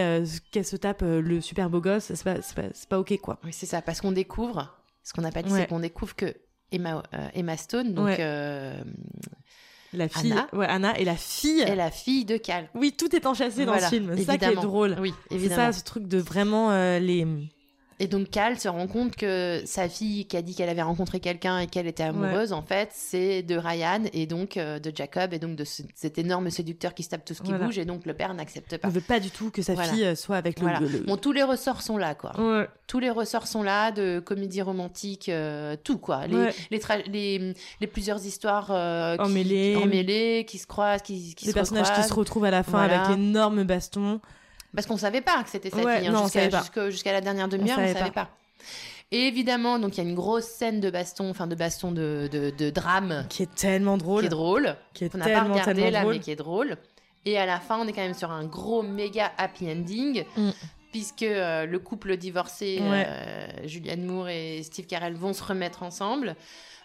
qu'elle 0.51 0.65
se 0.65 0.75
tape 0.75 1.01
le 1.03 1.39
super 1.39 1.69
beau 1.69 1.79
gosse, 1.79 2.11
c'est 2.13 2.23
pas, 2.23 2.35
pas, 2.55 2.63
pas 2.89 2.99
ok 2.99 3.17
quoi. 3.21 3.39
Oui, 3.45 3.51
c'est 3.53 3.65
ça, 3.67 3.81
parce 3.81 4.01
qu'on 4.01 4.11
découvre, 4.11 4.75
ce 5.03 5.13
qu'on 5.13 5.21
n'a 5.21 5.31
pas 5.31 5.43
dit, 5.43 5.51
Ouais. 5.53 5.61
c'est 5.61 5.67
qu'on 5.67 5.79
découvre 5.79 6.13
que 6.15 6.33
Emma, 6.73 7.03
Emma 7.33 7.55
Stone, 7.55 7.93
donc, 7.93 8.17
La 9.93 10.09
fille, 10.09 10.33
Anna. 10.33 10.47
ouais, 10.51 10.65
Anna 10.67 10.99
est 10.99 11.05
la 11.05 11.15
fille. 11.15 11.61
est 11.61 11.75
la 11.75 11.89
fille 11.91 12.25
de 12.25 12.35
Cal. 12.35 12.67
Oui, 12.75 12.93
tout 12.97 13.15
est 13.15 13.25
enchâssé 13.25 13.65
dans 13.65 13.79
ce 13.79 13.85
film. 13.85 14.13
C'est 14.17 14.23
ça 14.25 14.37
qui 14.37 14.43
est 14.45 14.55
drôle. 14.55 14.97
Oui, 14.99 15.13
C'est 15.31 15.47
ça, 15.47 15.71
ce 15.71 15.83
truc 15.85 16.05
de 16.07 16.17
vraiment 16.17 16.71
euh, 16.71 16.99
les. 16.99 17.25
Et 17.99 18.05
donc 18.07 18.29
Cal 18.29 18.59
se 18.59 18.67
rend 18.67 18.85
compte 18.85 19.15
que 19.15 19.61
sa 19.65 19.89
fille 19.89 20.25
qui 20.27 20.37
a 20.37 20.43
dit 20.43 20.53
qu'elle 20.53 20.69
avait 20.69 20.83
rencontré 20.83 21.19
quelqu'un 21.19 21.57
et 21.57 21.65
qu'elle 21.65 21.87
était 21.87 22.03
amoureuse, 22.03 22.53
en 22.53 22.61
fait, 22.61 22.89
c'est 22.93 23.41
de 23.41 23.55
Ryan 23.57 24.03
et 24.13 24.27
donc 24.27 24.55
euh, 24.57 24.77
de 24.77 24.91
Jacob 24.95 25.33
et 25.33 25.39
donc 25.39 25.55
de 25.55 25.63
ce- 25.63 25.81
cet 25.95 26.19
énorme 26.19 26.51
séducteur 26.51 26.93
qui 26.93 27.01
se 27.01 27.09
tape 27.09 27.25
tout 27.25 27.33
ce 27.33 27.41
qui 27.41 27.49
Voilà. 27.49 27.65
bouge 27.65 27.79
et 27.79 27.85
donc 27.85 28.05
le 28.05 28.13
père 28.13 28.33
n'accepte 28.35 28.77
pas. 28.77 28.87
ne 28.87 28.93
veut 28.93 29.01
pas 29.01 29.19
du 29.19 29.31
tout 29.31 29.49
que 29.49 29.63
sa 29.63 29.73
Voilà. 29.73 29.89
fille 29.91 30.03
euh, 30.05 30.13
soit 30.15 30.35
avec 30.37 30.59
le. 30.59 30.65
Voilà. 30.67 30.79
le- 30.79 30.87
le- 30.89 30.99
Bon, 30.99 31.17
tous 31.17 31.31
les 31.31 31.41
ressorts 31.41 31.81
sont 31.81 31.97
là, 31.97 32.13
quoi. 32.13 32.39
Ouais. 32.39 32.67
Tous 32.85 32.99
les 32.99 33.09
ressorts 33.09 33.47
sont 33.47 33.63
là, 33.63 33.91
de 33.91 34.19
comédie 34.19 34.61
romantique, 34.61 35.27
euh, 35.29 35.75
tout, 35.83 35.97
quoi. 35.97 36.27
Les, 36.27 36.35
Ouais. 36.35 36.53
les, 36.69 36.77
tra- 36.79 37.03
les, 37.09 37.53
les 37.81 37.87
plusieurs 37.87 38.23
histoires 38.25 38.67
euh, 38.69 39.15
qui- 39.17 39.23
Emmêlées. 39.23 39.75
emmêlées, 39.75 40.45
qui 40.47 40.59
se 40.59 40.67
croisent, 40.67 41.01
qui, 41.01 41.33
qui 41.33 41.45
les 41.45 41.51
se 41.51 41.55
personnages 41.55 41.85
qui 41.87 41.89
recroisent. 41.93 42.09
se 42.09 42.13
retrouvent 42.13 42.45
à 42.45 42.51
la 42.51 42.61
fin 42.61 42.79
avec 42.83 43.09
l'énorme 43.09 43.63
baston. 43.63 44.21
Parce 44.77 44.85
qu'on 44.85 44.95
savait 44.97 45.21
pas 45.21 45.41
que 45.41 45.49
c'était 45.49 45.71
sa 45.71 45.77
Ouais, 45.77 45.97
fille. 45.97 46.07
hein, 46.07 46.23
jusqu'à, 46.61 46.89
jusqu'à 46.91 47.11
la 47.11 47.21
dernière 47.21 47.47
demi-heure, 47.47 47.79
on, 47.79 47.81
savait 47.87 47.97
savait 47.97 48.11
pas. 48.11 48.29
Et 49.11 49.21
évidemment, 49.27 49.79
donc 49.79 49.97
il 49.97 50.03
y 50.03 50.05
a 50.05 50.09
une 50.09 50.13
grosse 50.15 50.45
scène 50.45 50.79
de 50.81 50.91
baston, 50.91 51.29
enfin 51.31 51.47
de 51.47 51.55
baston 51.55 51.91
de, 51.91 52.29
de, 52.31 52.51
de 52.55 52.69
drame 52.69 53.25
qui 53.27 53.41
est 53.41 53.55
tellement 53.55 53.97
drôle. 53.97 54.19
qui 54.21 54.27
est 54.27 54.29
drôle, 54.29 54.75
qui 54.93 55.05
est 55.05 55.09
qu'on 55.09 55.17
n'a 55.17 55.25
pas 55.29 55.43
regardé 55.43 55.89
là, 55.89 56.01
drôle. 56.01 56.13
mais 56.13 56.19
qui 56.19 56.29
est 56.29 56.35
drôle. 56.35 56.77
Et 57.25 57.39
à 57.39 57.47
la 57.47 57.59
fin, 57.59 57.79
on 57.79 57.87
est 57.87 57.91
quand 57.91 58.03
même 58.03 58.13
sur 58.13 58.31
un 58.31 58.45
gros 58.45 58.83
méga 58.83 59.31
happy 59.39 59.69
ending. 59.71 60.23
Mm. 60.37 60.49
puisque 60.91 61.23
euh, 61.23 61.65
le 61.65 61.79
couple 61.79 62.15
divorcé, 62.17 62.79
Ouais. 62.81 63.05
euh, 63.09 63.47
Julianne 63.65 64.03
Moore 64.05 64.29
et 64.29 64.61
Steve 64.63 64.85
Carell, 64.85 65.15
vont 65.15 65.33
se 65.33 65.43
remettre 65.43 65.81
ensemble. 65.83 66.35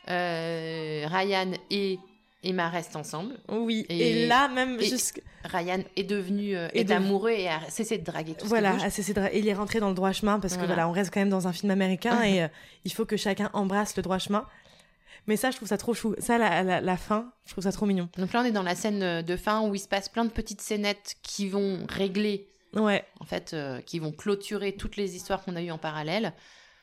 Euh, 0.08 1.06
Ryan 1.10 1.52
et 1.70 1.98
Emma 2.44 2.68
restent 2.68 2.96
ensemble. 2.96 3.36
Oui. 3.48 3.86
Et, 3.88 4.22
Et- 4.22 4.26
là, 4.26 4.48
même 4.48 4.78
et- 4.80 4.84
jusqu'- 4.84 5.22
Ryan 5.44 5.80
est 5.96 6.04
devenu 6.04 6.56
euh, 6.56 6.68
est 6.74 6.84
de- 6.84 6.92
amoureux 6.92 7.30
et 7.30 7.48
a 7.48 7.60
cessé 7.68 7.98
de 7.98 8.04
draguer 8.04 8.34
tout 8.34 8.46
Voilà, 8.46 8.72
ce 8.72 8.76
qui 8.78 8.82
bouge. 8.84 8.92
c'est- 8.92 9.02
c'est 9.02 9.12
dra- 9.14 9.30
il 9.32 9.46
est 9.48 9.54
rentré 9.54 9.80
dans 9.80 9.88
le 9.88 9.94
droit 9.94 10.12
chemin 10.12 10.40
parce 10.40 10.54
que 10.54 10.58
Voilà. 10.60 10.74
voilà, 10.74 10.88
on 10.88 10.92
reste 10.92 11.12
quand 11.12 11.20
même 11.20 11.28
dans 11.30 11.46
un 11.48 11.52
film 11.52 11.70
américain 11.70 12.22
et 12.22 12.42
euh, 12.42 12.48
il 12.84 12.92
faut 12.92 13.04
que 13.04 13.16
chacun 13.16 13.50
embrasse 13.52 13.96
le 13.96 14.02
droit 14.02 14.18
chemin. 14.18 14.46
Mais 15.28 15.36
ça, 15.36 15.52
je 15.52 15.56
trouve 15.56 15.68
ça 15.68 15.78
trop 15.78 15.94
chou. 15.94 16.16
Ça, 16.18 16.36
la, 16.36 16.64
la, 16.64 16.80
la 16.80 16.96
fin, 16.96 17.30
je 17.46 17.52
trouve 17.52 17.62
ça 17.62 17.70
trop 17.70 17.86
mignon. 17.86 18.08
Donc 18.18 18.32
là, 18.32 18.40
on 18.40 18.44
est 18.44 18.50
dans 18.50 18.64
la 18.64 18.74
scène 18.74 19.02
euh, 19.04 19.22
de 19.22 19.36
fin 19.36 19.62
où 19.68 19.74
il 19.74 19.78
se 19.78 19.86
passe 19.86 20.08
plein 20.08 20.24
de 20.24 20.30
petites 20.32 20.60
scénettes 20.60 21.14
qui 21.22 21.48
vont 21.48 21.86
régler, 21.88 22.48
Ouais. 22.74 23.04
en 23.20 23.24
fait, 23.24 23.52
euh, 23.54 23.80
qui 23.82 24.00
vont 24.00 24.10
clôturer 24.10 24.72
toutes 24.72 24.96
les 24.96 25.14
histoires 25.14 25.44
qu'on 25.44 25.54
a 25.54 25.62
eues 25.62 25.70
en 25.70 25.78
parallèle. 25.78 26.32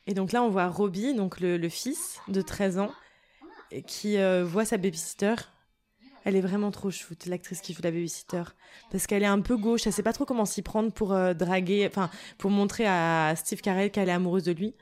Et 0.07 0.13
donc 0.13 0.31
là, 0.31 0.41
on 0.41 0.49
voit 0.49 0.67
Robbie, 0.67 1.13
donc 1.13 1.41
le, 1.41 1.57
le 1.57 1.69
fils 1.69 2.19
de 2.29 2.41
13 2.41 2.79
ans, 2.79 2.91
qui 3.85 4.17
euh, 4.17 4.43
voit 4.45 4.65
sa 4.65 4.77
babysitter. 4.77 5.35
Elle 6.25 6.35
est 6.35 6.41
vraiment 6.41 6.69
trop 6.71 6.91
chouette, 6.91 7.25
l'actrice 7.27 7.61
qui 7.61 7.73
joue 7.73 7.81
la 7.81 7.91
babysitter. 7.91 8.43
Parce 8.91 9.07
qu'elle 9.07 9.23
est 9.23 9.27
un 9.27 9.39
peu 9.41 9.55
gauche, 9.57 9.87
elle 9.87 9.93
sait 9.93 10.03
pas 10.03 10.13
trop 10.13 10.25
comment 10.25 10.45
s'y 10.45 10.61
prendre 10.61 10.91
pour 10.91 11.13
euh, 11.13 11.33
draguer, 11.33 11.87
enfin, 11.87 12.09
pour 12.37 12.51
montrer 12.51 12.85
à 12.85 13.33
Steve 13.37 13.61
Carell 13.61 13.89
qu'elle 13.91 14.09
est 14.09 14.13
amoureuse 14.13 14.43
de 14.43 14.51
lui. 14.51 14.75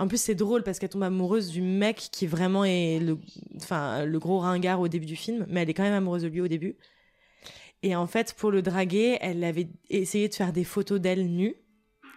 En 0.00 0.06
plus, 0.06 0.20
c'est 0.20 0.34
drôle 0.34 0.62
parce 0.62 0.78
qu'elle 0.78 0.88
tombe 0.90 1.02
amoureuse 1.02 1.50
du 1.50 1.60
mec 1.60 1.96
qui 2.12 2.26
vraiment 2.26 2.64
est 2.64 3.00
le, 3.00 3.18
enfin, 3.56 4.04
le 4.04 4.18
gros 4.18 4.38
ringard 4.38 4.80
au 4.80 4.86
début 4.88 5.06
du 5.06 5.16
film, 5.16 5.44
mais 5.48 5.62
elle 5.62 5.70
est 5.70 5.74
quand 5.74 5.82
même 5.82 5.94
amoureuse 5.94 6.22
de 6.22 6.28
lui 6.28 6.40
au 6.40 6.46
début. 6.48 6.76
Et 7.82 7.94
en 7.96 8.06
fait, 8.06 8.34
pour 8.34 8.50
le 8.50 8.62
draguer, 8.62 9.18
elle 9.20 9.42
avait 9.44 9.68
essayé 9.90 10.28
de 10.28 10.34
faire 10.34 10.52
des 10.52 10.64
photos 10.64 11.00
d'elle 11.00 11.26
nue 11.28 11.54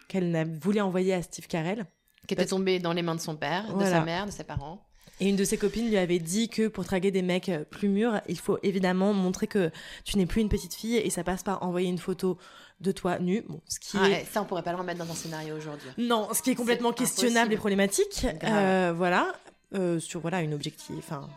qu'elle 0.07 0.47
voulait 0.59 0.81
envoyer 0.81 1.13
à 1.13 1.21
Steve 1.21 1.47
Carell. 1.47 1.85
Qui 2.27 2.33
était 2.33 2.43
Parce- 2.43 2.49
tombé 2.49 2.79
dans 2.79 2.93
les 2.93 3.01
mains 3.01 3.15
de 3.15 3.19
son 3.19 3.35
père, 3.35 3.67
de 3.69 3.73
Voilà. 3.73 3.89
sa 3.89 4.01
mère, 4.05 4.25
de 4.25 4.31
ses 4.31 4.43
parents. 4.43 4.83
Et 5.21 5.29
une 5.29 5.35
de 5.37 5.43
ses 5.45 5.57
copines 5.57 5.87
lui 5.87 5.97
avait 5.97 6.19
dit 6.19 6.49
que 6.49 6.67
pour 6.67 6.83
draguer 6.83 7.11
des 7.11 7.21
mecs 7.21 7.47
euh, 7.49 7.63
plus 7.63 7.87
mûrs, 7.87 8.19
il 8.27 8.37
faut 8.39 8.57
évidemment 8.63 9.13
montrer 9.13 9.47
que 9.47 9.69
tu 10.03 10.17
n'es 10.17 10.25
plus 10.25 10.41
une 10.41 10.49
petite 10.49 10.73
fille 10.73 10.97
et 10.97 11.09
ça 11.11 11.23
passe 11.23 11.43
par 11.43 11.61
envoyer 11.63 11.87
une 11.89 11.99
photo 11.99 12.37
de 12.81 12.91
toi 12.91 13.19
nue. 13.19 13.43
Bon, 13.47 13.61
ce 13.69 13.79
qui 13.79 13.97
Ah, 14.01 14.09
est 14.09 14.23
et 14.23 14.25
ça, 14.25 14.41
on 14.41 14.45
pourrait 14.45 14.63
pas 14.63 14.71
le 14.71 14.77
remettre 14.79 14.97
dans 15.05 15.09
un 15.11 15.15
scénario 15.15 15.55
aujourd'hui. 15.55 15.89
non, 15.99 16.27
ce 16.33 16.41
qui 16.41 16.49
est 16.49 16.55
complètement 16.55 16.91
questionnable 16.91 17.37
impossible. 17.37 17.53
et 17.53 17.57
problématique. 17.57 18.25
Euh, 18.43 18.93
voilà, 18.97 19.31
Euh, 19.73 19.99
sur 19.99 20.19
voilà 20.19 20.41
une 20.41 20.53
objectif, 20.53 20.95
enfin, 20.97 21.29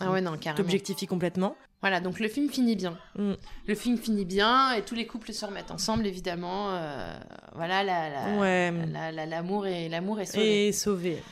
Ah 0.00 0.10
ouais, 0.10 0.20
non, 0.20 0.36
carrément. 0.36 0.56
t'objectifie 0.62 1.06
complètement. 1.06 1.56
Voilà, 1.82 2.00
donc 2.00 2.20
le 2.20 2.28
film 2.28 2.50
finit 2.50 2.76
bien. 2.76 2.98
Mm. 3.16 3.32
Le 3.66 3.74
film 3.74 3.96
finit 3.96 4.26
bien 4.26 4.72
et 4.74 4.82
tous 4.82 4.94
les 4.94 5.06
couples 5.06 5.32
se 5.32 5.46
remettent 5.46 5.70
ensemble, 5.70 6.06
évidemment. 6.06 6.72
euh, 6.72 7.16
voilà, 7.54 7.82
la- 7.84 8.10
la- 8.10 8.38
Ouais. 8.38 8.72
la- 8.92 9.12
la- 9.12 9.24
l'amour 9.26 9.66
est, 9.66 9.88
l'amour 9.88 10.20
est 10.20 10.26
sauvé. 10.26 10.66
Et 10.68 10.72
sauvé. 10.72 11.22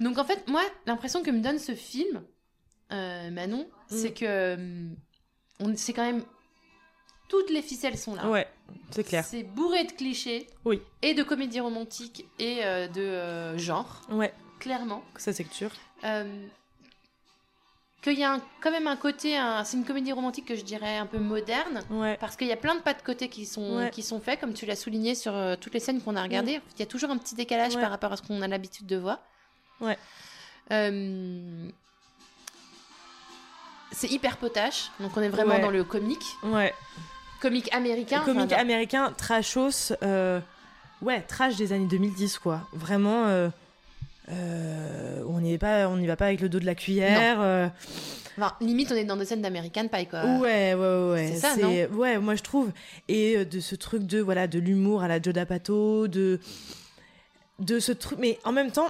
Donc 0.00 0.18
en 0.18 0.24
fait, 0.24 0.48
moi, 0.48 0.62
l'impression 0.86 1.22
que 1.22 1.30
me 1.30 1.40
donne 1.40 1.58
ce 1.58 1.74
film, 1.74 2.22
euh, 2.92 3.30
Manon, 3.30 3.68
c'est 3.88 4.12
que 4.12 4.56
on, 5.60 5.76
c'est 5.76 5.92
quand 5.92 6.04
même 6.04 6.24
toutes 7.28 7.50
les 7.50 7.62
ficelles 7.62 7.98
sont 7.98 8.14
là. 8.14 8.28
Ouais, 8.28 8.48
c'est 8.90 9.04
clair. 9.04 9.24
C'est 9.24 9.42
bourré 9.44 9.84
de 9.84 9.92
clichés 9.92 10.48
Oui. 10.64 10.80
et 11.02 11.14
de 11.14 11.22
comédies 11.22 11.60
romantiques 11.60 12.26
et 12.38 12.64
euh, 12.64 12.88
de 12.88 13.00
euh, 13.00 13.58
genre, 13.58 14.02
Ouais, 14.10 14.32
clairement. 14.58 15.04
ça 15.16 15.32
c'est 15.32 15.46
sûr. 15.52 15.70
Qu'il 18.02 18.18
y 18.18 18.24
a 18.24 18.32
un- 18.32 18.40
quand 18.62 18.70
même 18.70 18.86
un 18.86 18.96
côté, 18.96 19.36
un- 19.36 19.62
c'est 19.62 19.76
une 19.76 19.84
comédie 19.84 20.12
romantique 20.12 20.46
que 20.46 20.54
je 20.56 20.62
dirais 20.64 20.96
un 20.96 21.04
peu 21.04 21.18
moderne. 21.18 21.82
Ouais. 21.90 22.16
Parce 22.18 22.34
qu'il 22.34 22.46
y 22.46 22.52
a 22.52 22.56
plein 22.56 22.74
de 22.74 22.80
pas 22.80 22.94
de 22.94 23.02
côté 23.02 23.28
qui 23.28 23.44
sont, 23.44 23.76
Ouais. 23.76 23.90
qui 23.90 24.02
sont 24.02 24.20
faits, 24.20 24.40
comme 24.40 24.54
tu 24.54 24.64
l'as 24.64 24.74
souligné 24.76 25.14
sur 25.14 25.34
toutes 25.60 25.74
les 25.74 25.80
scènes 25.80 26.00
qu'on 26.00 26.16
a 26.16 26.22
regardées. 26.22 26.62
Il 26.76 26.80
y 26.80 26.82
a 26.82 26.86
toujours 26.86 27.10
un 27.10 27.18
petit 27.18 27.34
décalage 27.34 27.74
Ouais. 27.74 27.82
par 27.82 27.90
rapport 27.90 28.10
à 28.12 28.16
ce 28.16 28.22
qu'on 28.22 28.40
a 28.40 28.48
l'habitude 28.48 28.86
de 28.86 28.96
voir. 28.96 29.18
Ouais. 29.80 29.98
Euh, 30.72 31.68
C'est 33.92 34.08
hyper 34.10 34.36
potache, 34.36 34.90
donc 35.00 35.16
on 35.16 35.20
est 35.22 35.28
vraiment 35.28 35.54
Ouais. 35.54 35.60
dans 35.60 35.70
le 35.70 35.82
comique. 35.84 36.22
Ouais. 36.44 36.72
Comique 37.40 37.72
américain. 37.74 38.20
comique 38.24 38.52
enfin, 38.52 38.60
américain, 38.60 39.12
trashos, 39.16 39.92
euh, 40.02 40.40
ouais, 41.02 41.22
trash 41.22 41.56
des 41.56 41.72
années 41.72 41.86
2010, 41.86 42.38
quoi. 42.38 42.60
Vraiment, 42.72 43.26
euh, 43.26 43.48
euh, 44.30 45.24
on 45.26 45.40
n'y 45.40 45.58
pas, 45.58 45.88
on 45.88 45.96
n'y 45.96 46.06
va 46.06 46.16
pas 46.16 46.26
avec 46.26 46.40
le 46.40 46.48
dos 46.48 46.60
de 46.60 46.66
la 46.66 46.74
cuillère. 46.76 47.40
euh, 47.40 47.66
enfin, 48.38 48.54
limite, 48.60 48.92
on 48.92 48.94
est 48.94 49.04
dans 49.04 49.16
des 49.16 49.24
scènes 49.24 49.42
d'American 49.42 49.88
Pie, 49.88 50.06
quoi. 50.06 50.22
ouais, 50.24 50.74
ouais, 50.74 51.10
ouais, 51.10 51.32
c'est 51.34 51.38
ça, 51.40 51.88
ouais, 51.90 52.18
moi 52.18 52.34
je 52.36 52.42
trouve. 52.42 52.70
Et 53.08 53.44
de 53.44 53.58
ce 53.60 53.74
truc 53.74 54.04
de 54.06 54.20
voilà, 54.20 54.46
de 54.46 54.58
l'humour 54.60 55.02
à 55.02 55.08
la 55.08 55.20
Joe 55.20 55.34
D'Apato, 55.34 56.06
de 56.08 56.38
de 57.58 57.80
ce 57.80 57.90
truc, 57.92 58.18
mais 58.20 58.38
en 58.44 58.52
même 58.52 58.70
temps. 58.70 58.88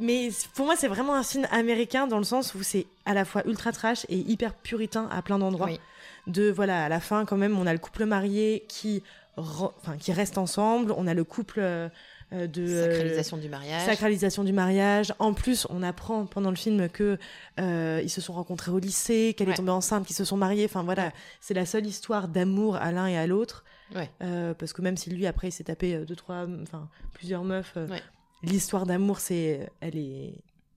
Mais 0.00 0.30
pour 0.54 0.66
moi, 0.66 0.76
c'est 0.76 0.88
vraiment 0.88 1.14
un 1.14 1.22
film 1.22 1.46
américain 1.50 2.06
dans 2.06 2.18
le 2.18 2.24
sens 2.24 2.54
où 2.54 2.62
c'est 2.62 2.86
à 3.04 3.14
la 3.14 3.24
fois 3.24 3.42
ultra 3.46 3.72
trash 3.72 4.06
et 4.08 4.16
hyper 4.16 4.54
puritain 4.54 5.08
à 5.10 5.22
plein 5.22 5.38
d'endroits. 5.38 5.66
Oui. 5.68 5.80
de 6.28 6.50
voilà 6.50 6.84
à 6.84 6.88
la 6.88 7.00
fin 7.00 7.24
quand 7.24 7.36
même 7.38 7.58
on 7.58 7.66
a 7.66 7.72
le 7.72 7.78
couple 7.78 8.04
marié 8.04 8.64
qui 8.68 9.02
re- 9.38 9.72
enfin 9.80 9.96
qui 9.96 10.12
reste 10.12 10.36
ensemble 10.36 10.92
on 10.96 11.06
a 11.06 11.14
le 11.14 11.24
couple 11.24 11.60
euh, 11.60 11.88
euh, 12.34 12.46
de 12.46 12.62
euh, 12.62 12.90
Sacralisation 12.92 13.36
du 13.38 13.48
mariage. 13.48 13.86
sacralisation 13.86 14.44
du 14.44 14.52
mariage 14.52 15.14
en 15.20 15.32
plus 15.32 15.66
on 15.70 15.82
apprend 15.82 16.26
pendant 16.26 16.50
le 16.50 16.56
film 16.56 16.90
que 16.90 17.16
euh, 17.58 18.00
ils 18.04 18.10
se 18.10 18.20
sont 18.20 18.34
rencontrés 18.34 18.70
au 18.70 18.78
lycée 18.78 19.34
qu'elle 19.38 19.48
Ouais. 19.48 19.54
est 19.54 19.56
tombée 19.56 19.70
enceinte 19.72 20.06
qu'ils 20.06 20.16
se 20.16 20.24
sont 20.26 20.36
mariés 20.36 20.66
enfin 20.66 20.82
voilà 20.82 21.04
Ouais. 21.06 21.12
c'est 21.40 21.54
la 21.54 21.64
seule 21.64 21.86
histoire 21.86 22.28
d'amour 22.28 22.76
à 22.76 22.92
l'un 22.92 23.06
et 23.06 23.16
à 23.16 23.26
l'autre 23.26 23.64
Ouais. 23.94 24.10
Euh, 24.22 24.52
parce 24.52 24.74
que 24.74 24.82
même 24.82 24.98
si 24.98 25.08
lui 25.08 25.26
après 25.26 25.48
il 25.48 25.52
s'est 25.52 25.64
tapé 25.64 25.96
deux 26.06 26.16
trois 26.16 26.44
enfin 26.62 26.88
plusieurs 27.14 27.42
meufs 27.42 27.74
Ouais. 27.76 28.02
L'histoire 28.42 28.86
d'amour 28.86 29.18
c'est 29.20 29.68
elle 29.80 29.96
est 29.96 30.34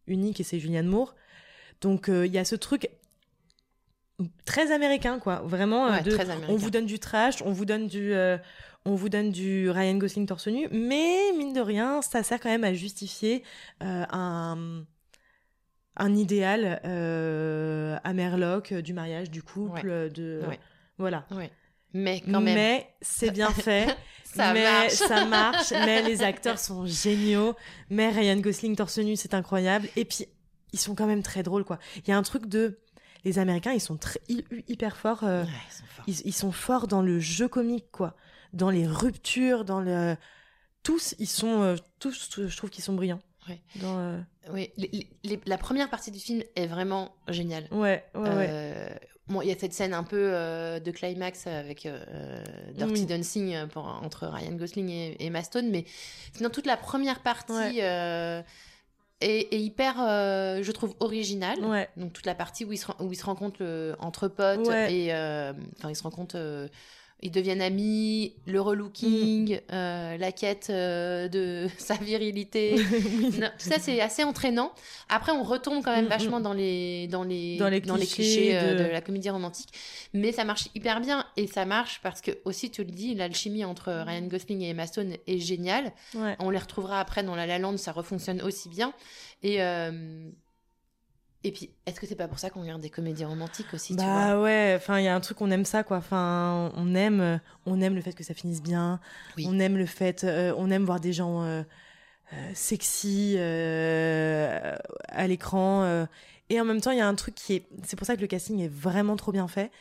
unique 0.08 0.40
et 0.40 0.44
c'est 0.44 0.60
Julianne 0.60 0.88
Moore 0.88 1.16
donc 1.82 2.10
euh, 2.10 2.26
il 2.26 2.32
y 2.34 2.38
a 2.38 2.46
ce 2.46 2.56
truc 2.56 2.90
très 4.46 4.72
américain 4.72 5.20
quoi 5.20 5.42
vraiment 5.46 5.88
euh, 5.88 5.92
Ouais, 5.94 6.02
de 6.04 6.12
très 6.12 6.30
américain. 6.30 6.54
on 6.54 6.56
vous 6.58 6.70
donne 6.72 6.86
du 6.86 7.00
trash 7.00 7.42
on 7.44 7.52
vous 7.52 7.66
donne 7.66 7.88
du 7.88 8.14
euh, 8.14 8.38
on 8.86 8.96
vous 8.96 9.10
donne 9.10 9.32
du 9.32 9.70
Ryan 9.70 9.96
Gosling 9.98 10.26
torse 10.26 10.48
nu 10.48 10.68
mais 10.72 11.18
mine 11.38 11.54
de 11.54 11.62
rien 11.62 12.02
ça 12.02 12.24
sert 12.24 12.40
quand 12.40 12.50
même 12.50 12.64
à 12.64 12.74
justifier 12.74 13.44
euh, 13.84 14.06
un 14.12 14.84
un 15.98 16.16
idéal 16.16 16.80
à 18.04 18.14
Merlock 18.14 18.74
du 18.74 18.94
mariage 18.94 19.30
du 19.30 19.44
couple 19.44 20.10
de 20.10 20.42
Ouais. 20.48 20.60
voilà. 20.98 21.26
Mais 21.94 22.22
quand 22.22 22.42
même, 22.42 22.56
mais 22.56 22.94
c'est 23.02 23.32
bien 23.32 23.50
fait. 23.52 23.96
Ça 24.24 24.54
mais 24.54 24.64
marche. 24.64 24.94
ça 24.94 25.26
marche. 25.26 25.72
Mais 25.86 26.02
les 26.04 26.22
acteurs 26.24 26.58
sont 26.58 26.86
géniaux. 26.86 27.54
Mais 27.90 28.10
Ryan 28.10 28.38
Gosling 28.38 28.76
torse 28.78 28.98
nu 29.00 29.16
c'est 29.18 29.34
incroyable. 29.34 29.90
Et 29.98 30.06
puis 30.06 30.26
ils 30.72 30.80
sont 30.80 30.96
quand 30.96 31.08
même 31.08 31.22
très 31.24 31.44
drôles 31.44 31.66
quoi. 31.66 31.80
Il 31.98 32.08
y 32.08 32.12
a 32.14 32.18
un 32.18 32.24
truc 32.24 32.46
de 32.48 32.80
les 33.26 33.40
Américains 33.40 33.74
ils 33.74 33.82
sont 33.82 33.98
très 33.98 34.20
hyper 34.70 34.96
forts 34.96 35.24
euh, 35.26 35.44
Ouais, 35.44 35.50
ils 35.70 35.74
sont 35.74 35.86
forts. 35.86 36.06
ils, 36.08 36.22
ils 36.28 36.34
sont 36.34 36.52
forts 36.54 36.88
dans 36.88 37.02
le 37.02 37.20
jeu 37.20 37.48
comique 37.50 37.92
quoi. 37.92 38.16
Dans 38.54 38.70
les 38.70 38.88
ruptures 38.88 39.66
dans 39.66 39.82
le 39.82 40.16
tous 40.84 41.14
ils 41.20 41.28
sont 41.28 41.62
euh, 41.62 41.76
tous 42.00 42.30
je 42.48 42.56
trouve 42.56 42.70
qu'ils 42.70 42.84
sont 42.86 42.94
brillants. 42.94 43.22
Ouais. 43.50 43.60
dans, 43.82 43.98
euh, 43.98 44.20
Oui, 44.52 44.72
les- 44.78 44.90
les- 44.94 45.10
les- 45.24 45.42
la 45.46 45.58
première 45.58 45.90
partie 45.90 46.12
du 46.12 46.20
film 46.20 46.42
est 46.56 46.68
vraiment 46.68 47.14
géniale. 47.28 47.68
ouais 47.72 48.06
ouais 48.16 48.30
ouais 48.30 49.00
bon, 49.32 49.42
il 49.42 49.48
y 49.48 49.52
a 49.52 49.58
cette 49.58 49.74
scène 49.74 49.94
un 49.94 50.04
peu 50.04 50.18
euh, 50.34 50.80
de 50.80 50.92
climax 50.92 51.48
avec 51.48 51.86
euh, 51.86 52.00
euh, 52.10 52.44
Dirty 52.74 53.02
Oui. 53.02 53.06
Dancing 53.06 53.54
euh, 53.56 53.66
pour- 53.68 53.86
entre 53.86 54.28
Ryan 54.28 54.54
Gosling 54.54 54.90
et, 54.90 55.12
et 55.20 55.26
Emma 55.28 55.42
Stone, 55.44 55.70
mais 55.72 55.86
sinon 56.34 56.50
toute 56.50 56.66
la 56.68 56.78
première 56.78 57.22
partie 57.22 57.52
Ouais. 57.54 57.78
euh, 57.82 58.42
est, 59.22 59.54
est 59.54 59.60
hyper, 59.62 59.96
je 59.98 60.72
trouve, 60.72 60.96
originale. 61.00 61.64
ouais 61.64 61.90
Donc 61.98 62.14
toute 62.14 62.26
la 62.26 62.34
partie 62.36 62.66
où 62.66 62.72
ils 62.74 62.78
se, 62.78 62.88
où 63.00 63.12
ils 63.12 63.16
se 63.16 63.26
rencontrent 63.26 63.96
entre 64.00 64.28
potes 64.28 64.68
Ouais. 64.68 64.94
et 64.94 65.12
enfin 65.78 65.90
ils 65.90 65.96
se 65.96 66.04
rencontrent, 66.04 66.38
ils 67.24 67.32
deviennent 67.32 67.62
amis, 67.62 68.34
le 68.48 68.60
relooking, 68.62 69.56
Mm. 69.56 69.60
euh, 69.74 70.18
la 70.18 70.32
quête 70.32 70.68
euh, 70.70 71.28
de 71.28 71.68
sa 71.78 71.96
virilité. 71.96 72.76
Non, 73.40 73.48
tout 73.60 73.70
ça 73.70 73.78
c'est 73.80 74.02
assez 74.02 74.24
entraînant. 74.24 74.72
Après 75.10 75.32
on 75.32 75.44
retombe 75.44 75.84
quand 75.84 75.96
même 75.96 76.06
Mm, 76.06 76.10
vachement 76.10 76.40
mm. 76.40 76.44
dans 76.44 76.54
les 76.54 77.08
dans 77.08 77.24
les 77.24 77.58
Dans 77.58 77.70
les 77.70 77.82
clichés 77.82 78.58
euh, 78.58 78.74
de- 78.74 78.84
de... 78.84 78.90
la 78.90 79.02
comédie 79.02 79.30
romantique, 79.30 79.70
mais 80.14 80.32
ça 80.32 80.44
marche 80.46 80.68
hyper 80.76 81.00
bien 81.02 81.26
et 81.38 81.48
ça 81.48 81.66
marche 81.66 82.00
parce 82.04 82.22
que 82.22 82.32
aussi 82.46 82.70
tu 82.72 82.84
le 82.84 82.92
dis 82.92 83.14
l'alchimie 83.16 83.66
entre 83.66 83.92
Ryan 83.92 84.28
Gosling 84.28 84.62
et 84.62 84.70
Emma 84.70 84.88
Stone 84.88 85.14
est 85.28 85.38
géniale. 85.40 85.92
ouais 86.16 86.36
On 86.40 86.50
les 86.50 86.60
retrouvera 86.60 87.00
après 87.00 87.24
dans 87.24 87.36
La 87.36 87.46
La 87.46 87.60
Land, 87.60 87.78
ça 87.78 87.92
refonctionne 87.92 88.42
aussi 88.42 88.68
bien. 88.70 88.94
Et, 89.44 89.62
euh, 89.62 89.92
et 91.44 91.52
puis, 91.52 91.72
est-ce 91.88 92.00
que 92.00 92.06
c'est 92.06 92.16
pas 92.16 92.28
pour 92.28 92.38
ça 92.38 92.52
qu'on 92.52 92.62
regarde 92.62 92.82
des 92.82 92.92
comédies 92.92 93.26
romantiques 93.26 93.74
aussi, 93.74 93.96
tu 93.96 94.04
vois 94.04 94.14
bah 94.14 94.40
ouais 94.42 94.74
enfin 94.78 95.00
il 95.00 95.06
y 95.06 95.08
a 95.08 95.16
un 95.16 95.20
truc 95.20 95.42
on 95.42 95.50
aime 95.50 95.66
ça 95.66 95.84
quoi. 95.84 95.98
Enfin 95.98 96.72
on 96.76 96.94
aime 96.94 97.20
euh, 97.20 97.38
on 97.66 97.82
aime 97.82 97.96
le 97.96 98.02
fait 98.02 98.14
que 98.14 98.24
ça 98.24 98.34
finisse 98.34 98.62
bien. 98.62 99.00
Oui. 99.38 99.46
on 99.48 99.58
aime 99.60 99.76
le 99.78 99.88
fait 99.88 100.24
euh, 100.24 100.54
on 100.58 100.70
aime 100.70 100.86
voir 100.86 101.00
des 101.00 101.14
gens 101.14 101.44
euh, 101.44 101.64
euh, 102.34 102.52
sexy 102.54 103.38
à 103.40 105.28
l'écran 105.28 106.06
et 106.50 106.62
en 106.62 106.66
même 106.66 106.80
temps 106.80 106.92
il 106.92 107.00
y 107.00 107.02
a 107.02 107.08
un 107.08 107.16
truc 107.16 107.36
qui 107.36 107.56
est 107.56 107.68
c'est 107.84 107.96
pour 107.96 108.06
ça 108.06 108.16
que 108.16 108.22
le 108.22 108.28
casting 108.28 108.60
est 108.60 108.72
vraiment 108.72 109.16
trop 109.16 109.32
bien 109.32 109.48
fait 109.48 109.72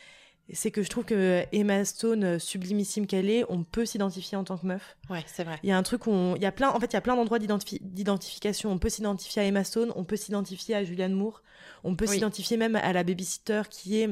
c'est 0.53 0.71
que 0.71 0.81
je 0.83 0.89
trouve 0.89 1.05
que 1.05 1.43
Emma 1.51 1.85
Stone, 1.85 2.23
euh, 2.23 2.39
sublimissime 2.39 3.07
qu'elle 3.07 3.29
est, 3.29 3.43
on 3.49 3.63
peut 3.63 3.85
s'identifier 3.85 4.37
en 4.37 4.43
tant 4.43 4.57
que 4.57 4.65
meuf. 4.65 4.95
Ouais, 5.09 5.23
c'est 5.27 5.43
vrai. 5.43 5.59
Il 5.63 5.69
y 5.69 5.71
a 5.71 5.77
un 5.77 5.83
truc 5.83 6.07
où 6.07 6.11
on- 6.11 6.35
il 6.35 6.41
y 6.41 6.45
a 6.45 6.51
plein, 6.51 6.69
en 6.69 6.79
fait, 6.79 6.87
il 6.87 6.93
y 6.93 6.97
a 6.97 7.01
plein 7.01 7.15
d'endroits 7.15 7.39
d'identifi- 7.39 7.79
d'identification. 7.81 8.71
On 8.71 8.77
peut 8.77 8.89
s'identifier 8.89 9.41
à 9.41 9.45
Emma 9.45 9.63
Stone, 9.63 9.91
on 9.95 10.03
peut 10.03 10.15
s'identifier 10.17 10.75
à 10.75 10.83
Julianne 10.83 11.13
Moore, 11.13 11.41
on 11.83 11.95
peut 11.95 12.05
Oui. 12.07 12.15
s'identifier 12.15 12.57
même 12.57 12.75
à 12.75 12.91
la 12.93 13.03
babysitter 13.03 13.61
qui 13.69 14.01
est 14.01 14.09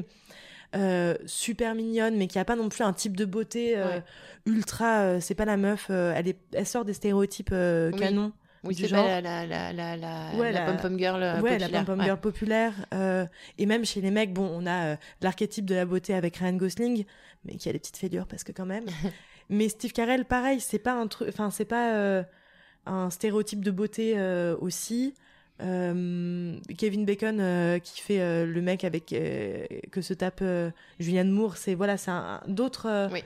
euh, 0.76 1.16
super 1.26 1.74
mignonne, 1.74 2.16
mais 2.16 2.28
qui 2.28 2.38
a 2.38 2.44
pas 2.44 2.54
non 2.54 2.68
plus 2.68 2.84
un 2.84 2.92
type 2.92 3.16
de 3.16 3.24
beauté 3.24 3.76
euh, 3.76 3.96
Ouais. 3.96 4.02
ultra. 4.46 5.00
euh, 5.00 5.20
c'est 5.20 5.34
pas 5.34 5.44
la 5.44 5.56
meuf. 5.56 5.90
elle 5.90 6.28
est, 6.28 6.38
elle 6.52 6.66
sort 6.66 6.84
des 6.84 6.92
stéréotypes 6.94 7.50
Oui. 7.52 7.98
canons. 7.98 8.32
Oui, 8.62 8.74
c'est 8.74 8.88
genre. 8.88 9.06
pas 9.06 9.20
la, 9.20 9.46
la, 9.46 9.72
la, 9.72 9.72
la, 9.72 9.96
la, 9.96 10.38
Ouais, 10.38 10.52
la 10.52 10.66
la- 10.66 10.72
pom-pom 10.72 10.98
girl 10.98 11.22
euh, 11.22 11.34
la 11.34 11.40
populaire. 11.40 11.88
Ouais. 11.98 12.04
girl 12.04 12.20
populaire. 12.20 12.74
euh, 12.94 13.26
et 13.58 13.66
même 13.66 13.84
chez 13.84 14.00
les 14.00 14.10
mecs, 14.10 14.32
bon, 14.34 14.48
on 14.52 14.66
a 14.66 14.92
euh, 14.92 14.96
l'archétype 15.22 15.64
de 15.64 15.74
la 15.74 15.86
beauté 15.86 16.12
avec 16.14 16.36
Ryan 16.36 16.52
Gosling, 16.54 17.04
mais 17.44 17.56
qui 17.56 17.68
a 17.68 17.72
des 17.72 17.78
petites 17.78 17.96
fêlures 17.96 18.26
parce 18.26 18.44
que 18.44 18.52
quand 18.52 18.66
même. 18.66 18.84
mais 19.48 19.68
Steve 19.70 19.92
Carell, 19.92 20.24
pareil, 20.26 20.60
c'est 20.60 20.78
pas 20.78 20.92
un 20.92 21.06
truc, 21.06 21.28
enfin, 21.30 21.50
c'est 21.50 21.64
pas 21.64 21.94
euh, 21.94 22.22
un 22.86 23.08
stéréotype 23.10 23.64
de 23.64 23.70
beauté 23.70 24.16
aussi. 24.60 25.14
Kevin 26.78 27.04
Bacon 27.04 27.80
qui 27.82 28.00
fait 28.00 28.46
le 28.46 28.62
mec 28.62 28.84
avec 28.84 29.06
que 29.90 30.00
se 30.00 30.14
tape 30.14 30.42
Julianne 30.98 31.30
Moore, 31.30 31.56
c'est 31.56 31.74
voilà, 31.74 31.96
c'est 31.96 32.10
un- 32.10 32.40
d'autres 32.46 33.08
Oui. 33.12 33.22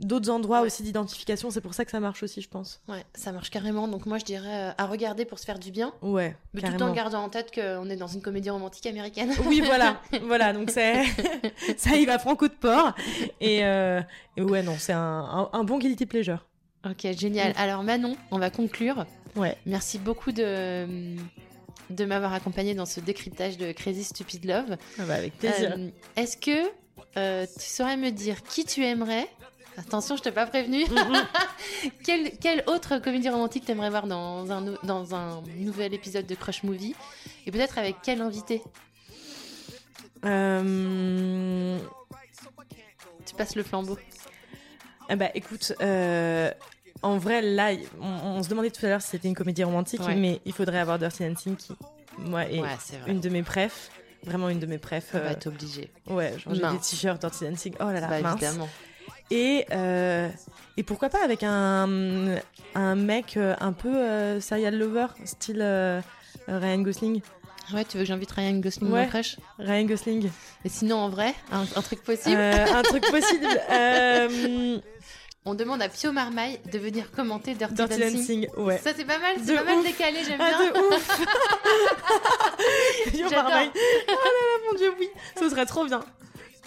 D'autres 0.00 0.30
endroits 0.30 0.60
Ouais. 0.60 0.66
aussi 0.66 0.82
d'identification. 0.82 1.50
C'est 1.50 1.60
pour 1.60 1.74
ça 1.74 1.84
que 1.84 1.90
ça 1.90 2.00
marche 2.00 2.22
aussi, 2.22 2.40
je 2.40 2.48
pense. 2.48 2.80
Ouais, 2.88 3.04
ça 3.14 3.32
marche 3.32 3.50
carrément. 3.50 3.86
Donc 3.88 4.06
moi, 4.06 4.18
je 4.18 4.24
dirais 4.24 4.68
euh, 4.68 4.72
à 4.78 4.86
regarder 4.86 5.24
pour 5.24 5.38
se 5.38 5.44
faire 5.44 5.58
du 5.58 5.70
bien, 5.70 5.92
Ouais, 6.02 6.36
mais 6.54 6.60
tout 6.62 6.66
en 6.68 6.70
carrément. 6.72 6.92
gardant 6.94 7.22
en 7.24 7.28
tête 7.28 7.54
qu'on 7.54 7.88
est 7.90 7.96
dans 7.96 8.06
une 8.08 8.22
comédie 8.22 8.50
romantique 8.50 8.86
américaine. 8.86 9.32
Oui, 9.46 9.60
voilà, 9.64 10.00
voilà. 10.24 10.52
Donc 10.52 10.70
c'est 10.70 11.02
ça 11.76 11.96
y 11.96 12.04
va 12.06 12.18
franco 12.18 12.48
de 12.48 12.52
porc. 12.54 12.94
Et, 13.40 13.64
euh, 13.64 14.00
et 14.36 14.42
ouais, 14.42 14.62
non, 14.62 14.74
c'est 14.78 14.92
un, 14.92 14.98
un, 15.00 15.50
un 15.52 15.64
bon 15.64 15.78
guilty 15.78 16.06
pleasure. 16.06 16.44
Ok, 16.88 17.06
génial. 17.16 17.52
Alors 17.56 17.82
Manon, 17.82 18.16
on 18.30 18.38
va 18.38 18.48
conclure. 18.50 19.04
Ouais. 19.36 19.56
Merci 19.66 19.98
beaucoup 19.98 20.32
de, 20.32 21.14
de 21.90 22.04
m'avoir 22.04 22.32
accompagné 22.32 22.74
dans 22.74 22.86
ce 22.86 23.00
décryptage 23.00 23.58
de 23.58 23.72
Crazy 23.72 24.04
Stupid 24.04 24.44
Love. 24.44 24.76
Ah 24.98 25.02
bah, 25.06 25.14
avec 25.14 25.36
plaisir. 25.38 25.74
Euh, 25.76 25.88
Est-ce 26.16 26.36
que 26.36 26.68
euh, 27.16 27.46
tu 27.58 27.66
saurais 27.66 27.96
me 27.96 28.10
dire 28.10 28.42
qui 28.42 28.64
tu 28.64 28.82
aimerais 28.84 29.28
Attention, 29.80 30.16
je 30.16 30.22
t'ai 30.22 30.32
pas 30.32 30.46
prévenu. 30.46 30.84
quelle, 32.04 32.36
quelle 32.38 32.62
autre 32.66 32.98
comédie 32.98 33.28
romantique 33.28 33.64
t'aimerais 33.64 33.90
voir 33.90 34.06
dans 34.06 34.50
un, 34.52 34.62
dans 34.82 35.14
un 35.14 35.42
nouvel 35.56 35.94
épisode 35.94 36.26
de 36.26 36.34
Crush 36.34 36.62
Movie? 36.62 36.94
Et 37.46 37.50
peut-être 37.50 37.78
avec 37.78 37.96
quel 38.02 38.20
invité? 38.20 38.62
Euh, 40.24 41.78
Tu 43.26 43.34
passes 43.34 43.56
le 43.56 43.62
flambeau. 43.62 43.98
ah 45.08 45.16
bah 45.16 45.30
écoute, 45.34 45.72
euh, 45.80 46.50
en 47.02 47.16
vrai, 47.18 47.40
là, 47.42 47.70
on, 48.00 48.06
on 48.06 48.42
se 48.42 48.48
demandait 48.48 48.70
tout 48.70 48.84
à 48.84 48.90
l'heure 48.90 49.02
si 49.02 49.08
c'était 49.10 49.28
une 49.28 49.34
comédie 49.34 49.64
romantique, 49.64 50.00
Ouais. 50.02 50.14
mais 50.16 50.40
il 50.44 50.52
faudrait 50.52 50.78
avoir 50.78 50.98
Dirty 50.98 51.26
Dancing 51.26 51.56
qui, 51.56 51.72
moi, 52.18 52.44
est 52.46 52.60
Ouais, 52.60 52.68
une 53.06 53.20
de 53.20 53.28
mes 53.28 53.42
prefs. 53.42 53.90
Vraiment 54.24 54.50
une 54.50 54.58
de 54.60 54.66
mes 54.66 54.76
va 54.76 54.98
euh, 55.14 55.30
être 55.30 55.46
obligé. 55.46 55.90
ouais, 56.06 56.34
j'ai 56.46 56.60
des 56.60 56.78
t-shirts 56.78 57.20
Dirty 57.22 57.44
Dancing. 57.48 57.74
Oh 57.80 57.84
là 57.84 58.00
là, 58.00 58.06
Bah, 58.08 58.20
mince. 58.20 58.42
évidemment. 58.42 58.68
Et, 59.30 59.64
euh, 59.72 60.28
et 60.76 60.82
pourquoi 60.82 61.08
pas 61.08 61.22
avec 61.24 61.42
un, 61.44 62.36
un 62.74 62.94
mec 62.96 63.36
euh, 63.36 63.54
un 63.60 63.72
peu 63.72 63.88
euh, 63.94 64.40
serial 64.40 64.76
lover, 64.76 65.06
style 65.24 65.60
euh, 65.62 66.00
Ryan 66.48 66.78
Gosling. 66.82 67.20
Ouais, 67.72 67.84
tu 67.84 67.96
veux 67.98 68.02
que 68.02 68.08
j'invite 68.08 68.32
Ryan 68.32 68.58
Gosling 68.58 68.90
Ouais. 68.90 69.06
Crush 69.06 69.36
Ryan 69.60 69.84
Gosling. 69.84 70.28
Et 70.64 70.68
sinon, 70.68 70.96
en 70.98 71.08
vrai, 71.08 71.32
un, 71.52 71.60
un 71.76 71.82
truc 71.82 72.02
possible 72.02 72.36
un 72.40 72.82
truc 72.82 73.04
possible. 73.08 73.46
On 75.46 75.54
demande 75.54 75.80
à 75.80 75.88
Pio 75.88 76.12
Marmaille 76.12 76.60
de 76.70 76.78
venir 76.78 77.10
commenter 77.12 77.54
Dirty, 77.54 77.72
Dirty 77.74 77.98
Dancing. 77.98 78.16
Dancing, 78.46 78.48
ouais. 78.58 78.76
Ça, 78.76 78.90
c'est 78.94 79.06
pas 79.06 79.18
mal, 79.18 79.36
c'est 79.42 79.54
pas 79.56 79.64
mal 79.64 79.82
décalé, 79.82 80.18
j'aime 80.22 80.38
Ah, 80.38 80.50
bien. 80.58 80.70
de 80.70 80.78
ouf 80.86 81.20
J'adore. 83.14 83.30
Marmaille. 83.44 83.70
Oh 83.74 84.10
là 84.10 84.14
là, 84.16 84.70
mon 84.70 84.76
dieu, 84.76 84.92
oui. 84.98 85.08
Ce 85.38 85.48
serait 85.48 85.64
trop 85.64 85.86
bien. 85.86 86.00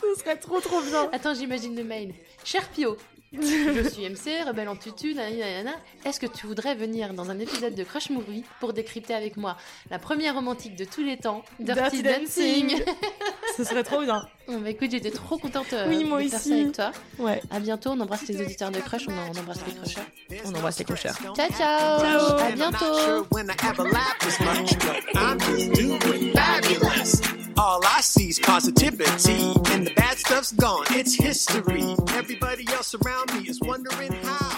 Ce 0.02 0.20
serait 0.20 0.38
trop, 0.38 0.60
trop 0.60 0.82
bien. 0.82 1.10
Attends, 1.12 1.34
j'imagine 1.34 1.76
le 1.76 1.84
mail. 1.84 2.14
Cher 2.44 2.68
Pio, 2.70 2.98
je 3.42 3.90
suis 3.90 4.08
MC, 4.10 4.46
rebelle 4.48 4.70
en 4.70 4.76
tutu, 4.76 5.14
nanana. 5.14 5.72
Est-ce 6.06 6.20
que 6.20 6.28
tu 6.28 6.46
voudrais 6.48 6.76
venir 6.76 7.14
dans 7.14 7.30
un 7.32 7.40
épisode 7.40 7.76
de 7.76 7.84
Crush 7.84 8.10
Movie 8.10 8.44
pour 8.60 8.74
décrypter 8.74 9.14
avec 9.14 9.38
moi 9.38 9.58
la 9.90 10.00
première 10.00 10.36
romantique 10.36 10.76
de 10.76 10.86
tous 10.86 11.02
les 11.04 11.18
temps, 11.18 11.44
Dirty, 11.60 12.04
Dancing, 12.04 12.84
Ce 13.58 13.64
serait 13.64 13.84
trop 13.84 14.02
bien. 14.02 14.26
Bon, 14.46 14.60
bah, 14.60 14.72
écoute, 14.72 14.92
j'étais 14.92 15.10
trop 15.10 15.38
contente 15.38 15.72
euh, 15.72 15.88
Oui, 15.88 16.04
moi 16.04 16.22
de 16.22 16.28
faire 16.28 16.38
aussi. 16.38 16.50
ça 16.50 16.56
avec 16.56 16.74
toi. 16.74 16.92
Ouais. 17.18 17.42
À 17.50 17.62
bientôt, 17.62 17.92
on 17.92 18.00
embrasse 18.02 18.28
les 18.28 18.42
auditeurs 18.42 18.72
de 18.72 18.80
Crush, 18.82 19.08
on, 19.08 19.14
on 19.14 19.40
embrasse 19.40 19.60
les 19.66 19.74
crushers. 19.74 20.02
On 20.44 20.50
embrasse 20.54 20.80
les 20.80 20.84
cocheurs. 20.86 21.16
Ciao, 21.16 21.34
ciao, 21.34 22.00
Ciao. 22.02 22.38
À 22.40 22.52
bientôt. 22.52 23.26
All 27.56 27.80
I 27.86 28.02
see 28.02 28.30
is 28.30 28.40
positivity, 28.40 29.54
and 29.72 29.86
the 29.86 29.94
bad 29.96 30.18
stuff's 30.18 30.52
gone. 30.52 30.84
It's 30.90 31.16
history. 31.16 31.96
Everybody 32.18 32.66
else 32.74 32.96
around 32.96 33.23
me 33.32 33.48
is 33.48 33.60
wondering 33.62 34.12
how. 34.12 34.53